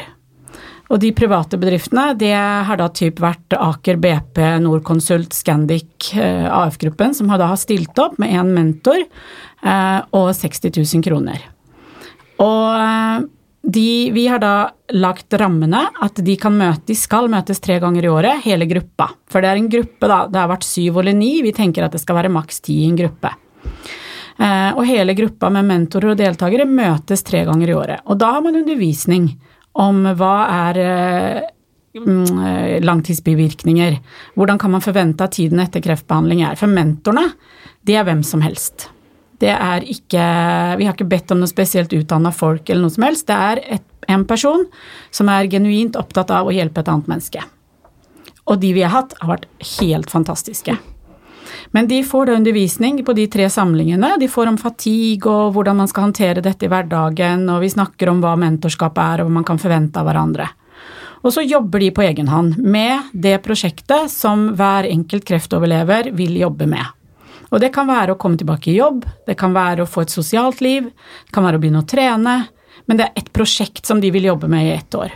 Og 0.92 1.00
de 1.00 1.14
private 1.16 1.56
bedriftene, 1.56 2.12
det 2.20 2.34
har 2.36 2.80
da 2.80 2.90
typ 2.92 3.22
vært 3.24 3.56
Aker 3.56 4.00
BP, 4.02 4.40
Norconsult, 4.66 5.32
Scandic, 5.32 6.12
eh, 6.20 6.48
AF-gruppen, 6.52 7.14
som 7.16 7.30
har 7.32 7.40
da 7.40 7.54
stilt 7.56 7.96
opp 8.02 8.18
med 8.20 8.34
en 8.36 8.50
mentor 8.52 9.00
eh, 9.00 10.00
og 10.12 10.34
60 10.36 10.74
000 10.76 11.06
kroner. 11.06 11.46
Og 12.44 12.66
eh, 12.76 13.24
de, 13.62 13.86
vi 14.12 14.26
har 14.28 14.42
da 14.44 14.56
lagt 14.92 15.32
rammene 15.40 15.86
at 16.04 16.20
de 16.20 16.36
møte, 16.52 16.84
de 16.90 16.98
skal 17.00 17.32
møtes 17.32 17.64
tre 17.64 17.78
ganger 17.80 18.10
i 18.10 18.12
året, 18.12 18.44
hele 18.44 18.68
gruppa. 18.68 19.14
For 19.32 19.40
det 19.40 19.48
er 19.54 19.62
en 19.62 19.72
gruppe, 19.72 20.10
da, 20.12 20.26
det 20.28 20.42
har 20.42 20.52
vært 20.52 20.68
syv 20.68 21.00
eller 21.00 21.16
ni, 21.16 21.38
vi 21.46 21.56
tenker 21.56 21.88
at 21.88 21.96
det 21.96 22.04
skal 22.04 22.20
være 22.20 22.34
maks 22.34 22.60
ti 22.68 22.82
i 22.82 22.90
en 22.90 23.00
gruppe. 23.00 23.32
Og 24.42 24.80
hele 24.88 25.14
gruppa 25.14 25.52
med 25.54 25.68
mentorer 25.68 26.16
og 26.16 26.18
deltakere 26.18 26.66
møtes 26.66 27.22
tre 27.22 27.44
ganger 27.46 27.70
i 27.70 27.76
året. 27.78 28.02
Og 28.10 28.18
da 28.18 28.32
har 28.34 28.42
man 28.42 28.58
undervisning 28.58 29.28
om 29.80 30.04
hva 30.20 30.36
er 30.68 30.80
eh, 30.84 31.44
mm, 32.00 32.40
eh, 32.46 32.78
langtidsbivirkninger. 32.84 34.00
Hvordan 34.36 34.60
kan 34.60 34.74
man 34.76 34.84
forvente 34.84 35.24
at 35.24 35.38
tiden 35.38 35.62
etter 35.64 35.84
kreftbehandling 35.84 36.44
er? 36.48 36.58
For 36.60 36.72
mentorene, 36.72 37.32
det 37.88 37.98
er 37.98 38.08
hvem 38.08 38.24
som 38.28 38.44
helst. 38.46 38.90
Det 39.42 39.50
er 39.50 39.82
ikke 39.90 40.26
Vi 40.78 40.86
har 40.86 40.94
ikke 40.94 41.10
bedt 41.10 41.32
om 41.34 41.40
noe 41.42 41.50
spesielt 41.50 41.94
utdanna 41.98 42.30
folk 42.36 42.70
eller 42.70 42.86
noe 42.86 42.94
som 42.94 43.08
helst. 43.08 43.26
Det 43.28 43.38
er 43.38 43.64
et, 43.80 43.88
en 44.12 44.26
person 44.30 44.68
som 45.10 45.32
er 45.34 45.50
genuint 45.50 45.98
opptatt 45.98 46.30
av 46.36 46.46
å 46.46 46.54
hjelpe 46.54 46.84
et 46.84 46.92
annet 46.92 47.10
menneske. 47.10 47.42
Og 48.46 48.60
de 48.62 48.74
vi 48.76 48.84
har 48.86 48.94
hatt, 48.94 49.16
har 49.22 49.36
vært 49.36 49.50
helt 49.80 50.14
fantastiske. 50.14 50.76
Men 51.72 51.88
de 51.88 52.04
får 52.04 52.30
da 52.30 52.38
undervisning 52.40 53.02
på 53.06 53.16
de 53.18 53.28
tre 53.32 53.50
samlingene. 53.50 54.16
De 54.20 54.30
får 54.32 54.52
om 54.52 54.58
fatigue 54.62 55.32
og 55.32 55.56
hvordan 55.56 55.82
man 55.82 55.92
skal 55.92 56.10
håndtere 56.10 56.44
dette 56.44 56.68
i 56.68 56.72
hverdagen, 56.72 57.48
og 57.50 57.62
vi 57.66 57.74
snakker 57.74 58.12
om 58.12 58.24
hva 58.24 58.36
mentorskap 58.40 58.98
er 59.02 59.22
og 59.22 59.30
hva 59.30 59.38
man 59.42 59.48
kan 59.48 59.62
forvente 59.62 60.02
av 60.02 60.10
hverandre. 60.10 60.50
Og 61.22 61.34
så 61.36 61.44
jobber 61.46 61.84
de 61.84 61.92
på 61.94 62.02
egen 62.06 62.32
hånd 62.32 62.58
med 62.58 63.12
det 63.14 63.38
prosjektet 63.46 64.10
som 64.10 64.52
hver 64.58 64.88
enkelt 64.90 65.28
kreftoverlever 65.28 66.10
vil 66.18 66.40
jobbe 66.40 66.66
med. 66.70 66.86
Og 67.52 67.60
det 67.62 67.74
kan 67.76 67.90
være 67.90 68.16
å 68.16 68.20
komme 68.20 68.40
tilbake 68.40 68.72
i 68.72 68.78
jobb, 68.80 69.04
det 69.28 69.36
kan 69.38 69.54
være 69.54 69.84
å 69.84 69.90
få 69.90 70.06
et 70.06 70.14
sosialt 70.14 70.64
liv, 70.64 70.88
det 70.88 71.36
kan 71.36 71.46
være 71.46 71.60
å 71.60 71.64
begynne 71.64 71.84
å 71.84 71.90
trene, 71.90 72.38
men 72.88 72.98
det 72.98 73.10
er 73.10 73.22
et 73.22 73.34
prosjekt 73.36 73.86
som 73.86 74.00
de 74.02 74.10
vil 74.14 74.30
jobbe 74.32 74.50
med 74.50 74.70
i 74.70 74.74
ett 74.78 74.96
år. 74.98 75.12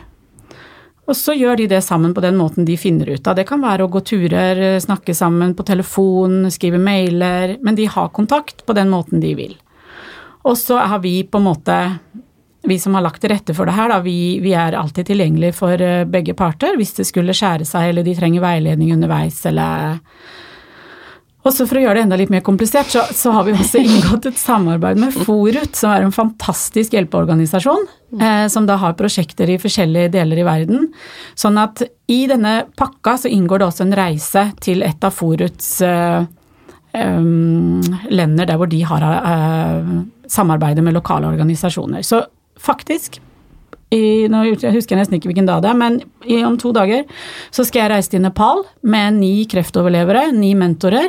Og 1.05 1.13
så 1.17 1.35
gjør 1.37 1.59
de 1.59 1.67
det 1.69 1.83
sammen 1.85 2.15
på 2.17 2.23
den 2.23 2.37
måten 2.39 2.65
de 2.65 2.77
finner 2.81 3.11
ut 3.13 3.27
av. 3.27 3.37
Det 3.37 3.45
kan 3.45 3.61
være 3.61 3.85
å 3.85 3.91
gå 3.93 4.01
turer, 4.01 4.79
snakke 4.81 5.13
sammen 5.13 5.53
på 5.57 5.65
telefon, 5.67 6.47
skrive 6.53 6.79
mailer, 6.81 7.57
men 7.61 7.77
de 7.77 7.85
har 7.85 8.09
kontakt 8.15 8.65
på 8.65 8.73
den 8.73 8.89
måten 8.89 9.21
de 9.21 9.35
vil. 9.37 9.53
Og 10.45 10.57
så 10.57 10.79
har 10.81 11.01
vi 11.05 11.19
på 11.23 11.41
en 11.41 11.45
måte, 11.45 11.77
vi 12.65 12.79
som 12.81 12.97
har 12.97 13.05
lagt 13.05 13.21
til 13.21 13.33
rette 13.33 13.53
for 13.53 13.69
det 13.69 13.77
her, 13.77 13.89
da, 13.93 13.99
vi, 14.01 14.39
vi 14.41 14.55
er 14.57 14.77
alltid 14.77 15.11
tilgjengelige 15.11 15.57
for 15.57 15.81
eh, 15.81 16.07
begge 16.09 16.33
parter 16.37 16.77
hvis 16.77 16.95
det 16.97 17.05
skulle 17.09 17.33
skjære 17.37 17.65
seg 17.69 17.91
eller 17.91 18.05
de 18.05 18.15
trenger 18.17 18.41
veiledning 18.45 18.93
underveis 18.95 19.43
eller 19.49 19.99
også 21.45 21.67
for 21.69 21.77
å 21.77 21.83
gjøre 21.83 21.99
det 21.99 22.03
enda 22.05 22.17
litt 22.19 22.31
mer 22.33 22.43
komplisert, 22.45 22.89
så, 22.89 23.03
så 23.13 23.33
har 23.35 23.45
vi 23.45 23.53
også 23.55 23.81
inngått 23.81 24.29
et 24.31 24.39
samarbeid 24.39 24.99
med 25.01 25.13
Forut, 25.13 25.75
som 25.77 25.93
er 25.93 26.05
en 26.05 26.15
fantastisk 26.15 26.95
hjelpeorganisasjon, 26.97 27.85
eh, 28.19 28.45
som 28.51 28.65
da 28.69 28.79
har 28.81 28.97
prosjekter 28.97 29.51
i 29.53 29.59
forskjellige 29.61 30.13
deler 30.15 30.41
i 30.41 30.47
verden. 30.47 30.87
Sånn 31.37 31.59
at 31.61 31.83
i 32.11 32.23
denne 32.31 32.63
pakka 32.77 33.17
så 33.21 33.31
inngår 33.31 33.61
det 33.61 33.69
også 33.69 33.85
en 33.85 33.97
reise 33.97 34.47
til 34.65 34.81
et 34.85 35.05
av 35.05 35.13
Foruts 35.13 35.69
eh, 35.85 36.25
em, 36.97 37.83
lender 38.09 38.49
der 38.49 38.59
hvor 38.61 38.71
de 38.71 38.81
har 38.87 39.05
eh, 39.05 39.93
samarbeidet 40.31 40.85
med 40.85 40.97
lokale 40.97 41.29
organisasjoner. 41.29 42.05
Så 42.05 42.23
faktisk 42.61 43.19
i, 43.95 44.27
nå 44.31 44.43
husker 44.51 44.95
jeg 44.95 44.99
nesten 44.99 45.17
ikke 45.17 45.31
hvilken 45.31 45.47
dag 45.49 45.63
det 45.63 45.71
er, 45.71 45.79
men 45.79 45.99
i, 46.25 46.41
om 46.45 46.57
to 46.59 46.73
dager 46.75 47.05
så 47.53 47.65
skal 47.65 47.85
jeg 47.85 47.93
reise 47.93 48.11
til 48.13 48.23
Nepal 48.25 48.65
med 48.83 49.19
ni 49.21 49.33
kreftoverlevere, 49.49 50.27
ni 50.35 50.51
mentorer, 50.59 51.07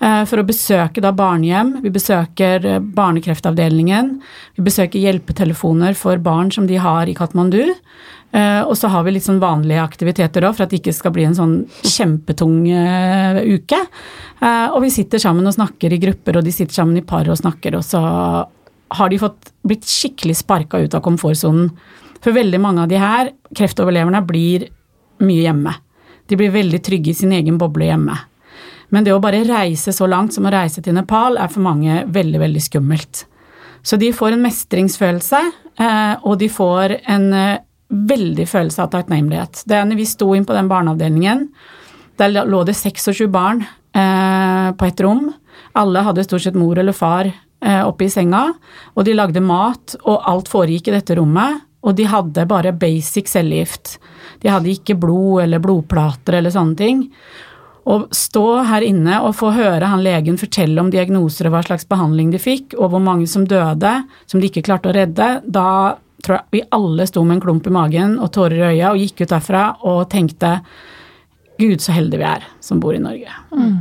eh, 0.00 0.22
for 0.28 0.42
å 0.42 0.46
besøke 0.48 1.04
da 1.04 1.14
barnehjem. 1.16 1.76
Vi 1.84 1.94
besøker 1.94 2.66
eh, 2.66 2.82
barnekreftavdelingen. 2.98 4.16
Vi 4.58 4.66
besøker 4.66 5.02
hjelpetelefoner 5.02 5.96
for 5.98 6.20
barn 6.22 6.52
som 6.54 6.68
de 6.68 6.80
har 6.82 7.08
i 7.08 7.16
Katmandu. 7.16 7.76
Eh, 8.36 8.62
og 8.66 8.74
så 8.76 8.90
har 8.92 9.04
vi 9.06 9.14
litt 9.14 9.24
sånn 9.24 9.40
vanlige 9.40 9.84
aktiviteter 9.84 10.44
òg, 10.44 10.56
for 10.56 10.66
at 10.66 10.72
det 10.72 10.80
ikke 10.82 10.96
skal 10.96 11.14
bli 11.14 11.24
en 11.28 11.36
sånn 11.36 11.56
kjempetung 11.86 12.58
eh, 12.68 13.38
uke. 13.54 13.78
Eh, 14.42 14.66
og 14.74 14.82
vi 14.84 14.92
sitter 14.92 15.22
sammen 15.22 15.46
og 15.46 15.56
snakker 15.56 15.94
i 15.94 16.00
grupper, 16.02 16.40
og 16.40 16.46
de 16.46 16.54
sitter 16.54 16.76
sammen 16.76 16.98
i 17.00 17.06
par 17.06 17.28
og 17.30 17.38
snakker, 17.40 17.78
og 17.78 17.86
så 17.86 18.02
har 18.96 19.10
de 19.10 19.20
fått 19.20 19.52
blitt 19.66 19.86
skikkelig 19.88 20.40
sparka 20.42 20.82
ut 20.82 20.94
av 20.94 21.04
komfortsonen. 21.06 21.70
For 22.22 22.36
veldig 22.36 22.60
mange 22.62 22.84
av 22.84 22.90
de 22.90 23.00
her 23.00 23.32
kreftoverleverne 23.56 24.22
blir 24.26 24.68
mye 25.24 25.44
hjemme. 25.44 25.74
De 26.26 26.38
blir 26.38 26.54
veldig 26.54 26.80
trygge 26.84 27.12
i 27.12 27.18
sin 27.18 27.32
egen 27.36 27.58
boble 27.58 27.88
hjemme. 27.88 28.16
Men 28.94 29.06
det 29.06 29.14
å 29.14 29.22
bare 29.22 29.44
reise 29.46 29.92
så 29.94 30.06
langt 30.10 30.34
som 30.34 30.46
å 30.46 30.52
reise 30.54 30.82
til 30.82 30.94
Nepal 30.96 31.38
er 31.40 31.50
for 31.50 31.64
mange 31.64 32.04
veldig, 32.12 32.40
veldig 32.42 32.62
skummelt. 32.62 33.24
Så 33.86 33.98
de 33.98 34.12
får 34.14 34.34
en 34.34 34.42
mestringsfølelse, 34.42 35.40
eh, 35.78 36.14
og 36.26 36.38
de 36.40 36.48
får 36.50 36.96
en 37.06 37.26
eh, 37.34 37.62
veldig 37.86 38.46
følelse 38.50 38.82
av 38.82 38.92
takknemlighet. 38.94 39.62
Det 39.66 39.76
er 39.78 39.86
når 39.86 40.00
vi 40.00 40.08
sto 40.10 40.32
inn 40.34 40.46
på 40.46 40.54
den 40.56 40.70
barneavdelingen, 40.70 41.48
der 42.18 42.46
lå 42.48 42.62
det 42.66 42.74
26 42.78 43.28
barn 43.30 43.62
eh, 43.62 44.70
på 44.74 44.88
et 44.88 45.02
rom. 45.04 45.28
Alle 45.78 46.02
hadde 46.06 46.24
stort 46.26 46.46
sett 46.46 46.58
mor 46.58 46.78
eller 46.78 46.96
far 46.96 47.32
oppe 47.66 48.04
i 48.04 48.10
senga, 48.12 48.50
og 48.94 49.06
de 49.08 49.14
lagde 49.16 49.40
mat, 49.42 49.94
og 50.04 50.26
alt 50.28 50.50
foregikk 50.52 50.90
i 50.90 50.92
dette 50.92 51.16
rommet. 51.16 51.64
Og 51.86 51.94
de 51.98 52.06
hadde 52.10 52.46
bare 52.50 52.74
basic 52.74 53.30
cellegift. 53.30 53.96
De 54.42 54.50
hadde 54.50 54.72
ikke 54.72 54.98
blod 54.98 55.44
eller 55.44 55.62
blodplater 55.62 56.40
eller 56.40 56.54
sånne 56.54 56.78
ting. 56.78 57.04
Å 57.86 58.00
stå 58.10 58.46
her 58.66 58.82
inne 58.82 59.20
og 59.22 59.36
få 59.38 59.52
høre 59.54 59.86
han 59.92 60.02
legen 60.02 60.38
fortelle 60.40 60.82
om 60.82 60.90
diagnoser 60.90 61.46
og 61.46 61.54
hva 61.54 61.62
slags 61.68 61.86
behandling 61.86 62.32
de 62.32 62.40
fikk, 62.42 62.74
og 62.74 62.90
hvor 62.90 63.02
mange 63.02 63.28
som 63.30 63.46
døde, 63.46 63.92
som 64.26 64.42
de 64.42 64.50
ikke 64.50 64.64
klarte 64.66 64.90
å 64.90 64.96
redde, 64.96 65.28
da 65.46 65.68
tror 66.26 66.40
jeg 66.40 66.56
vi 66.56 66.62
alle 66.74 67.06
sto 67.06 67.22
med 67.22 67.38
en 67.38 67.44
klump 67.44 67.68
i 67.68 67.74
magen 67.76 68.16
og 68.18 68.32
tårer 68.34 68.58
i 68.58 68.70
øya 68.72 68.90
og 68.90 69.02
gikk 69.04 69.22
ut 69.22 69.34
derfra 69.36 69.66
og 69.86 70.08
tenkte 70.10 70.56
Gud, 71.60 71.78
så 71.80 71.94
heldige 71.94 72.20
vi 72.20 72.26
er 72.28 72.48
som 72.60 72.82
bor 72.82 72.96
i 72.96 73.00
Norge. 73.00 73.32
Mm. 73.54 73.76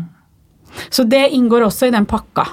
Så 0.94 1.04
det 1.10 1.26
inngår 1.36 1.66
også 1.66 1.90
i 1.90 1.96
den 1.96 2.06
pakka. 2.08 2.46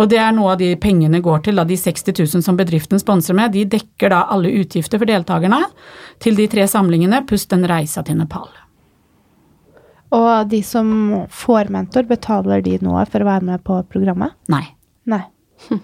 Og 0.00 0.08
det 0.08 0.16
er 0.22 0.32
noe 0.32 0.54
av 0.54 0.60
de 0.62 0.70
pengene 0.80 1.20
går 1.20 1.42
til, 1.44 1.60
da, 1.60 1.66
de 1.68 1.76
60 1.76 2.14
000 2.16 2.44
som 2.46 2.56
bedriften 2.56 3.00
sponser 3.02 3.36
med. 3.36 3.52
De 3.52 3.66
dekker 3.68 4.12
da 4.14 4.24
alle 4.32 4.52
utgifter 4.62 5.00
for 5.00 5.10
deltakerne 5.10 5.60
til 6.24 6.38
de 6.38 6.48
tre 6.50 6.64
samlingene, 6.70 7.20
pluss 7.28 7.44
den 7.50 7.66
reisa 7.68 8.04
til 8.06 8.16
Nepal. 8.22 8.48
Og 10.16 10.48
de 10.50 10.62
som 10.66 10.88
får 11.30 11.70
mentor, 11.70 12.08
betaler 12.08 12.64
de 12.64 12.78
noe 12.82 13.04
for 13.06 13.22
å 13.22 13.28
være 13.28 13.46
med 13.52 13.62
på 13.66 13.76
programmet? 13.92 14.34
Nei. 14.50 14.64
Nei. 15.10 15.22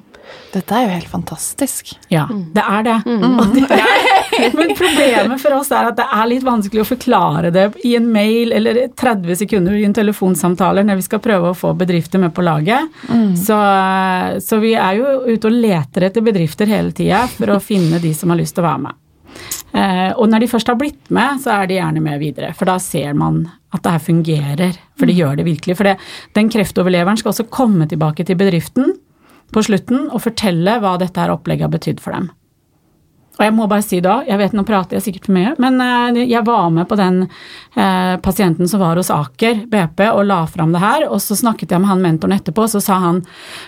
Dette 0.52 0.72
er 0.76 0.86
jo 0.86 0.92
helt 0.94 1.10
fantastisk. 1.10 1.92
Ja, 2.12 2.24
det 2.30 2.62
er 2.62 2.84
det. 2.86 2.96
Mm. 3.06 3.36
det 3.56 3.76
er, 3.76 4.54
men 4.56 4.72
problemet 4.78 5.42
for 5.42 5.56
oss 5.58 5.70
er 5.74 5.90
at 5.90 5.98
det 5.98 6.06
er 6.06 6.30
litt 6.30 6.46
vanskelig 6.46 6.84
å 6.84 6.88
forklare 6.88 7.50
det 7.54 7.66
i 7.84 7.94
en 7.98 8.06
mail 8.12 8.54
eller 8.56 8.86
30 8.96 9.40
sekunder 9.42 9.76
i 9.76 9.84
en 9.88 9.96
telefonsamtale 9.96 10.84
når 10.86 11.00
vi 11.00 11.06
skal 11.08 11.22
prøve 11.24 11.52
å 11.52 11.58
få 11.58 11.74
bedrifter 11.78 12.22
med 12.22 12.34
på 12.36 12.44
laget. 12.46 12.92
Mm. 13.10 13.34
Så, 13.38 13.58
så, 14.44 14.60
vi 14.62 14.74
er 14.78 15.00
jo 15.00 15.16
ute 15.26 15.50
og 15.50 15.58
leter 15.66 16.08
etter 16.08 16.24
bedrifter 16.24 16.70
hele 16.70 16.94
tida 16.96 17.26
for 17.32 17.52
å 17.56 17.60
finne 17.62 18.00
de 18.02 18.14
som 18.16 18.32
har 18.32 18.40
lyst 18.40 18.56
til 18.56 18.64
å 18.64 18.70
være 18.70 18.84
med. 18.86 19.02
Eh, 19.76 20.10
og 20.16 20.30
når 20.30 20.44
de 20.44 20.50
først 20.50 20.70
har 20.72 20.78
blitt 20.80 21.10
med, 21.12 21.40
så 21.42 21.58
er 21.58 21.68
de 21.68 21.76
gjerne 21.80 22.02
med 22.02 22.20
videre. 22.22 22.52
For 22.56 22.68
da 22.68 22.78
ser 22.82 23.16
man 23.18 23.42
at 23.74 23.82
det 23.84 23.96
her 23.96 24.04
fungerer. 24.06 24.78
For 24.96 25.08
det 25.08 25.16
mm. 25.16 25.20
gjør 25.20 25.40
det 25.40 25.48
virkelig. 25.50 25.76
For 25.76 25.90
det, 25.90 25.96
den 26.38 26.52
kreftoverleveren 26.52 27.20
skal 27.20 27.34
også 27.34 27.48
komme 27.52 27.88
tilbake 27.90 28.24
til 28.24 28.38
bedriften 28.40 28.94
på 29.54 29.62
slutten 29.66 30.09
og 30.11 30.22
fortelle 30.24 30.78
hva 30.82 30.96
dette 31.00 31.20
her 31.20 31.32
opplegget 31.35 31.68
har 31.68 31.74
betydd 31.74 32.02
for 32.02 32.16
dem. 32.16 32.30
Og 33.37 33.44
jeg 33.44 33.53
må 33.53 33.66
bare 33.68 33.85
si 33.85 33.99
da, 34.01 34.20
jeg 34.25 34.40
vet 34.40 34.55
nå 34.57 34.64
prater 34.66 34.96
jeg 34.96 35.05
sikkert 35.05 35.29
for 35.29 35.37
mye, 35.37 35.53
men 35.61 35.77
eh, 35.85 36.22
jeg 36.25 36.40
var 36.46 36.70
med 36.72 36.88
på 36.88 36.96
den 36.96 37.18
eh, 37.27 38.14
pasienten 38.25 38.68
som 38.70 38.81
var 38.81 38.96
hos 38.96 39.11
Aker 39.12 39.66
BP 39.68 40.03
og 40.09 40.22
la 40.29 40.38
fram 40.49 40.72
det 40.72 40.81
her, 40.81 41.05
og 41.11 41.20
så 41.20 41.37
snakket 41.37 41.75
jeg 41.75 41.83
med 41.83 41.90
han 41.90 42.05
mentoren 42.05 42.37
etterpå, 42.38 42.64
og 42.64 42.72
så 42.72 42.81
sa 42.81 42.96
han 43.03 43.20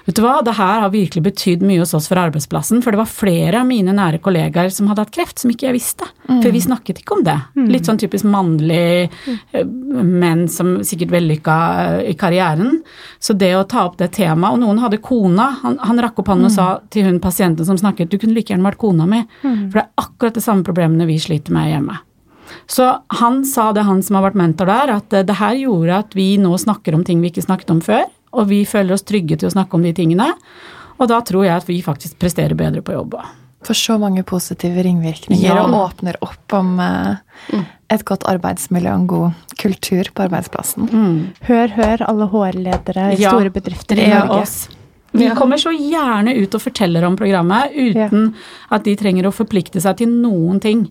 vet 0.07 0.17
du 0.17 0.23
hva, 0.25 0.39
det 0.45 0.57
her 0.57 0.85
har 0.87 0.95
virkelig 0.95 1.25
betydd 1.27 1.67
mye 1.69 1.83
hos 1.83 1.93
oss 1.97 2.09
for 2.09 2.21
arbeidsplassen, 2.21 2.81
for 2.85 2.97
det 2.97 3.03
var 3.03 3.11
flere 3.13 3.61
av 3.61 3.69
mine 3.69 3.93
nære 3.97 4.23
kollegaer 4.25 4.73
som 4.73 4.89
hadde 4.89 5.05
hatt 5.05 5.13
kreft, 5.15 5.43
som 5.43 5.53
ikke 5.53 5.69
jeg 5.69 5.77
visste. 5.77 6.09
Mm. 6.29 6.41
For 6.41 6.55
vi 6.55 6.65
snakket 6.65 7.03
ikke 7.03 7.19
om 7.19 7.27
det. 7.29 7.37
Mm. 7.59 7.69
Litt 7.75 7.89
sånn 7.91 8.01
typisk 8.01 8.29
mannlig 8.29 9.11
eh, 9.53 9.69
menn 9.69 10.47
som 10.53 10.79
sikkert 10.87 11.13
vellykka 11.13 11.59
eh, 11.85 12.01
i 12.15 12.17
karrieren. 12.17 12.81
Så 13.21 13.37
det 13.37 13.53
å 13.59 13.67
ta 13.69 13.85
opp 13.91 14.01
det 14.01 14.15
temaet, 14.17 14.57
og 14.57 14.65
noen 14.65 14.81
hadde 14.81 15.03
kona, 15.05 15.51
han, 15.61 15.77
han 15.85 16.05
rakk 16.05 16.25
opp 16.25 16.33
hånden 16.33 16.49
og 16.49 16.55
mm. 16.55 16.57
sa 16.57 16.69
til 16.89 17.09
hun 17.11 17.21
pasienten 17.21 17.69
som 17.69 17.77
snakket, 17.81 18.09
du 18.09 18.17
kunne 18.17 18.37
like 18.37 18.55
gjerne 18.55 18.65
vært 18.65 18.81
kona 18.81 19.09
mi. 19.09 19.25
Mm. 19.45 19.58
Mm. 19.59 19.65
For 19.71 19.81
det 19.81 19.85
er 19.85 20.05
akkurat 20.05 20.39
de 20.39 20.45
samme 20.45 20.67
problemene 20.67 21.09
vi 21.11 21.19
sliter 21.23 21.55
med 21.55 21.73
hjemme. 21.73 21.99
Så 22.71 22.87
han 23.21 23.43
sa 23.45 23.73
det, 23.77 23.85
han 23.85 24.01
som 24.05 24.19
har 24.19 24.29
vært 24.31 24.39
mentor 24.41 24.71
der, 24.71 24.95
at 24.99 25.13
det 25.13 25.37
her 25.41 25.57
gjorde 25.59 25.99
at 26.05 26.15
vi 26.17 26.31
nå 26.41 26.55
snakker 26.61 26.97
om 26.97 27.05
ting 27.05 27.21
vi 27.21 27.33
ikke 27.33 27.45
snakket 27.45 27.75
om 27.75 27.83
før, 27.85 28.07
og 28.37 28.49
vi 28.51 28.63
føler 28.69 28.97
oss 28.97 29.05
trygge 29.09 29.39
til 29.41 29.51
å 29.51 29.55
snakke 29.57 29.77
om 29.77 29.85
de 29.85 29.93
tingene. 29.97 30.31
Og 30.99 31.11
da 31.11 31.21
tror 31.25 31.47
jeg 31.47 31.55
at 31.55 31.69
vi 31.69 31.83
faktisk 31.85 32.19
presterer 32.21 32.57
bedre 32.59 32.83
på 32.85 32.97
jobb. 32.97 33.19
For 33.67 33.77
så 33.77 33.97
mange 33.99 34.23
positive 34.27 34.83
ringvirkninger, 34.87 35.49
ja. 35.49 35.65
og 35.65 35.75
åpner 35.81 36.19
opp 36.25 36.55
om 36.55 36.77
eh, 36.83 37.65
et 37.91 38.05
godt 38.07 38.27
arbeidsmiljø 38.31 38.93
og 38.93 39.01
en 39.01 39.09
god 39.11 39.57
kultur 39.59 40.11
på 40.15 40.27
arbeidsplassen. 40.29 40.87
Mm. 40.93 41.17
Hør, 41.49 41.75
hør, 41.75 42.05
alle 42.07 42.29
HR-ledere 42.31 43.09
i 43.17 43.23
ja. 43.23 43.33
store 43.33 43.53
bedrifter 43.55 43.99
i 43.99 44.11
Norge. 44.13 44.43
Oss. 44.45 44.78
Vi 45.19 45.29
kommer 45.37 45.61
så 45.61 45.73
gjerne 45.75 46.35
ut 46.39 46.55
og 46.55 46.63
forteller 46.63 47.05
om 47.09 47.17
programmet 47.19 47.75
uten 47.75 48.31
ja. 48.31 48.47
at 48.77 48.87
de 48.87 48.97
trenger 48.99 49.29
å 49.29 49.35
forplikte 49.35 49.83
seg 49.83 50.01
til 50.01 50.13
noen 50.13 50.61
ting, 50.63 50.87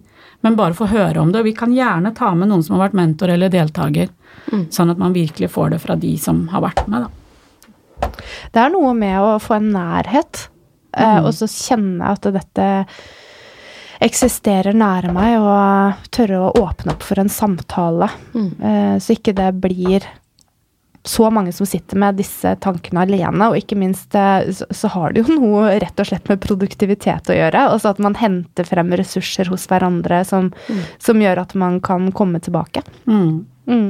men 0.45 0.57
bare 0.59 0.77
få 0.77 0.89
høre 0.91 1.21
om 1.21 1.31
det. 1.33 1.41
Og 1.41 1.49
vi 1.49 1.55
kan 1.57 1.73
gjerne 1.75 2.13
ta 2.17 2.33
med 2.37 2.51
noen 2.51 2.65
som 2.65 2.77
har 2.77 2.87
vært 2.87 2.99
mentor 2.99 3.33
eller 3.33 3.53
deltaker, 3.53 4.11
mm. 4.51 4.67
sånn 4.73 4.93
at 4.93 5.01
man 5.01 5.15
virkelig 5.15 5.51
får 5.53 5.75
det 5.75 5.81
fra 5.83 5.97
de 5.99 6.13
som 6.21 6.45
har 6.53 6.65
vært 6.67 6.85
med, 6.91 7.07
da. 7.07 7.13
Det 8.53 8.61
er 8.61 8.69
noe 8.73 8.91
med 8.93 9.17
å 9.19 9.37
få 9.41 9.57
en 9.57 9.71
nærhet, 9.73 10.43
eh, 10.93 11.17
mm. 11.17 11.25
og 11.25 11.31
så 11.33 11.49
kjenne 11.49 12.11
at 12.13 12.27
dette 12.35 12.67
eksisterer 14.03 14.77
nære 14.77 15.09
meg, 15.15 15.39
og 15.41 16.07
tørre 16.13 16.43
å 16.45 16.53
åpne 16.61 16.93
opp 16.93 17.05
for 17.05 17.21
en 17.21 17.31
samtale. 17.33 18.09
Mm. 18.35 18.49
Eh, 18.61 18.95
så 19.01 19.17
ikke 19.17 19.33
det 19.37 19.49
blir 19.63 20.05
så 21.07 21.29
mange 21.33 21.53
som 21.55 21.67
sitter 21.69 21.99
med 21.99 22.17
disse 22.19 22.53
tankene 22.63 23.05
alene, 23.05 23.49
og 23.49 23.59
ikke 23.59 23.77
minst 23.79 24.15
eh, 24.17 24.49
så, 24.51 24.91
har 24.93 25.13
det 25.13 25.23
jo 25.23 25.37
noe 25.41 25.77
rett 25.81 25.99
og 25.99 26.09
slett 26.09 26.27
med 26.31 26.41
produktivitet 26.43 27.31
å 27.31 27.37
gjøre. 27.37 27.67
Altså 27.73 27.93
at 27.93 28.01
man 28.03 28.17
henter 28.19 28.67
frem 28.67 28.91
ressurser 28.99 29.51
hos 29.51 29.67
hverandre 29.71 30.23
som, 30.27 30.51
mm. 30.67 30.83
som 31.03 31.23
gjør 31.23 31.45
at 31.45 31.55
man 31.59 31.79
kan 31.83 32.11
komme 32.15 32.41
tilbake. 32.43 32.83
Mm. 33.07 33.45
Mm. 33.67 33.89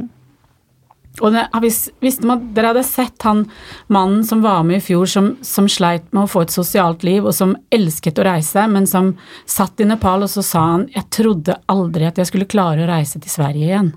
Og 1.17 1.33
det, 1.33 1.47
hvis, 1.63 1.79
hvis 2.03 2.19
man, 2.25 2.43
dere 2.53 2.71
hadde 2.71 2.83
sett 2.85 3.25
han 3.25 3.47
mannen 3.93 4.21
som 4.25 4.43
var 4.45 4.61
med 4.67 4.77
i 4.81 4.85
fjor, 4.85 5.07
som, 5.09 5.31
som, 5.41 5.69
sleit 5.71 6.05
med 6.13 6.25
å 6.27 6.29
få 6.29 6.43
et 6.45 6.53
sosialt 6.53 7.05
liv, 7.07 7.25
og 7.25 7.33
som 7.33 7.55
elsket 7.73 8.21
å 8.21 8.27
reise, 8.27 8.67
men 8.69 8.85
som 8.89 9.15
satt 9.49 9.81
i 9.81 9.87
Nepal, 9.89 10.27
og 10.27 10.29
så 10.29 10.45
sa 10.45 10.65
han 10.75 10.87
'jeg 10.93 11.09
trodde 11.09 11.57
aldri 11.65 12.05
at 12.05 12.17
jeg 12.21 12.29
skulle 12.29 12.45
klare 12.45 12.85
å 12.85 12.91
reise 12.91 13.19
til 13.19 13.31
Sverige 13.31 13.65
igjen'. 13.65 13.95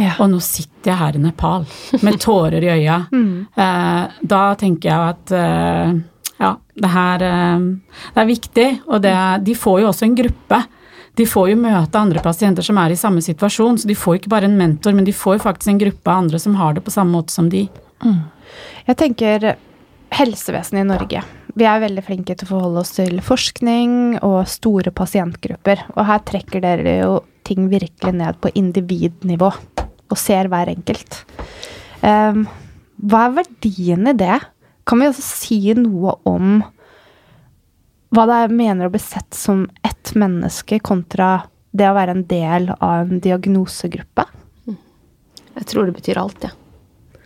Ja. 0.00 0.14
Og 0.22 0.30
nå 0.32 0.40
sitter 0.44 0.92
jeg 0.92 1.00
her 1.00 1.18
i 1.18 1.22
Nepal 1.22 1.66
med 2.04 2.18
tårer 2.22 2.64
i 2.64 2.72
øya. 2.72 3.02
mm. 3.12 3.32
eh, 3.52 4.20
da 4.32 4.42
tenker 4.60 4.88
jeg 4.88 5.14
at 5.14 5.32
eh, 5.36 5.94
ja, 6.40 6.52
det 6.80 6.92
her 6.94 7.24
eh, 7.28 7.64
det 8.14 8.22
er 8.22 8.28
viktig. 8.30 8.68
Og 8.88 9.02
det, 9.04 9.16
de 9.46 9.56
får 9.58 9.80
jo 9.82 9.90
også 9.90 10.08
en 10.08 10.18
gruppe. 10.22 10.62
De 11.18 11.26
får 11.28 11.50
jo 11.50 11.58
møte 11.60 12.00
andre 12.00 12.22
pasienter 12.24 12.64
som 12.64 12.78
er 12.80 12.94
i 12.94 12.98
samme 12.98 13.20
situasjon, 13.24 13.80
så 13.82 13.88
de 13.90 13.98
får 13.98 14.20
ikke 14.20 14.32
bare 14.32 14.48
en 14.48 14.56
mentor, 14.56 14.94
men 14.96 15.04
de 15.04 15.12
får 15.12 15.42
faktisk 15.42 15.72
en 15.72 15.80
gruppe 15.82 16.08
av 16.08 16.22
andre 16.22 16.38
som 16.40 16.54
har 16.56 16.76
det 16.76 16.84
på 16.86 16.94
samme 16.94 17.12
måte 17.12 17.34
som 17.34 17.50
de. 17.52 17.66
Mm. 18.06 18.22
Jeg 18.86 18.98
tenker 19.02 19.50
helsevesenet 20.16 20.84
i 20.84 20.88
Norge. 20.88 21.24
Vi 21.58 21.66
er 21.66 21.82
veldig 21.82 22.04
flinke 22.06 22.36
til 22.38 22.46
å 22.46 22.52
forholde 22.54 22.84
oss 22.84 22.94
til 22.96 23.18
forskning 23.26 24.20
og 24.22 24.46
store 24.48 24.94
pasientgrupper. 24.94 25.82
Og 25.96 26.06
her 26.08 26.22
trekker 26.26 26.62
dere 26.62 26.96
jo 27.02 27.18
ting 27.46 27.66
virkelig 27.72 28.14
ned 28.14 28.38
på 28.40 28.54
individnivå 28.54 29.50
og 30.10 30.18
ser 30.18 30.50
hver 30.50 30.70
enkelt. 30.72 31.22
Um, 32.02 32.44
hva 33.00 33.26
er 33.26 33.38
verdien 33.40 34.10
i 34.10 34.16
det? 34.16 34.38
Kan 34.88 35.00
vi 35.00 35.08
også 35.10 35.24
si 35.24 35.60
noe 35.78 36.16
om 36.28 36.60
hva 38.10 38.26
det 38.26 38.40
er 38.42 38.54
mener 38.58 38.88
å 38.88 38.92
bli 38.92 39.00
sett 39.02 39.36
som 39.38 39.68
ett 39.86 40.12
menneske, 40.18 40.80
kontra 40.82 41.44
det 41.70 41.86
å 41.86 41.94
være 41.94 42.16
en 42.16 42.26
del 42.26 42.72
av 42.74 43.06
en 43.06 43.22
diagnosegruppe? 43.22 44.26
Jeg 45.60 45.68
tror 45.70 45.86
det 45.86 45.94
betyr 45.98 46.18
alt, 46.18 46.48
ja. 46.48 46.50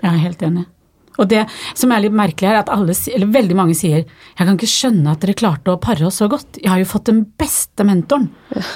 Jeg 0.03 0.11
er 0.11 0.25
helt 0.27 0.43
enig. 0.45 0.67
Og 1.15 1.29
det 1.31 1.45
som 1.79 1.93
er 1.95 2.03
litt 2.05 2.17
merkelig, 2.17 2.51
er 2.51 2.59
at 2.59 2.73
alle, 2.75 2.93
eller 3.15 3.31
veldig 3.33 3.57
mange 3.57 3.77
sier 3.79 4.03
jeg 4.03 4.41
kan 4.41 4.57
ikke 4.57 4.69
skjønne 4.69 5.15
at 5.15 5.23
dere 5.23 5.37
klarte 5.39 5.73
å 5.73 5.81
pare 5.81 6.05
oss 6.09 6.19
så 6.21 6.29
godt. 6.29 6.59
Jeg 6.59 6.73
har 6.73 6.83
jo 6.83 6.91
fått 6.91 7.09
den 7.09 7.23
beste 7.39 7.87
mentoren. 7.87 8.29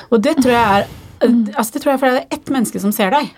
Og 0.08 0.22
det 0.22 0.38
tror 0.38 0.54
jeg 0.54 0.78
er 0.78 0.88
altså 1.58 1.74
det 1.74 1.82
tror 1.82 1.92
jeg 1.92 2.00
fordi 2.00 2.14
det 2.14 2.20
er 2.22 2.36
ett 2.38 2.52
menneske 2.54 2.80
som 2.82 2.92
ser 2.94 3.10
deg 3.10 3.30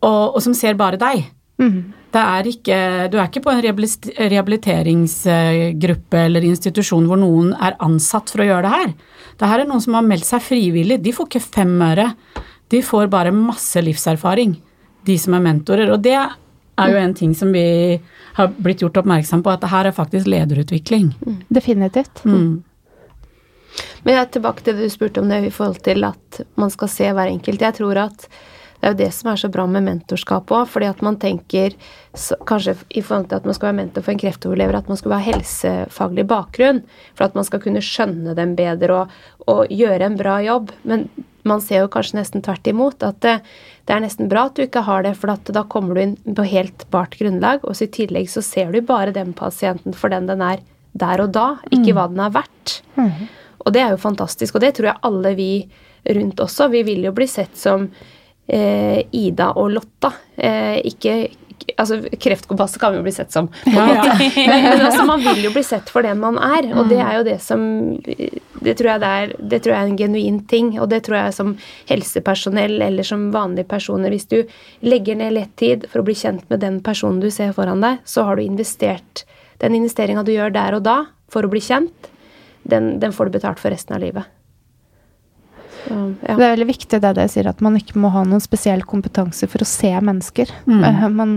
og, 0.00 0.36
og 0.36 0.40
som 0.44 0.54
ser 0.56 0.74
bare 0.80 1.00
deg. 1.00 1.24
Mm. 1.60 1.92
Er 2.16 2.46
ikke, 2.50 2.76
du 3.12 3.18
er 3.20 3.28
ikke 3.28 3.44
på 3.44 3.52
en 3.52 3.60
rehabiliteringsgruppe 3.62 6.22
eller 6.24 6.46
institusjon 6.48 7.06
hvor 7.06 7.20
noen 7.20 7.52
er 7.54 7.76
ansatt 7.84 8.32
for 8.32 8.42
å 8.42 8.48
gjøre 8.48 8.64
det 8.66 8.72
her. 8.72 8.90
Det 9.38 9.50
her 9.50 9.62
er 9.62 9.68
noen 9.68 9.84
som 9.84 9.94
har 9.98 10.08
meldt 10.08 10.26
seg 10.26 10.40
frivillig. 10.42 11.02
De 11.04 11.12
får 11.14 11.28
ikke 11.28 11.48
fem 11.60 11.74
øre. 11.86 12.06
De 12.70 12.78
får 12.86 13.12
bare 13.12 13.32
masse 13.34 13.82
livserfaring, 13.82 14.52
de 15.06 15.18
som 15.20 15.34
er 15.36 15.44
mentorer. 15.44 15.92
Og 15.94 16.02
det 16.02 16.16
er 16.18 16.90
jo 16.90 16.98
en 16.98 17.14
ting 17.14 17.34
som 17.36 17.52
vi 17.54 18.00
har 18.36 18.50
blitt 18.58 18.82
gjort 18.82 18.98
oppmerksom 19.02 19.42
på, 19.44 19.52
at 19.52 19.62
det 19.62 19.70
her 19.70 19.90
er 19.90 19.96
faktisk 19.96 20.26
lederutvikling. 20.30 21.06
Mm. 21.22 21.40
Definitivt. 21.52 22.24
Mm. 22.24 22.62
Men 24.02 24.16
jeg 24.16 24.22
er 24.22 24.34
tilbake 24.34 24.64
til 24.64 24.78
det 24.78 24.88
du 24.88 24.92
spurte 24.92 25.22
om 25.22 25.30
det 25.30 25.44
i 25.46 25.54
forhold 25.54 25.82
til 25.86 26.08
at 26.08 26.40
man 26.58 26.72
skal 26.72 26.90
se 26.90 27.12
hver 27.14 27.30
enkelt. 27.30 27.62
Jeg 27.62 27.78
tror 27.78 27.96
at 28.08 28.26
Det 28.80 28.88
er 28.88 28.94
jo 28.94 29.00
det 29.02 29.10
som 29.12 29.28
er 29.28 29.40
så 29.42 29.50
bra 29.52 29.66
med 29.68 29.84
mentorskap 29.84 30.50
òg, 30.56 30.68
fordi 30.72 30.88
at 30.88 31.02
man 31.04 31.18
tenker 31.20 31.74
så, 32.16 32.38
kanskje 32.48 32.78
i 32.96 33.02
forhold 33.04 33.28
til 33.28 33.40
at 33.40 33.48
man 33.48 33.56
skal 33.56 33.68
være 33.68 33.78
mentor 33.82 34.06
for 34.06 34.14
en 34.14 34.22
kreftoverlever, 34.22 34.78
at 34.78 34.88
man 34.88 35.00
skal 35.00 35.14
ha 35.14 35.24
helsefaglig 35.24 36.24
bakgrunn 36.30 36.80
for 37.12 37.26
at 37.26 37.36
man 37.36 37.44
skal 37.44 37.60
kunne 37.60 37.82
skjønne 37.84 38.32
dem 38.38 38.54
bedre 38.56 39.02
og, 39.02 39.18
og 39.52 39.74
gjøre 39.74 40.08
en 40.08 40.16
bra 40.16 40.38
jobb. 40.46 40.72
Men 40.88 41.10
man 41.48 41.60
ser 41.64 41.84
jo 41.84 41.90
kanskje 41.92 42.18
nesten 42.18 42.44
tvert 42.44 42.68
imot 42.72 43.04
at 43.04 43.20
det, 43.24 43.36
det 43.88 43.94
er 43.94 44.02
nesten 44.04 44.30
bra 44.32 44.46
at 44.48 44.56
du 44.56 44.64
ikke 44.64 44.84
har 44.88 45.04
det, 45.04 45.12
for 45.20 45.36
da 45.52 45.64
kommer 45.68 45.96
du 45.96 46.04
inn 46.04 46.16
på 46.36 46.46
helt 46.48 46.86
bart 46.92 47.18
grunnlag, 47.20 47.64
og 47.64 47.76
så 47.76 47.84
i 47.84 47.92
tillegg 48.00 48.32
så 48.32 48.44
ser 48.44 48.72
du 48.72 48.80
bare 48.84 49.14
den 49.16 49.34
pasienten 49.36 49.96
for 49.96 50.12
den 50.12 50.28
den 50.30 50.44
er 50.44 50.64
der 50.96 51.22
og 51.22 51.34
da, 51.36 51.50
ikke 51.70 51.92
mm. 51.92 51.96
hva 51.96 52.06
den 52.10 52.24
er 52.24 52.32
verdt. 52.34 52.80
Mm. 52.96 53.28
Og 53.60 53.74
det 53.76 53.84
er 53.84 53.92
jo 53.92 54.00
fantastisk, 54.00 54.56
og 54.56 54.64
det 54.64 54.72
tror 54.76 54.90
jeg 54.90 55.04
alle 55.06 55.34
vi 55.38 55.50
rundt 56.16 56.40
også. 56.40 56.70
Vi 56.72 56.82
vil 56.86 57.04
jo 57.04 57.12
bli 57.14 57.28
sett 57.30 57.56
som 57.60 57.90
Ida 58.50 59.52
og 59.60 59.70
Lotta. 59.76 60.10
Eh, 60.36 60.80
ikke 60.90 61.14
altså 61.76 62.00
Kreftkompasset 62.20 62.80
kan 62.80 62.94
jo 62.96 63.02
bli 63.04 63.12
sett 63.14 63.32
som. 63.32 63.48
Ja, 63.64 63.86
ja. 63.94 64.14
men, 64.18 64.64
men 64.64 64.84
altså, 64.86 65.04
man 65.08 65.22
vil 65.24 65.44
jo 65.44 65.52
bli 65.54 65.62
sett 65.66 65.90
for 65.92 66.06
den 66.06 66.20
man 66.22 66.38
er, 66.40 66.70
og 66.74 66.90
det 66.90 67.00
er 67.02 67.18
jo 67.18 67.26
det 67.26 67.38
som 67.44 67.62
Det 68.60 68.74
tror 68.76 69.00
det 69.00 69.10
er, 69.22 69.34
det 69.38 69.62
tror 69.62 69.74
jeg 69.74 69.82
er 69.82 69.90
en 69.90 70.00
genuin 70.00 70.40
ting, 70.48 70.72
og 70.80 70.90
det 70.92 71.02
tror 71.06 71.20
jeg 71.20 71.36
som 71.36 71.54
helsepersonell 71.88 72.80
eller 72.84 73.06
som 73.06 73.30
vanlige 73.34 73.70
personer 73.70 74.12
Hvis 74.12 74.28
du 74.30 74.42
legger 74.84 75.16
ned 75.16 75.36
lett 75.36 75.54
tid 75.60 75.86
for 75.90 76.02
å 76.02 76.06
bli 76.06 76.16
kjent 76.18 76.44
med 76.52 76.60
den 76.64 76.80
personen 76.84 77.22
du 77.22 77.30
ser 77.32 77.54
foran 77.56 77.84
deg, 77.84 78.02
så 78.04 78.26
har 78.28 78.36
du 78.36 78.44
investert 78.44 79.24
Den 79.62 79.76
investeringa 79.78 80.24
du 80.24 80.34
gjør 80.34 80.52
der 80.54 80.76
og 80.76 80.84
da 80.84 80.98
for 81.30 81.46
å 81.46 81.52
bli 81.52 81.60
kjent, 81.62 82.10
den, 82.66 82.96
den 83.00 83.12
får 83.14 83.28
du 83.28 83.38
betalt 83.38 83.60
for 83.62 83.70
resten 83.70 83.94
av 83.94 84.02
livet. 84.02 84.26
Så, 85.90 85.98
ja. 86.22 86.36
Det 86.38 86.46
er 86.46 86.54
veldig 86.54 86.68
viktig 86.68 87.00
det 87.02 87.02
dere 87.02 87.26
sier, 87.32 87.50
at 87.50 87.60
man 87.64 87.76
ikke 87.78 87.98
må 87.98 88.12
ha 88.14 88.22
noen 88.26 88.42
spesiell 88.42 88.84
kompetanse 88.86 89.48
for 89.50 89.64
å 89.64 89.68
se 89.68 89.90
mennesker. 89.90 90.52
Mm. 90.70 90.84
Eh, 90.86 91.04
man 91.10 91.36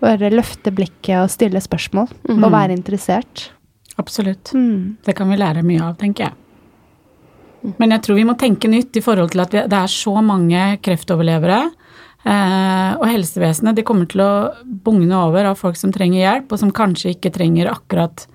bare 0.00 0.32
løfte 0.32 0.72
blikket 0.72 1.20
og 1.20 1.32
stille 1.32 1.60
spørsmål, 1.60 2.08
mm. 2.30 2.40
og 2.40 2.52
være 2.54 2.76
interessert. 2.76 3.50
Absolutt. 3.98 4.54
Mm. 4.54 4.98
Det 5.04 5.14
kan 5.18 5.28
vi 5.28 5.40
lære 5.40 5.66
mye 5.66 5.82
av, 5.84 5.98
tenker 6.00 6.28
jeg. 6.28 7.74
Men 7.82 7.92
jeg 7.92 8.04
tror 8.06 8.16
vi 8.16 8.26
må 8.28 8.36
tenke 8.38 8.70
nytt 8.70 8.96
i 8.96 9.02
forhold 9.02 9.34
til 9.34 9.42
at 9.42 9.54
det 9.68 9.78
er 9.78 9.90
så 9.90 10.14
mange 10.22 10.78
kreftoverlevere. 10.86 11.60
Eh, 12.28 12.92
og 12.98 13.06
helsevesenet 13.10 13.78
de 13.78 13.84
kommer 13.86 14.08
til 14.10 14.22
å 14.22 14.32
bugne 14.64 15.18
over 15.18 15.50
av 15.50 15.58
folk 15.58 15.78
som 15.78 15.92
trenger 15.94 16.22
hjelp, 16.22 16.52
og 16.52 16.62
som 16.62 16.74
kanskje 16.74 17.16
ikke 17.16 17.34
trenger 17.34 17.70
akkurat 17.72 18.26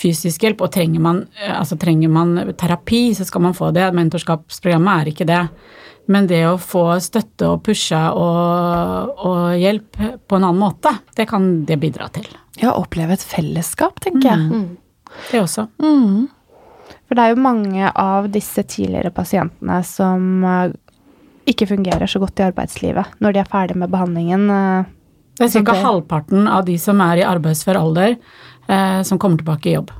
fysisk 0.00 0.46
hjelp. 0.46 0.62
Og 0.66 0.72
trenger 0.76 1.02
man, 1.02 1.24
eh, 1.40 1.52
altså 1.54 1.78
trenger 1.80 2.12
man 2.12 2.54
terapi, 2.58 3.14
så 3.16 3.26
skal 3.28 3.46
man 3.48 3.56
få 3.56 3.72
det. 3.76 3.88
Mentorskapsprogrammet 3.96 5.02
er 5.02 5.12
ikke 5.12 5.28
det. 5.28 5.42
Men 6.06 6.28
det 6.30 6.44
å 6.46 6.58
få 6.62 6.84
støtte 7.02 7.48
og 7.50 7.64
pushe 7.66 7.98
og, 7.98 9.22
og 9.26 9.56
hjelp 9.58 9.98
på 9.98 10.38
en 10.38 10.44
annen 10.46 10.60
måte, 10.60 10.92
det 11.18 11.26
kan 11.30 11.64
det 11.66 11.80
bidra 11.82 12.06
til. 12.14 12.28
Ja, 12.60 12.76
oppleve 12.78 13.16
et 13.16 13.24
fellesskap, 13.26 13.98
tenker 14.04 14.30
jeg. 14.30 14.46
Mm. 14.46 15.16
Det 15.32 15.42
også. 15.42 15.66
Mm. 15.82 16.28
For 17.06 17.18
det 17.18 17.24
er 17.24 17.34
jo 17.34 17.42
mange 17.42 17.90
av 17.90 18.28
disse 18.34 18.62
tidligere 18.66 19.12
pasientene 19.14 19.80
som 19.86 20.44
eh, 20.46 20.74
ikke 21.50 21.68
fungerer 21.70 22.10
så 22.10 22.20
godt 22.22 22.42
i 22.42 22.46
arbeidslivet 22.48 23.18
når 23.22 23.34
de 23.34 23.42
er 23.42 23.50
ferdig 23.50 23.78
med 23.78 23.92
behandlingen. 23.92 24.48
Eh, 24.50 24.92
det 25.36 25.50
er 25.50 25.66
ca. 25.68 25.76
halvparten 25.84 26.48
av 26.48 26.64
de 26.66 26.78
som 26.80 27.00
er 27.04 27.20
i 27.20 27.26
arbeidsfør 27.26 27.78
alder, 27.82 28.16
eh, 28.68 29.02
som 29.02 29.18
kommer 29.18 29.40
tilbake 29.40 29.70
i 29.70 29.76
jobb. 29.76 29.92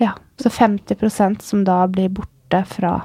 Ja, 0.00 0.14
så 0.40 0.48
50% 0.48 1.42
som 1.42 1.64
da 1.64 1.82
blir 1.88 2.08
borte 2.08 2.64
fra 2.68 3.00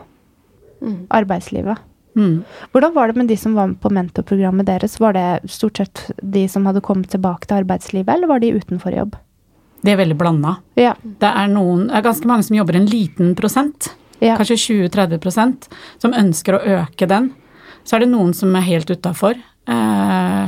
mm. 0.81 1.07
arbeidslivet. 1.09 1.77
Mm. 2.15 2.43
Hvordan 2.71 2.93
var 2.93 3.07
det 3.07 3.19
med 3.19 3.27
de 3.27 3.37
som 3.37 3.53
var 3.53 3.67
med 3.67 3.81
på 3.83 3.91
mentorprogrammet 3.91 4.67
deres? 4.69 4.99
Var 4.99 5.13
det 5.13 5.51
stort 5.51 5.77
sett 5.77 6.11
de 6.21 6.47
som 6.49 6.65
hadde 6.65 6.81
kommet 6.81 7.11
tilbake 7.11 7.47
til 7.47 7.59
arbeidslivet, 7.59 8.13
eller 8.13 8.31
var 8.31 8.39
de 8.39 8.53
utenfor 8.55 8.95
jobb? 8.95 9.17
Det 9.85 9.93
er 9.93 9.99
veldig 9.99 10.17
blanda. 10.17 10.55
Ja. 10.79 10.95
Det 11.03 11.29
er, 11.29 11.49
noen, 11.51 11.89
er 11.91 12.05
ganske 12.05 12.27
mange 12.27 12.47
som 12.47 12.55
jobber 12.57 12.79
en 12.79 12.87
liten 12.89 13.35
prosent, 13.37 13.91
ja. 14.23 14.37
kanskje 14.39 14.57
20-30% 14.63 15.67
som 16.01 16.15
ønsker 16.15 16.57
å 16.57 16.63
øke 16.79 17.09
den. 17.11 17.33
Så 17.85 17.97
er 17.97 18.05
det 18.05 18.13
noen 18.15 18.31
som 18.33 18.55
er 18.57 18.65
helt 18.65 18.89
utafor. 18.89 19.35
Eh, 19.69 20.45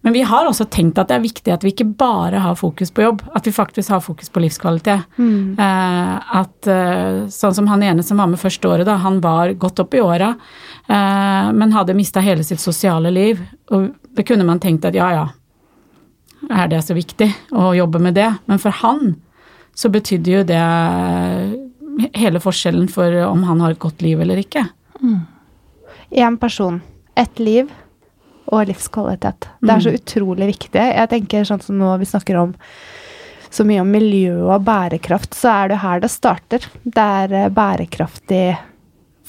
men 0.00 0.12
vi 0.12 0.22
har 0.24 0.48
også 0.48 0.64
tenkt 0.72 0.98
at 0.98 1.10
det 1.10 1.18
er 1.18 1.24
viktig 1.24 1.52
at 1.52 1.64
vi 1.64 1.74
ikke 1.74 1.84
bare 2.00 2.40
har 2.40 2.56
fokus 2.56 2.92
på 2.94 3.04
jobb, 3.04 3.20
at 3.36 3.44
vi 3.44 3.52
faktisk 3.52 3.92
har 3.92 4.00
fokus 4.00 4.30
på 4.32 4.40
livskvalitet. 4.40 5.04
Mm. 5.20 5.58
Eh, 5.60 6.36
at 6.40 6.68
eh, 6.72 7.26
sånn 7.28 7.56
som 7.58 7.68
han 7.68 7.84
ene 7.84 8.04
som 8.06 8.20
var 8.20 8.30
med 8.30 8.40
første 8.40 8.68
året, 8.68 8.88
da, 8.88 8.96
han 9.02 9.18
var 9.20 9.52
godt 9.60 9.82
opp 9.84 9.96
i 9.96 10.00
åra, 10.00 10.30
eh, 10.88 11.50
men 11.52 11.76
hadde 11.76 11.96
mista 11.98 12.22
hele 12.24 12.46
sitt 12.48 12.62
sosiale 12.64 13.12
liv. 13.12 13.42
Og 13.76 13.90
det 14.16 14.24
kunne 14.28 14.46
man 14.48 14.62
tenkt 14.62 14.88
at 14.88 14.96
ja, 14.96 15.10
ja, 15.18 15.26
er 16.48 16.72
det 16.72 16.80
så 16.86 16.96
viktig 16.96 17.28
å 17.52 17.74
jobbe 17.76 18.00
med 18.00 18.16
det? 18.16 18.30
Men 18.48 18.62
for 18.62 18.72
han 18.80 19.18
så 19.76 19.92
betydde 19.92 20.32
jo 20.32 20.46
det 20.48 20.64
hele 22.16 22.40
forskjellen 22.40 22.88
for 22.88 23.12
om 23.26 23.44
han 23.44 23.60
har 23.60 23.76
et 23.76 23.82
godt 23.84 24.00
liv 24.00 24.20
eller 24.24 24.40
ikke. 24.40 24.64
Én 25.04 25.20
mm. 26.32 26.40
person, 26.40 26.80
ett 27.20 27.36
liv 27.38 27.68
og 28.50 28.66
livskvalitet. 28.70 29.48
Det 29.62 29.72
er 29.74 29.84
så 29.84 29.92
mm. 29.92 30.00
utrolig 30.00 30.50
viktig. 30.54 30.82
Jeg 30.82 31.10
tenker 31.12 31.46
sånn 31.46 31.62
som 31.64 31.78
nå 31.78 31.92
vi 32.00 32.08
snakker 32.08 32.38
om 32.40 32.56
så 33.50 33.64
mye 33.66 33.82
om 33.82 33.90
miljø 33.90 34.44
og 34.46 34.62
bærekraft, 34.62 35.34
så 35.34 35.50
er 35.50 35.72
det 35.72 35.80
her 35.82 36.02
det 36.02 36.10
starter. 36.12 36.66
Det 36.84 37.06
er 37.22 37.32
eh, 37.34 37.48
bærekraftig 37.50 38.44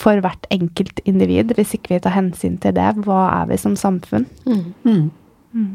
for 0.02 0.22
hvert 0.22 0.46
enkelt 0.54 1.02
individ. 1.10 1.54
Hvis 1.58 1.74
ikke 1.78 1.96
vi 1.96 2.02
tar 2.06 2.14
hensyn 2.16 2.60
til 2.62 2.76
det, 2.78 2.90
hva 3.06 3.24
er 3.42 3.50
vi 3.50 3.58
som 3.62 3.78
samfunn? 3.78 4.28
Mm. 4.46 4.74
Mm. 4.86 5.08
mm. 5.54 5.72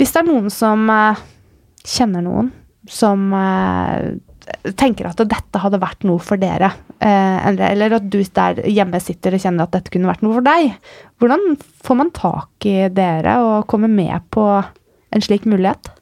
Hvis 0.00 0.14
det 0.14 0.22
er 0.22 0.30
noen 0.30 0.48
som 0.48 0.86
uh, 0.88 1.18
kjenner 1.84 2.24
noen 2.24 2.46
som 2.88 3.26
uh, 3.36 4.16
tenker 4.78 5.08
at 5.10 5.20
dette 5.28 5.62
hadde 5.62 5.80
vært 5.82 6.04
noe 6.08 6.20
for 6.22 6.40
dere, 6.40 6.72
eh, 6.98 7.48
eller 7.50 7.96
at 7.98 8.08
du 8.10 8.18
der 8.22 8.62
hjemme 8.66 9.00
sitter 9.02 9.36
og 9.36 9.44
kjenner 9.44 9.66
at 9.66 9.76
dette 9.76 9.92
kunne 9.92 10.10
vært 10.10 10.24
noe 10.26 10.38
for 10.38 10.46
deg, 10.46 10.74
hvordan 11.20 11.56
får 11.84 11.98
man 12.00 12.12
tak 12.16 12.68
i 12.68 12.76
dere 12.94 13.38
og 13.44 13.68
kommer 13.70 13.92
med 13.92 14.28
på 14.34 14.46
en 15.10 15.24
slik 15.24 15.48
mulighet? 15.48 15.92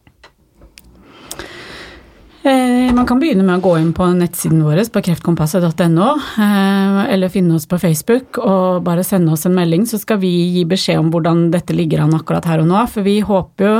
Eh, 2.49 2.95
man 2.95 3.07
kan 3.07 3.19
begynne 3.21 3.45
med 3.45 3.59
å 3.59 3.65
gå 3.67 3.75
inn 3.81 3.91
på 3.97 4.07
nettsiden 4.17 4.63
vår 4.65 4.81
på 4.95 5.03
kreftkompasset.no, 5.05 6.07
eh, 6.41 7.01
eller 7.13 7.33
finne 7.33 7.59
oss 7.59 7.67
på 7.69 7.81
Facebook 7.83 8.39
og 8.41 8.85
bare 8.87 9.05
sende 9.05 9.35
oss 9.35 9.45
en 9.49 9.57
melding, 9.57 9.85
så 9.89 10.01
skal 10.01 10.21
vi 10.23 10.31
gi 10.55 10.63
beskjed 10.69 11.03
om 11.03 11.11
hvordan 11.13 11.49
dette 11.53 11.77
ligger 11.77 12.07
an 12.07 12.17
akkurat 12.17 12.49
her 12.49 12.63
og 12.63 12.71
nå. 12.71 12.81
For 12.89 13.05
vi 13.05 13.19
håper 13.21 13.69
jo 13.69 13.75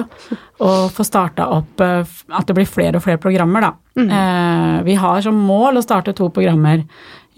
å 0.69 0.73
få 0.93 1.07
starta 1.07 1.49
opp 1.55 1.81
eh, 1.81 2.03
at 2.29 2.51
det 2.51 2.59
blir 2.59 2.69
flere 2.69 3.01
og 3.01 3.07
flere 3.07 3.23
programmer, 3.23 3.71
da. 3.71 3.75
Mm. 3.99 4.85
Vi 4.87 4.95
har 4.95 5.23
som 5.25 5.35
mål 5.43 5.81
å 5.81 5.83
starte 5.83 6.13
to 6.15 6.29
programmer 6.31 6.85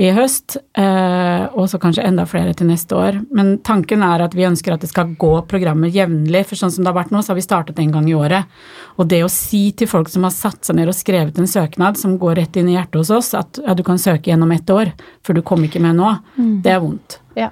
i 0.01 0.09
høst, 0.17 0.57
eh, 0.81 1.43
og 1.53 1.67
så 1.69 1.79
kanskje 1.81 2.07
enda 2.09 2.25
flere 2.29 2.55
til 2.57 2.71
neste 2.71 2.97
år. 2.97 3.19
Men 3.37 3.59
tanken 3.67 4.01
er 4.07 4.23
at 4.25 4.33
vi 4.37 4.47
ønsker 4.49 4.73
at 4.73 4.81
det 4.81 4.89
skal 4.89 5.13
gå 5.21 5.33
programmer 5.51 5.93
jevnlig, 5.93 6.47
for 6.49 6.57
sånn 6.57 6.73
som 6.73 6.87
det 6.87 6.89
har 6.89 6.97
vært 7.03 7.13
nå, 7.13 7.21
så 7.21 7.35
har 7.35 7.41
vi 7.41 7.45
startet 7.45 7.83
en 7.83 7.93
gang 7.93 8.09
i 8.09 8.17
året. 8.17 8.49
Og 8.97 9.11
det 9.11 9.21
å 9.27 9.29
si 9.33 9.67
til 9.77 9.91
folk 9.91 10.09
som 10.09 10.25
har 10.25 10.33
satt 10.33 10.65
seg 10.65 10.79
ned 10.79 10.89
og 10.89 10.97
skrevet 10.97 11.37
en 11.37 11.51
søknad 11.51 12.01
som 12.01 12.17
går 12.21 12.41
rett 12.41 12.57
inn 12.57 12.71
i 12.73 12.79
hjertet 12.79 13.03
hos 13.03 13.13
oss, 13.13 13.33
at 13.37 13.61
ja, 13.61 13.77
du 13.77 13.85
kan 13.85 14.01
søke 14.01 14.33
gjennom 14.33 14.57
ett 14.57 14.73
år, 14.73 14.95
for 15.27 15.37
du 15.37 15.45
kom 15.45 15.69
ikke 15.69 15.85
med 15.85 16.01
nå, 16.01 16.15
mm. 16.39 16.55
det 16.65 16.73
er 16.73 16.81
vondt. 16.81 17.21
Ja. 17.37 17.51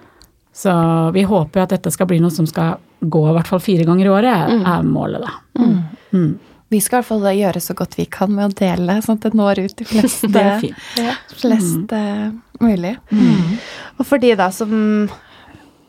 Så 0.56 0.72
vi 1.14 1.28
håper 1.28 1.66
at 1.66 1.76
dette 1.76 1.92
skal 1.92 2.08
bli 2.08 2.22
noe 2.22 2.32
som 2.34 2.48
skal 2.48 2.80
gå 2.98 3.28
i 3.28 3.34
hvert 3.36 3.50
fall 3.50 3.60
fire 3.62 3.84
ganger 3.86 4.08
i 4.08 4.14
året, 4.16 4.54
mm. 4.56 4.64
er 4.72 4.88
målet, 4.88 5.28
da. 5.28 5.36
Mm. 5.60 5.74
mm. 6.16 6.30
Vi 6.68 6.80
skal 6.84 6.98
i 6.98 7.00
hvert 7.00 7.08
fall 7.08 7.28
gjøre 7.38 7.60
så 7.64 7.76
godt 7.76 7.96
vi 7.96 8.04
kan 8.12 8.32
med 8.34 8.50
å 8.50 8.56
dele, 8.58 8.98
sånn 9.04 9.16
at 9.16 9.28
det 9.28 9.38
når 9.38 9.62
ut 9.64 9.76
til 9.78 9.88
fleste, 9.88 10.44
ja, 11.00 11.14
fleste 11.40 12.00
mm. 12.02 12.34
uh, 12.34 12.64
mulig. 12.64 12.96
Mm. 13.08 13.54
Og 13.96 14.08
for 14.08 14.20
de 14.20 14.34
da 14.38 14.50
som 14.54 14.72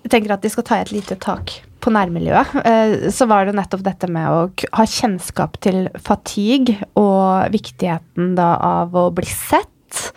tenker 0.10 0.32
at 0.34 0.46
de 0.46 0.52
skal 0.54 0.66
ta 0.68 0.80
et 0.80 0.94
lite 0.96 1.20
tak 1.20 1.58
på 1.84 1.92
nærmiljøet, 1.96 2.56
uh, 2.64 2.96
så 3.12 3.28
var 3.28 3.48
det 3.48 3.58
nettopp 3.60 3.84
dette 3.88 4.08
med 4.12 4.32
å 4.32 4.48
ha 4.80 4.88
kjennskap 4.88 5.60
til 5.64 5.88
fatigue 6.00 6.80
og 7.00 7.52
viktigheten 7.52 8.36
da 8.40 8.54
av 8.64 8.96
å 8.96 9.10
bli 9.16 9.28
sett 9.28 10.08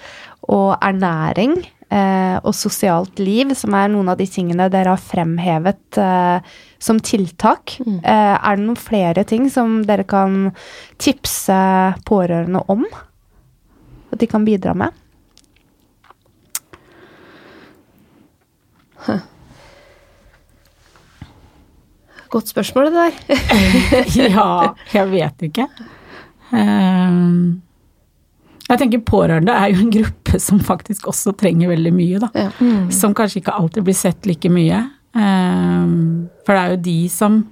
og 0.50 0.76
ernæring 0.82 1.58
og 1.92 2.54
sosialt 2.56 3.18
liv, 3.20 3.50
som 3.58 3.74
er 3.76 3.90
noen 3.92 4.08
av 4.08 4.16
de 4.16 4.24
tingene 4.30 4.70
dere 4.72 4.94
har 4.94 5.02
fremhevet 5.02 6.00
som 6.82 7.00
tiltak. 7.00 7.76
Mm. 7.86 7.98
Eh, 8.04 8.34
er 8.34 8.56
det 8.56 8.64
noen 8.64 8.80
flere 8.80 9.24
ting 9.28 9.46
som 9.50 9.82
dere 9.86 10.04
kan 10.08 10.50
tipse 11.02 11.58
pårørende 12.08 12.64
om? 12.72 12.84
At 14.12 14.18
de 14.20 14.26
kan 14.26 14.44
bidra 14.44 14.74
med? 14.74 14.98
Godt 22.32 22.48
spørsmål, 22.48 22.90
det 22.90 22.94
der. 22.96 23.12
ja, 24.32 24.74
jeg 24.94 25.10
vet 25.10 25.42
ikke. 25.50 25.68
Um, 26.52 27.62
jeg 28.72 28.82
tenker 28.82 29.04
pårørende 29.08 29.54
er 29.54 29.72
jo 29.72 29.82
en 29.84 29.92
gruppe 29.92 30.40
som 30.40 30.60
faktisk 30.62 31.08
også 31.12 31.34
trenger 31.38 31.72
veldig 31.72 31.92
mye, 31.94 32.20
da. 32.22 32.30
Ja. 32.34 32.50
Som 32.94 33.16
kanskje 33.16 33.42
ikke 33.42 33.56
alltid 33.56 33.86
blir 33.86 33.96
sett 33.98 34.28
like 34.28 34.50
mye. 34.52 34.80
Ehm, 35.18 36.28
for 36.46 36.56
det 36.56 36.62
er 36.62 36.72
jo 36.72 36.84
de 36.86 37.00
som 37.12 37.42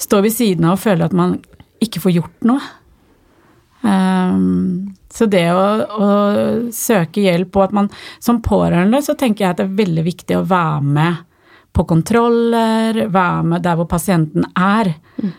står 0.00 0.26
ved 0.26 0.34
siden 0.36 0.68
av 0.68 0.76
og 0.76 0.82
føler 0.82 1.08
at 1.08 1.16
man 1.16 1.38
ikke 1.80 2.02
får 2.02 2.16
gjort 2.18 2.46
noe. 2.48 2.60
Um, 3.80 4.92
så 5.08 5.24
det 5.32 5.46
å, 5.56 5.64
å 5.96 6.08
søke 6.76 7.24
hjelp, 7.24 7.56
og 7.56 7.64
at 7.64 7.76
man 7.78 7.88
som 8.20 8.42
pårørende, 8.44 9.00
så 9.04 9.16
tenker 9.18 9.46
jeg 9.46 9.54
at 9.54 9.62
det 9.62 9.66
er 9.66 9.80
veldig 9.80 10.04
viktig 10.06 10.36
å 10.36 10.46
være 10.48 10.82
med 10.84 11.26
på 11.72 11.84
kontroller, 11.86 12.96
være 13.12 13.44
med 13.46 13.62
der 13.62 13.78
hvor 13.78 13.88
pasienten 13.90 14.46
er. 14.58 14.94
Mm. 15.20 15.32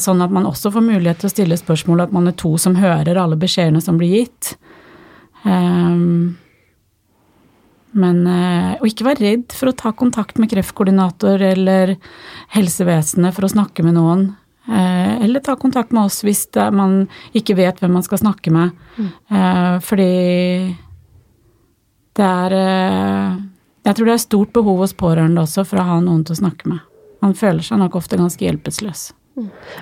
sånn 0.00 0.22
at 0.24 0.32
man 0.32 0.46
også 0.48 0.70
får 0.72 0.80
mulighet 0.86 1.18
til 1.20 1.28
å 1.28 1.32
stille 1.34 1.56
spørsmål, 1.60 2.06
at 2.06 2.12
man 2.16 2.30
er 2.30 2.36
to 2.40 2.54
som 2.56 2.78
hører 2.80 3.18
alle 3.20 3.36
beskjedene 3.36 3.82
som 3.84 3.98
blir 4.00 4.14
gitt. 4.22 4.54
Ehm, 5.44 6.36
men 7.98 8.26
eh, 8.26 8.74
Og 8.80 8.90
ikke 8.90 9.06
være 9.06 9.24
redd 9.24 9.54
for 9.56 9.70
å 9.70 9.76
ta 9.76 9.92
kontakt 9.96 10.38
med 10.40 10.50
kreftkoordinator 10.52 11.42
eller 11.42 11.96
helsevesenet 12.54 13.34
for 13.36 13.46
å 13.46 13.52
snakke 13.52 13.84
med 13.86 13.96
noen. 13.98 14.28
Eh, 14.68 15.14
eller 15.24 15.44
ta 15.44 15.56
kontakt 15.60 15.94
med 15.96 16.10
oss 16.10 16.20
hvis 16.26 16.46
man 16.74 17.06
ikke 17.36 17.56
vet 17.58 17.80
hvem 17.80 17.96
man 17.96 18.04
skal 18.06 18.20
snakke 18.22 18.52
med. 18.54 18.76
Mm. 18.98 19.80
fordi 19.84 20.12
det 22.18 22.26
er 22.26 22.54
eh, 22.58 23.34
Jeg 23.88 23.96
tror 23.96 24.10
det 24.10 24.16
er 24.18 24.20
stort 24.20 24.52
behov 24.52 24.82
hos 24.82 24.92
pårørende 24.96 25.40
også 25.46 25.64
for 25.64 25.80
å 25.80 25.86
ha 25.88 26.00
noen 26.04 26.20
til 26.26 26.36
å 26.36 26.42
snakke 26.42 26.68
med. 26.68 26.82
Man 27.24 27.32
føler 27.38 27.64
seg 27.64 27.80
nok 27.80 27.96
ofte 27.98 28.18
ganske 28.20 28.44
hjelpeløs. 28.44 29.08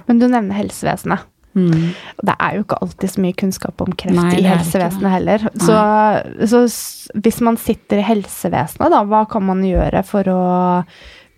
Men 0.06 0.20
du 0.20 0.28
nevner 0.28 0.54
helsevesenet. 0.54 1.26
Mm. 1.56 1.94
Det 2.28 2.34
er 2.36 2.56
jo 2.58 2.64
ikke 2.66 2.78
alltid 2.84 3.12
så 3.14 3.22
mye 3.24 3.36
kunnskap 3.40 3.80
om 3.80 3.92
kreft 3.96 4.18
Nei, 4.18 4.42
i 4.42 4.46
helsevesenet 4.46 5.14
heller. 5.14 5.46
Så, 5.56 5.76
så 6.52 6.62
hvis 7.24 7.38
man 7.44 7.56
sitter 7.60 8.02
i 8.02 8.06
helsevesenet, 8.06 8.92
da, 8.92 9.02
hva 9.08 9.24
kan 9.30 9.46
man 9.48 9.64
gjøre 9.64 10.04
for 10.06 10.28
å, 10.30 10.42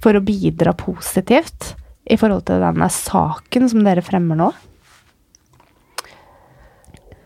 for 0.02 0.18
å 0.18 0.24
bidra 0.26 0.74
positivt 0.76 1.72
i 2.10 2.18
forhold 2.18 2.48
til 2.50 2.64
denne 2.64 2.90
saken 2.92 3.70
som 3.70 3.86
dere 3.86 4.04
fremmer 4.04 4.42
nå? 4.42 4.52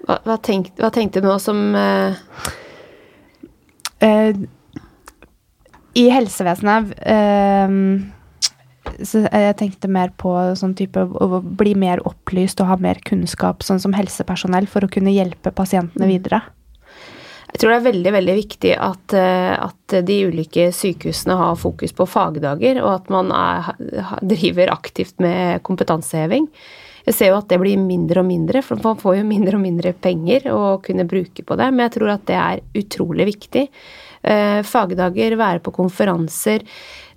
Hva, 0.03 0.19
hva, 0.27 0.37
tenk, 0.45 0.75
hva 0.79 0.93
tenkte 0.93 1.23
du 1.23 1.31
nå 1.31 1.39
som 1.41 1.65
uh... 1.79 2.21
Eh, 4.03 4.35
I 5.99 6.09
helsevesenet 6.13 6.95
eh, 7.05 7.75
så 9.03 9.23
Jeg 9.25 9.57
tenkte 9.61 9.91
mer 9.91 10.11
på 10.21 10.33
sånn 10.59 10.75
type 10.77 11.01
å 11.01 11.41
bli 11.43 11.75
mer 11.79 12.03
opplyst 12.09 12.61
og 12.63 12.69
ha 12.71 12.77
mer 12.83 13.01
kunnskap, 13.07 13.63
sånn 13.65 13.81
som 13.83 13.95
helsepersonell, 13.97 14.67
for 14.71 14.85
å 14.85 14.91
kunne 14.93 15.15
hjelpe 15.15 15.53
pasientene 15.55 16.09
videre. 16.11 16.43
Jeg 17.53 17.61
tror 17.61 17.73
det 17.73 17.79
er 17.79 17.87
veldig 17.87 18.13
veldig 18.15 18.37
viktig 18.37 18.73
at, 18.81 19.15
eh, 19.17 19.53
at 19.55 19.97
de 20.09 20.19
ulike 20.29 20.71
sykehusene 20.73 21.37
har 21.37 21.59
fokus 21.61 21.93
på 21.97 22.07
fagdager, 22.09 22.81
og 22.83 22.95
at 22.95 23.13
man 23.13 23.33
er, 23.37 23.73
driver 24.35 24.73
aktivt 24.73 25.21
med 25.21 25.63
kompetanseheving. 25.67 26.49
Jeg 27.07 27.17
ser 27.17 27.33
jo 27.33 27.41
at 27.41 27.51
det 27.51 27.59
blir 27.63 27.81
mindre 27.81 28.23
og 28.23 28.29
mindre, 28.29 28.63
for 28.63 28.79
man 28.83 28.99
får 29.01 29.19
jo 29.19 29.27
mindre 29.27 29.59
og 29.59 29.65
mindre 29.65 29.93
penger 29.99 30.47
å 30.53 30.79
kunne 30.85 31.07
bruke 31.09 31.45
på 31.47 31.59
det, 31.59 31.69
men 31.73 31.87
jeg 31.87 31.97
tror 31.99 32.15
at 32.15 32.27
det 32.31 32.39
er 32.39 32.65
utrolig 32.79 33.27
viktig. 33.33 33.65
Eh, 34.23 34.61
Fagdager, 34.63 35.35
være 35.39 35.63
på 35.65 35.73
konferanser, 35.75 36.63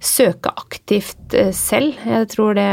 søke 0.01 0.49
aktivt 0.57 1.35
eh, 1.37 1.51
selv. 1.53 1.99
Jeg 2.01 2.29
tror 2.33 2.57
det, 2.57 2.69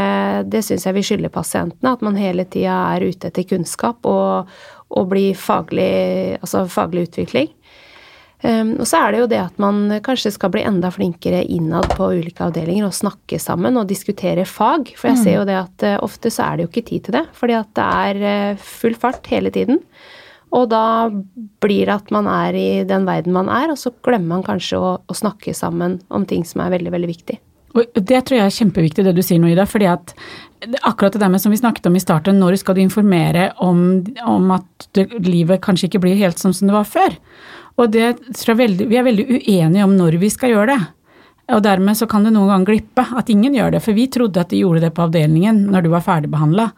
det 0.53 0.65
syns 0.65 0.89
jeg 0.89 0.97
vi 0.97 1.05
skylder 1.05 1.35
pasientene, 1.35 1.93
at 1.93 2.05
man 2.05 2.17
hele 2.21 2.47
tida 2.49 2.79
er 2.95 3.05
ute 3.05 3.29
etter 3.29 3.49
kunnskap 3.51 4.09
og, 4.09 4.49
og 4.93 5.11
blir 5.13 5.37
faglig, 5.37 6.39
altså 6.41 6.65
faglig 6.73 7.11
utvikling. 7.11 7.53
Um, 8.43 8.73
og 8.83 8.89
så 8.91 9.05
er 9.05 9.13
det 9.15 9.21
jo 9.21 9.29
det 9.31 9.39
at 9.39 9.61
man 9.63 9.85
kanskje 10.03 10.33
skal 10.35 10.51
bli 10.51 10.65
enda 10.67 10.91
flinkere 10.91 11.45
innad 11.47 11.87
på 11.95 12.09
ulike 12.11 12.43
avdelinger 12.43 12.89
og 12.89 12.97
snakke 12.97 13.39
sammen 13.39 13.79
og 13.79 13.87
diskutere 13.91 14.47
fag. 14.49 14.91
For 14.99 15.13
jeg 15.13 15.21
ser 15.21 15.37
jo 15.37 15.45
det 15.47 15.61
at 15.61 15.87
uh, 15.87 16.01
ofte 16.03 16.33
så 16.33 16.49
er 16.49 16.59
det 16.59 16.67
jo 16.67 16.73
ikke 16.73 16.89
tid 16.91 17.07
til 17.07 17.19
det, 17.21 17.29
fordi 17.39 17.55
at 17.61 17.71
det 17.79 17.87
er 18.09 18.25
uh, 18.57 18.59
full 18.59 18.99
fart 18.99 19.31
hele 19.31 19.55
tiden. 19.55 19.79
Og 20.53 20.67
da 20.69 21.09
blir 21.63 21.87
det 21.87 21.95
at 21.95 22.11
man 22.13 22.27
er 22.29 22.59
i 22.59 22.69
den 22.89 23.07
verden 23.09 23.33
man 23.33 23.49
er, 23.49 23.71
og 23.73 23.79
så 23.81 23.95
glemmer 24.05 24.37
man 24.37 24.45
kanskje 24.47 24.81
å, 24.83 24.93
å 25.01 25.17
snakke 25.17 25.55
sammen 25.57 26.01
om 26.13 26.27
ting 26.29 26.43
som 26.45 26.65
er 26.65 26.75
veldig, 26.75 26.93
veldig 26.93 27.11
viktig. 27.15 27.39
Og 27.73 27.89
det 27.97 28.19
tror 28.29 28.37
jeg 28.37 28.45
er 28.45 28.59
kjempeviktig 28.59 29.05
det 29.07 29.15
du 29.17 29.23
sier 29.25 29.41
nå, 29.41 29.49
Ida. 29.49 29.65
fordi 29.65 29.89
at 29.89 30.13
akkurat 30.85 31.15
det 31.15 31.23
der 31.23 31.31
med 31.33 31.41
som 31.41 31.55
vi 31.55 31.61
snakket 31.61 31.89
om 31.89 31.97
i 31.97 32.03
starten, 32.03 32.37
når 32.43 32.59
skal 32.61 32.77
du 32.77 32.83
informere 32.83 33.49
om, 33.65 34.03
om 34.29 34.53
at 34.59 35.01
livet 35.25 35.63
kanskje 35.65 35.89
ikke 35.89 36.03
blir 36.05 36.21
helt 36.21 36.43
sånn 36.43 36.55
som 36.57 36.69
det 36.69 36.77
var 36.77 36.85
før? 36.89 37.17
Og 37.81 37.93
det 37.93 38.09
tror 38.37 38.53
jeg 38.53 38.61
veldig, 38.63 38.89
vi 38.91 38.99
er 39.01 39.07
veldig 39.07 39.29
uenige 39.31 39.87
om 39.87 39.95
når 39.97 40.19
vi 40.21 40.31
skal 40.33 40.53
gjøre 40.53 40.75
det. 40.75 40.83
Og 41.53 41.63
dermed 41.65 41.99
så 41.99 42.07
kan 42.09 42.25
det 42.25 42.33
noen 42.33 42.51
ganger 42.53 42.69
glippe 42.71 43.05
at 43.19 43.31
ingen 43.33 43.55
gjør 43.57 43.75
det, 43.75 43.81
for 43.85 43.97
vi 43.97 44.07
trodde 44.13 44.41
at 44.41 44.53
de 44.53 44.61
gjorde 44.63 44.85
det 44.85 44.93
på 44.95 45.05
avdelingen 45.05 45.65
når 45.73 45.85
du 45.85 45.89
var 45.93 46.05
ferdigbehandla. 46.07 46.69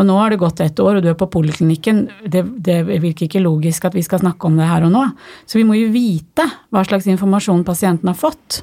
Og 0.00 0.06
nå 0.08 0.16
har 0.18 0.32
det 0.32 0.40
gått 0.40 0.60
ett 0.64 0.80
år, 0.80 0.98
og 0.98 1.04
du 1.04 1.10
er 1.10 1.16
på 1.18 1.28
poliklinikken. 1.32 2.04
Det, 2.24 2.44
det 2.64 2.78
virker 2.88 3.26
ikke 3.26 3.42
logisk 3.44 3.86
at 3.88 3.96
vi 3.96 4.04
skal 4.04 4.22
snakke 4.22 4.48
om 4.48 4.58
det 4.60 4.68
her 4.68 4.86
og 4.86 4.92
nå. 4.94 5.06
Så 5.48 5.58
vi 5.58 5.66
må 5.68 5.76
jo 5.78 5.90
vite 5.94 6.46
hva 6.72 6.84
slags 6.86 7.08
informasjon 7.12 7.64
pasienten 7.66 8.12
har 8.12 8.18
fått, 8.18 8.62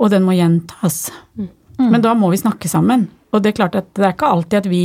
og 0.00 0.12
den 0.12 0.26
må 0.26 0.36
gjentas. 0.36 1.06
Men 1.76 2.02
da 2.04 2.16
må 2.16 2.32
vi 2.32 2.40
snakke 2.40 2.68
sammen. 2.72 3.06
Og 3.32 3.42
det 3.44 3.52
er 3.52 3.58
klart 3.60 3.76
at 3.78 3.88
det 3.96 4.04
er 4.04 4.16
ikke 4.16 4.32
alltid 4.32 4.58
at 4.62 4.68
vi 4.70 4.84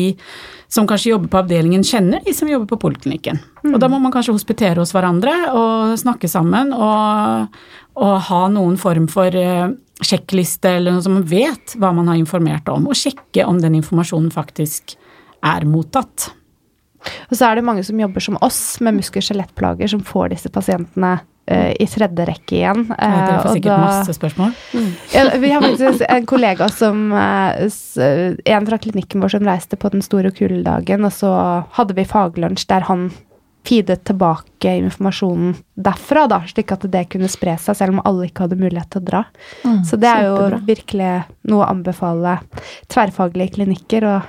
som 0.72 0.88
kanskje 0.88 1.12
jobber 1.12 1.32
på 1.32 1.40
avdelingen, 1.42 1.84
kjenner 1.84 2.24
de 2.24 2.34
som 2.36 2.48
jobber 2.48 2.70
på 2.72 2.80
poliklinikken. 2.86 3.40
Og 3.74 3.78
da 3.82 3.90
må 3.92 4.00
man 4.00 4.14
kanskje 4.14 4.36
hospitere 4.36 4.80
hos 4.80 4.94
hverandre 4.96 5.34
og 5.52 5.98
snakke 6.00 6.30
sammen 6.32 6.72
og, 6.72 7.58
og 8.00 8.14
ha 8.30 8.42
noen 8.54 8.78
form 8.80 9.10
for 9.12 9.36
uh, 9.36 9.74
sjekkliste 10.02 10.78
eller 10.78 10.96
noe 10.96 11.04
som 11.04 11.18
man 11.20 11.28
vet 11.28 11.76
hva 11.76 11.92
man 11.96 12.08
har 12.08 12.20
informert 12.22 12.72
om, 12.72 12.88
og 12.88 12.98
sjekke 12.98 13.44
om 13.48 13.60
den 13.60 13.76
informasjonen 13.82 14.32
faktisk 14.34 14.96
er 15.44 15.68
mottatt. 15.68 16.32
Og 17.30 17.36
så 17.36 17.50
er 17.50 17.58
det 17.58 17.66
mange 17.66 17.84
som 17.84 18.00
jobber 18.00 18.24
som 18.24 18.40
oss 18.46 18.80
med 18.80 18.96
muskel- 19.00 19.24
og 19.24 19.28
skjelettplager, 19.28 19.92
som 19.92 20.06
får 20.06 20.32
disse 20.36 20.52
pasientene 20.54 21.18
i 21.80 21.88
tredje 21.90 22.26
rekke 22.28 22.56
igjen. 22.58 22.86
Ja, 22.90 23.10
Dere 23.12 23.38
Eh, 23.38 23.42
får 23.46 23.56
sikkert 23.58 23.72
da- 23.72 23.82
masse 23.86 24.14
spørsmål. 24.18 24.54
Ja, 25.14 25.24
vi 25.38 25.52
har 25.52 25.62
faktisk 25.66 26.06
en 26.10 26.26
kollega 26.26 26.70
som 26.72 27.12
eh, 27.14 27.68
En 28.46 28.66
fra 28.70 28.78
klinikken 28.78 29.22
vår 29.22 29.30
som 29.38 29.44
reiste 29.48 29.78
på 29.78 29.92
den 29.92 30.02
store 30.02 30.32
kuldedagen, 30.32 31.06
og 31.06 31.12
så 31.12 31.34
hadde 31.78 31.94
vi 31.98 32.04
faglunsj 32.06 32.66
der 32.68 32.82
han 32.90 33.12
feedet 33.64 34.00
tilbake 34.10 34.72
informasjonen 34.82 35.52
derfra, 35.78 36.24
da, 36.28 36.40
slik 36.50 36.72
at 36.74 36.82
det 36.90 37.04
kunne 37.14 37.28
spre 37.30 37.54
seg, 37.62 37.76
selv 37.78 37.94
om 37.94 38.02
alle 38.10 38.26
ikke 38.26 38.48
hadde 38.48 38.58
mulighet 38.58 38.90
til 38.90 39.02
å 39.04 39.06
dra. 39.06 39.22
så 39.86 40.00
det 40.02 40.10
er 40.10 40.24
jo 40.26 40.38
kjempebra. 40.38 40.66
virkelig 40.66 41.12
noe 41.52 41.66
å 41.66 41.70
anbefale 41.70 42.40
tverrfaglige 42.90 43.54
klinikker 43.60 44.08
og 44.16 44.22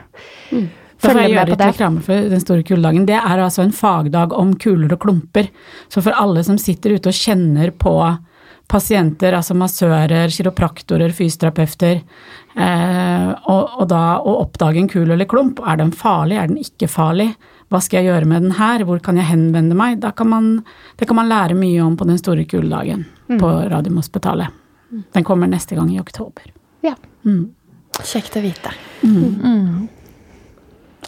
får 0.53 0.69
følge 1.03 1.35
med 1.35 1.53
på 1.53 1.59
det. 1.59 1.71
reklame 1.73 2.03
for 2.05 2.29
Den 2.33 2.43
store 2.43 2.67
kuledagen. 2.67 3.07
Det 3.09 3.19
er 3.19 3.45
altså 3.45 3.65
en 3.65 3.75
fagdag 3.75 4.35
om 4.37 4.55
kuler 4.57 4.93
og 4.95 5.01
klumper. 5.03 5.49
Så 5.89 6.03
for 6.03 6.15
alle 6.17 6.45
som 6.47 6.59
sitter 6.61 6.97
ute 6.97 7.13
og 7.13 7.19
kjenner 7.19 7.73
på 7.75 7.97
pasienter, 8.73 9.35
altså 9.37 9.55
massører, 9.59 10.31
kiropraktorer, 10.33 11.13
fysioterapeuter, 11.13 12.01
eh, 12.57 13.27
og, 13.53 13.75
og 13.83 13.89
da 13.91 14.05
å 14.23 14.39
oppdage 14.47 14.81
en 14.81 14.89
kul 14.89 15.11
eller 15.11 15.29
klump, 15.29 15.61
er 15.67 15.81
den 15.83 15.93
farlig, 15.93 16.39
er 16.41 16.49
den 16.49 16.63
ikke 16.63 16.89
farlig, 16.89 17.33
hva 17.73 17.81
skal 17.85 18.01
jeg 18.01 18.13
gjøre 18.13 18.29
med 18.29 18.47
den 18.47 18.57
her, 18.57 18.85
hvor 18.89 19.01
kan 19.05 19.19
jeg 19.21 19.29
henvende 19.29 19.77
meg, 19.77 19.99
da 20.01 20.13
kan 20.17 20.29
man, 20.29 20.51
det 21.01 21.09
kan 21.09 21.19
man 21.21 21.31
lære 21.31 21.57
mye 21.59 21.81
om 21.85 21.97
på 22.01 22.09
den 22.09 22.21
store 22.21 22.45
kuledagen 22.49 23.07
på 23.41 23.53
Radiumhospitalet. 23.73 24.61
Den 25.13 25.25
kommer 25.25 25.49
neste 25.49 25.77
gang 25.77 25.89
i 25.93 26.01
oktober. 26.01 26.53
Ja. 26.85 26.95
Mm. 27.25 27.47
Kjekt 28.05 28.37
å 28.37 28.45
vite. 28.45 28.73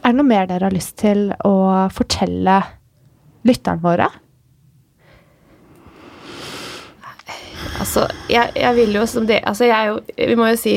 Er 0.04 0.12
det 0.12 0.20
noe 0.20 0.28
mer 0.28 0.48
dere 0.48 0.68
har 0.68 0.74
lyst 0.74 0.98
til 1.00 1.30
å 1.48 1.54
fortelle 1.96 2.58
lytterne 3.48 3.80
våre? 3.80 4.10
Altså, 7.80 8.04
jeg, 8.28 8.52
jeg 8.60 8.76
vil 8.76 8.92
jo 9.00 9.06
som 9.08 9.24
det 9.26 9.40
Altså, 9.48 9.64
jeg 9.66 9.74
er 9.74 9.88
jo 9.88 10.28
Vi 10.28 10.36
må 10.38 10.50
jo 10.52 10.58
si 10.60 10.76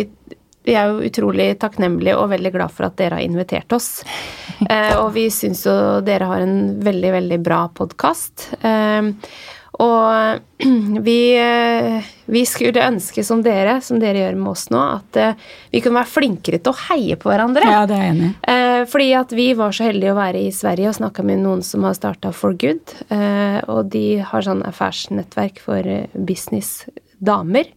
vi 0.67 0.73
er 0.75 0.89
jo 0.89 1.03
utrolig 1.07 1.53
takknemlige 1.61 2.17
og 2.19 2.31
veldig 2.33 2.49
glad 2.51 2.73
for 2.75 2.89
at 2.89 2.97
dere 2.99 3.15
har 3.19 3.23
invitert 3.23 3.71
oss. 3.71 3.93
Eh, 4.57 4.95
og 4.97 5.11
vi 5.13 5.27
syns 5.29 5.59
jo 5.67 5.73
dere 6.01 6.25
har 6.25 6.41
en 6.41 6.79
veldig, 6.81 7.11
veldig 7.13 7.37
bra 7.45 7.59
podkast. 7.77 8.47
Eh, 8.65 9.11
og 9.77 10.39
vi, 11.07 11.19
eh, 11.37 12.07
vi 12.25 12.43
skulle 12.49 12.85
ønske 12.87 13.23
som 13.25 13.43
dere, 13.45 13.77
som 13.85 13.99
dere 14.01 14.23
gjør 14.23 14.39
med 14.39 14.51
oss 14.55 14.65
nå, 14.73 14.81
at 14.97 15.19
eh, 15.21 15.51
vi 15.73 15.81
kunne 15.83 16.01
være 16.01 16.13
flinkere 16.15 16.61
til 16.63 16.73
å 16.73 16.81
heie 16.87 17.17
på 17.19 17.29
hverandre. 17.29 17.69
Ja, 17.69 17.83
det 17.89 17.97
er 17.97 18.07
jeg 18.07 18.15
enig 18.15 18.29
i. 18.31 18.33
Eh, 18.49 18.66
fordi 18.85 19.09
at 19.17 19.33
vi 19.35 19.49
var 19.57 19.73
så 19.75 19.87
heldige 19.87 20.13
å 20.13 20.19
være 20.19 20.45
i 20.45 20.53
Sverige 20.53 20.91
og 20.91 20.97
snakka 20.99 21.25
med 21.25 21.41
noen 21.43 21.63
som 21.65 21.85
har 21.87 21.97
starta 21.97 22.33
For 22.35 22.57
Good. 22.59 22.93
Eh, 23.13 23.59
og 23.71 23.89
de 23.93 24.19
har 24.21 24.45
sånn 24.45 24.63
affærsnettverk 24.67 25.61
for 25.63 25.87
eh, 25.87 26.07
businessdamer. 27.19 27.73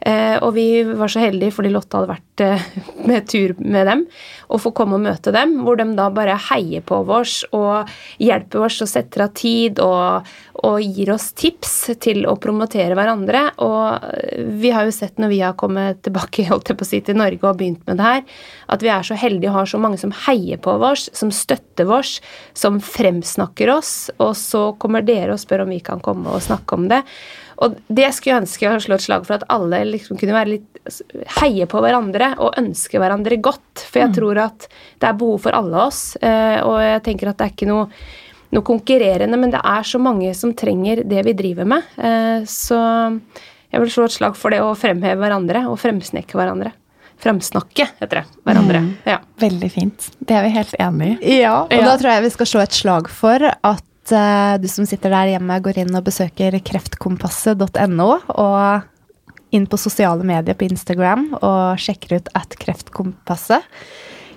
Eh, 0.00 0.38
og 0.40 0.54
vi 0.56 0.80
var 0.96 1.10
så 1.12 1.20
heldige, 1.20 1.52
fordi 1.52 1.70
Lotte 1.74 1.98
hadde 1.98 2.08
vært 2.14 2.42
eh, 2.44 2.62
med 3.08 3.26
tur 3.28 3.52
med 3.60 3.84
dem, 3.84 4.04
å 4.48 4.56
få 4.56 4.72
komme 4.72 4.96
og 4.96 5.04
møte 5.04 5.32
dem, 5.34 5.58
hvor 5.60 5.76
de 5.76 5.84
da 5.98 6.06
bare 6.14 6.38
heier 6.48 6.80
på 6.80 7.02
oss 7.04 7.42
og 7.52 7.90
hjelper 8.16 8.64
oss 8.64 8.78
og 8.80 8.88
setter 8.88 9.26
av 9.26 9.34
tid 9.36 9.82
og, 9.84 10.30
og 10.64 10.78
gir 10.80 11.12
oss 11.12 11.28
tips 11.36 11.74
til 12.00 12.24
å 12.24 12.38
promotere 12.40 12.96
hverandre. 12.96 13.42
Og 13.60 14.48
vi 14.62 14.72
har 14.72 14.88
jo 14.88 14.94
sett 14.96 15.20
når 15.20 15.34
vi 15.34 15.42
har 15.44 15.58
kommet 15.60 16.00
tilbake 16.06 16.46
holdt 16.50 16.72
jeg 16.72 16.80
på 16.80 16.88
å 16.88 16.90
si, 16.94 17.02
til 17.04 17.20
Norge 17.20 17.44
og 17.44 17.60
begynt 17.60 17.84
med 17.84 18.00
det 18.00 18.08
her, 18.08 18.24
at 18.72 18.86
vi 18.86 18.94
er 18.94 19.04
så 19.04 19.18
heldige 19.20 19.52
og 19.52 19.60
har 19.60 19.70
så 19.74 19.82
mange 19.84 20.00
som 20.00 20.16
heier 20.24 20.64
på 20.64 20.78
oss, 20.80 21.10
som 21.12 21.28
støtter 21.28 21.92
oss, 21.92 22.16
som 22.56 22.80
fremsnakker 22.80 23.68
oss, 23.76 23.94
og 24.16 24.32
så 24.38 24.70
kommer 24.80 25.04
dere 25.04 25.36
og 25.36 25.44
spør 25.44 25.66
om 25.66 25.76
vi 25.76 25.82
kan 25.84 26.00
komme 26.00 26.32
og 26.32 26.40
snakke 26.48 26.80
om 26.80 26.88
det. 26.88 27.04
Og 27.60 27.76
det 27.92 28.08
skulle 28.16 28.34
jeg 28.34 28.44
ønske 28.46 28.70
å 28.70 28.80
slå 28.80 28.96
et 28.96 29.04
slag 29.04 29.26
for 29.28 29.36
at 29.36 29.46
alle 29.52 29.82
liksom 29.90 30.18
kunne 30.20 30.36
være 30.36 30.54
litt 30.54 30.80
heie 31.40 31.66
på 31.68 31.82
hverandre 31.84 32.32
og 32.40 32.56
ønske 32.60 33.00
hverandre 33.00 33.36
godt. 33.42 33.84
For 33.84 34.00
jeg 34.00 34.12
mm. 34.12 34.16
tror 34.16 34.42
at 34.46 34.66
det 34.70 35.10
er 35.10 35.20
behov 35.20 35.44
for 35.44 35.56
alle 35.58 35.84
oss. 35.84 36.02
Eh, 36.24 36.58
og 36.64 36.80
jeg 36.80 37.04
tenker 37.06 37.30
at 37.30 37.40
det 37.40 37.48
er 37.48 37.54
ikke 37.54 37.68
noe, 37.68 37.86
noe 38.56 38.66
konkurrerende, 38.66 39.40
men 39.40 39.52
det 39.52 39.60
er 39.60 39.86
så 39.86 40.00
mange 40.02 40.32
som 40.38 40.54
trenger 40.56 41.04
det 41.08 41.24
vi 41.28 41.36
driver 41.36 41.68
med. 41.68 41.92
Eh, 42.00 42.48
så 42.48 42.80
jeg 43.70 43.84
vil 43.84 43.92
slå 43.92 44.08
et 44.08 44.16
slag 44.16 44.38
for 44.38 44.54
det 44.54 44.62
å 44.64 44.72
fremheve 44.78 45.20
hverandre 45.20 45.66
og 45.70 45.78
fremsnekke 45.82 46.40
hverandre. 46.40 46.72
Fremsnakke, 47.20 47.84
heter 48.00 48.22
det. 48.22 48.24
Hverandre. 48.48 48.80
Mm. 48.80 48.90
Ja. 49.04 49.18
Veldig 49.42 49.68
fint. 49.74 50.08
Det 50.24 50.38
er 50.38 50.46
vi 50.46 50.54
helt 50.54 50.72
enig 50.80 51.10
i. 51.20 51.42
Ja, 51.42 51.66
og 51.66 51.76
ja. 51.76 51.84
da 51.84 51.98
tror 52.00 52.14
jeg 52.14 52.24
vi 52.24 52.32
skal 52.38 52.48
slå 52.48 52.64
et 52.64 52.76
slag 52.80 53.12
for 53.12 53.44
at 53.44 53.84
uh, 54.14 54.56
du 54.60 54.68
som 54.70 54.86
sitter 54.88 55.12
der 55.14 55.34
hjemme, 55.34 55.60
går 55.64 55.82
inn 55.82 55.96
og 55.96 56.06
besøker 56.06 56.56
kreftkompasset.no 56.66 58.10
og 58.34 58.88
inn 59.54 59.66
på 59.66 59.78
sosiale 59.80 60.26
medier 60.26 60.54
på 60.54 60.68
Instagram 60.68 61.32
og 61.40 61.80
sjekker 61.82 62.20
ut 62.20 62.30
at 62.38 62.54
kreftkompasset. 62.60 63.66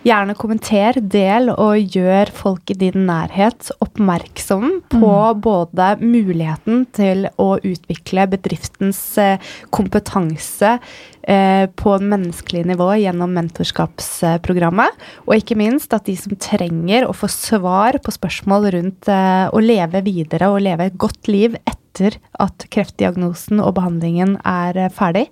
Gjerne 0.03 0.33
kommenter, 0.35 0.97
del 0.99 1.47
og 1.53 1.95
gjør 1.95 2.27
folk 2.35 2.73
i 2.73 2.75
din 2.75 3.05
nærhet 3.07 3.69
oppmerksom 3.83 4.65
på 4.91 4.99
mm. 4.99 5.43
både 5.45 5.85
muligheten 6.01 6.81
til 6.91 7.29
å 7.39 7.53
utvikle 7.63 8.25
bedriftens 8.33 8.99
eh, 9.21 9.53
kompetanse 9.71 10.73
eh, 10.75 11.69
på 11.79 11.95
menneskelig 12.03 12.65
nivå 12.73 12.89
gjennom 12.99 13.31
mentorskapsprogrammet, 13.37 14.99
og 15.23 15.39
ikke 15.39 15.57
minst 15.61 15.95
at 15.95 16.03
de 16.09 16.17
som 16.19 16.35
trenger 16.35 17.07
å 17.07 17.15
få 17.15 17.31
svar 17.31 18.01
på 18.03 18.11
spørsmål 18.11 18.73
rundt 18.75 19.07
eh, 19.07 19.47
å 19.47 19.63
leve 19.63 20.03
videre 20.03 20.51
og 20.51 20.65
leve 20.67 20.91
et 20.91 20.99
godt 20.99 21.31
liv 21.31 21.55
etter 21.63 21.82
at 22.01 22.65
kreftdiagnosen 22.73 23.61
og 23.61 23.75
behandlingen 23.77 24.39
er 24.47 24.87
ferdig, 24.93 25.27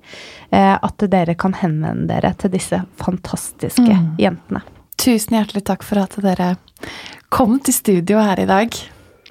Eh, 0.51 0.75
at 0.83 0.99
dere 1.07 1.31
kan 1.39 1.53
henvende 1.55 2.11
dere 2.11 2.35
til 2.35 2.51
disse 2.51 2.83
fantastiske 2.99 3.87
mm. 3.87 4.19
jentene. 4.19 4.59
Tusen 4.99 5.31
hjertelig 5.37 5.63
takk 5.69 5.83
for 5.87 5.95
at 6.03 6.11
dere 6.19 6.59
kom 7.31 7.55
til 7.63 7.73
studio 7.77 8.19
her 8.19 8.35
i 8.43 8.47
dag. 8.49 8.67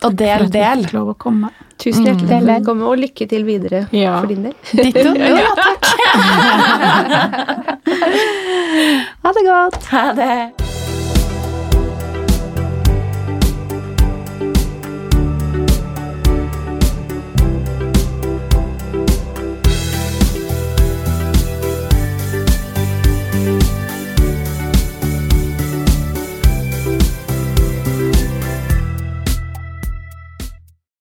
Og 0.00 0.16
del, 0.16 0.48
del. 0.48 0.88
Komme. 1.20 1.52
Tusen 1.76 2.08
hjertelig 2.08 2.40
mm. 2.40 2.48
velkommen, 2.48 2.88
og 2.88 2.96
lykke 3.02 3.28
til 3.28 3.44
videre 3.44 3.84
ja. 3.92 4.16
for 4.16 4.32
din 4.32 4.48
del. 4.48 4.56
Ditto. 4.80 5.12
ja, 5.12 5.52
takk. 5.60 5.84
ha 9.28 9.36
det 9.36 9.44
godt. 9.52 9.84
Ha 9.92 10.16
det. 10.16 10.69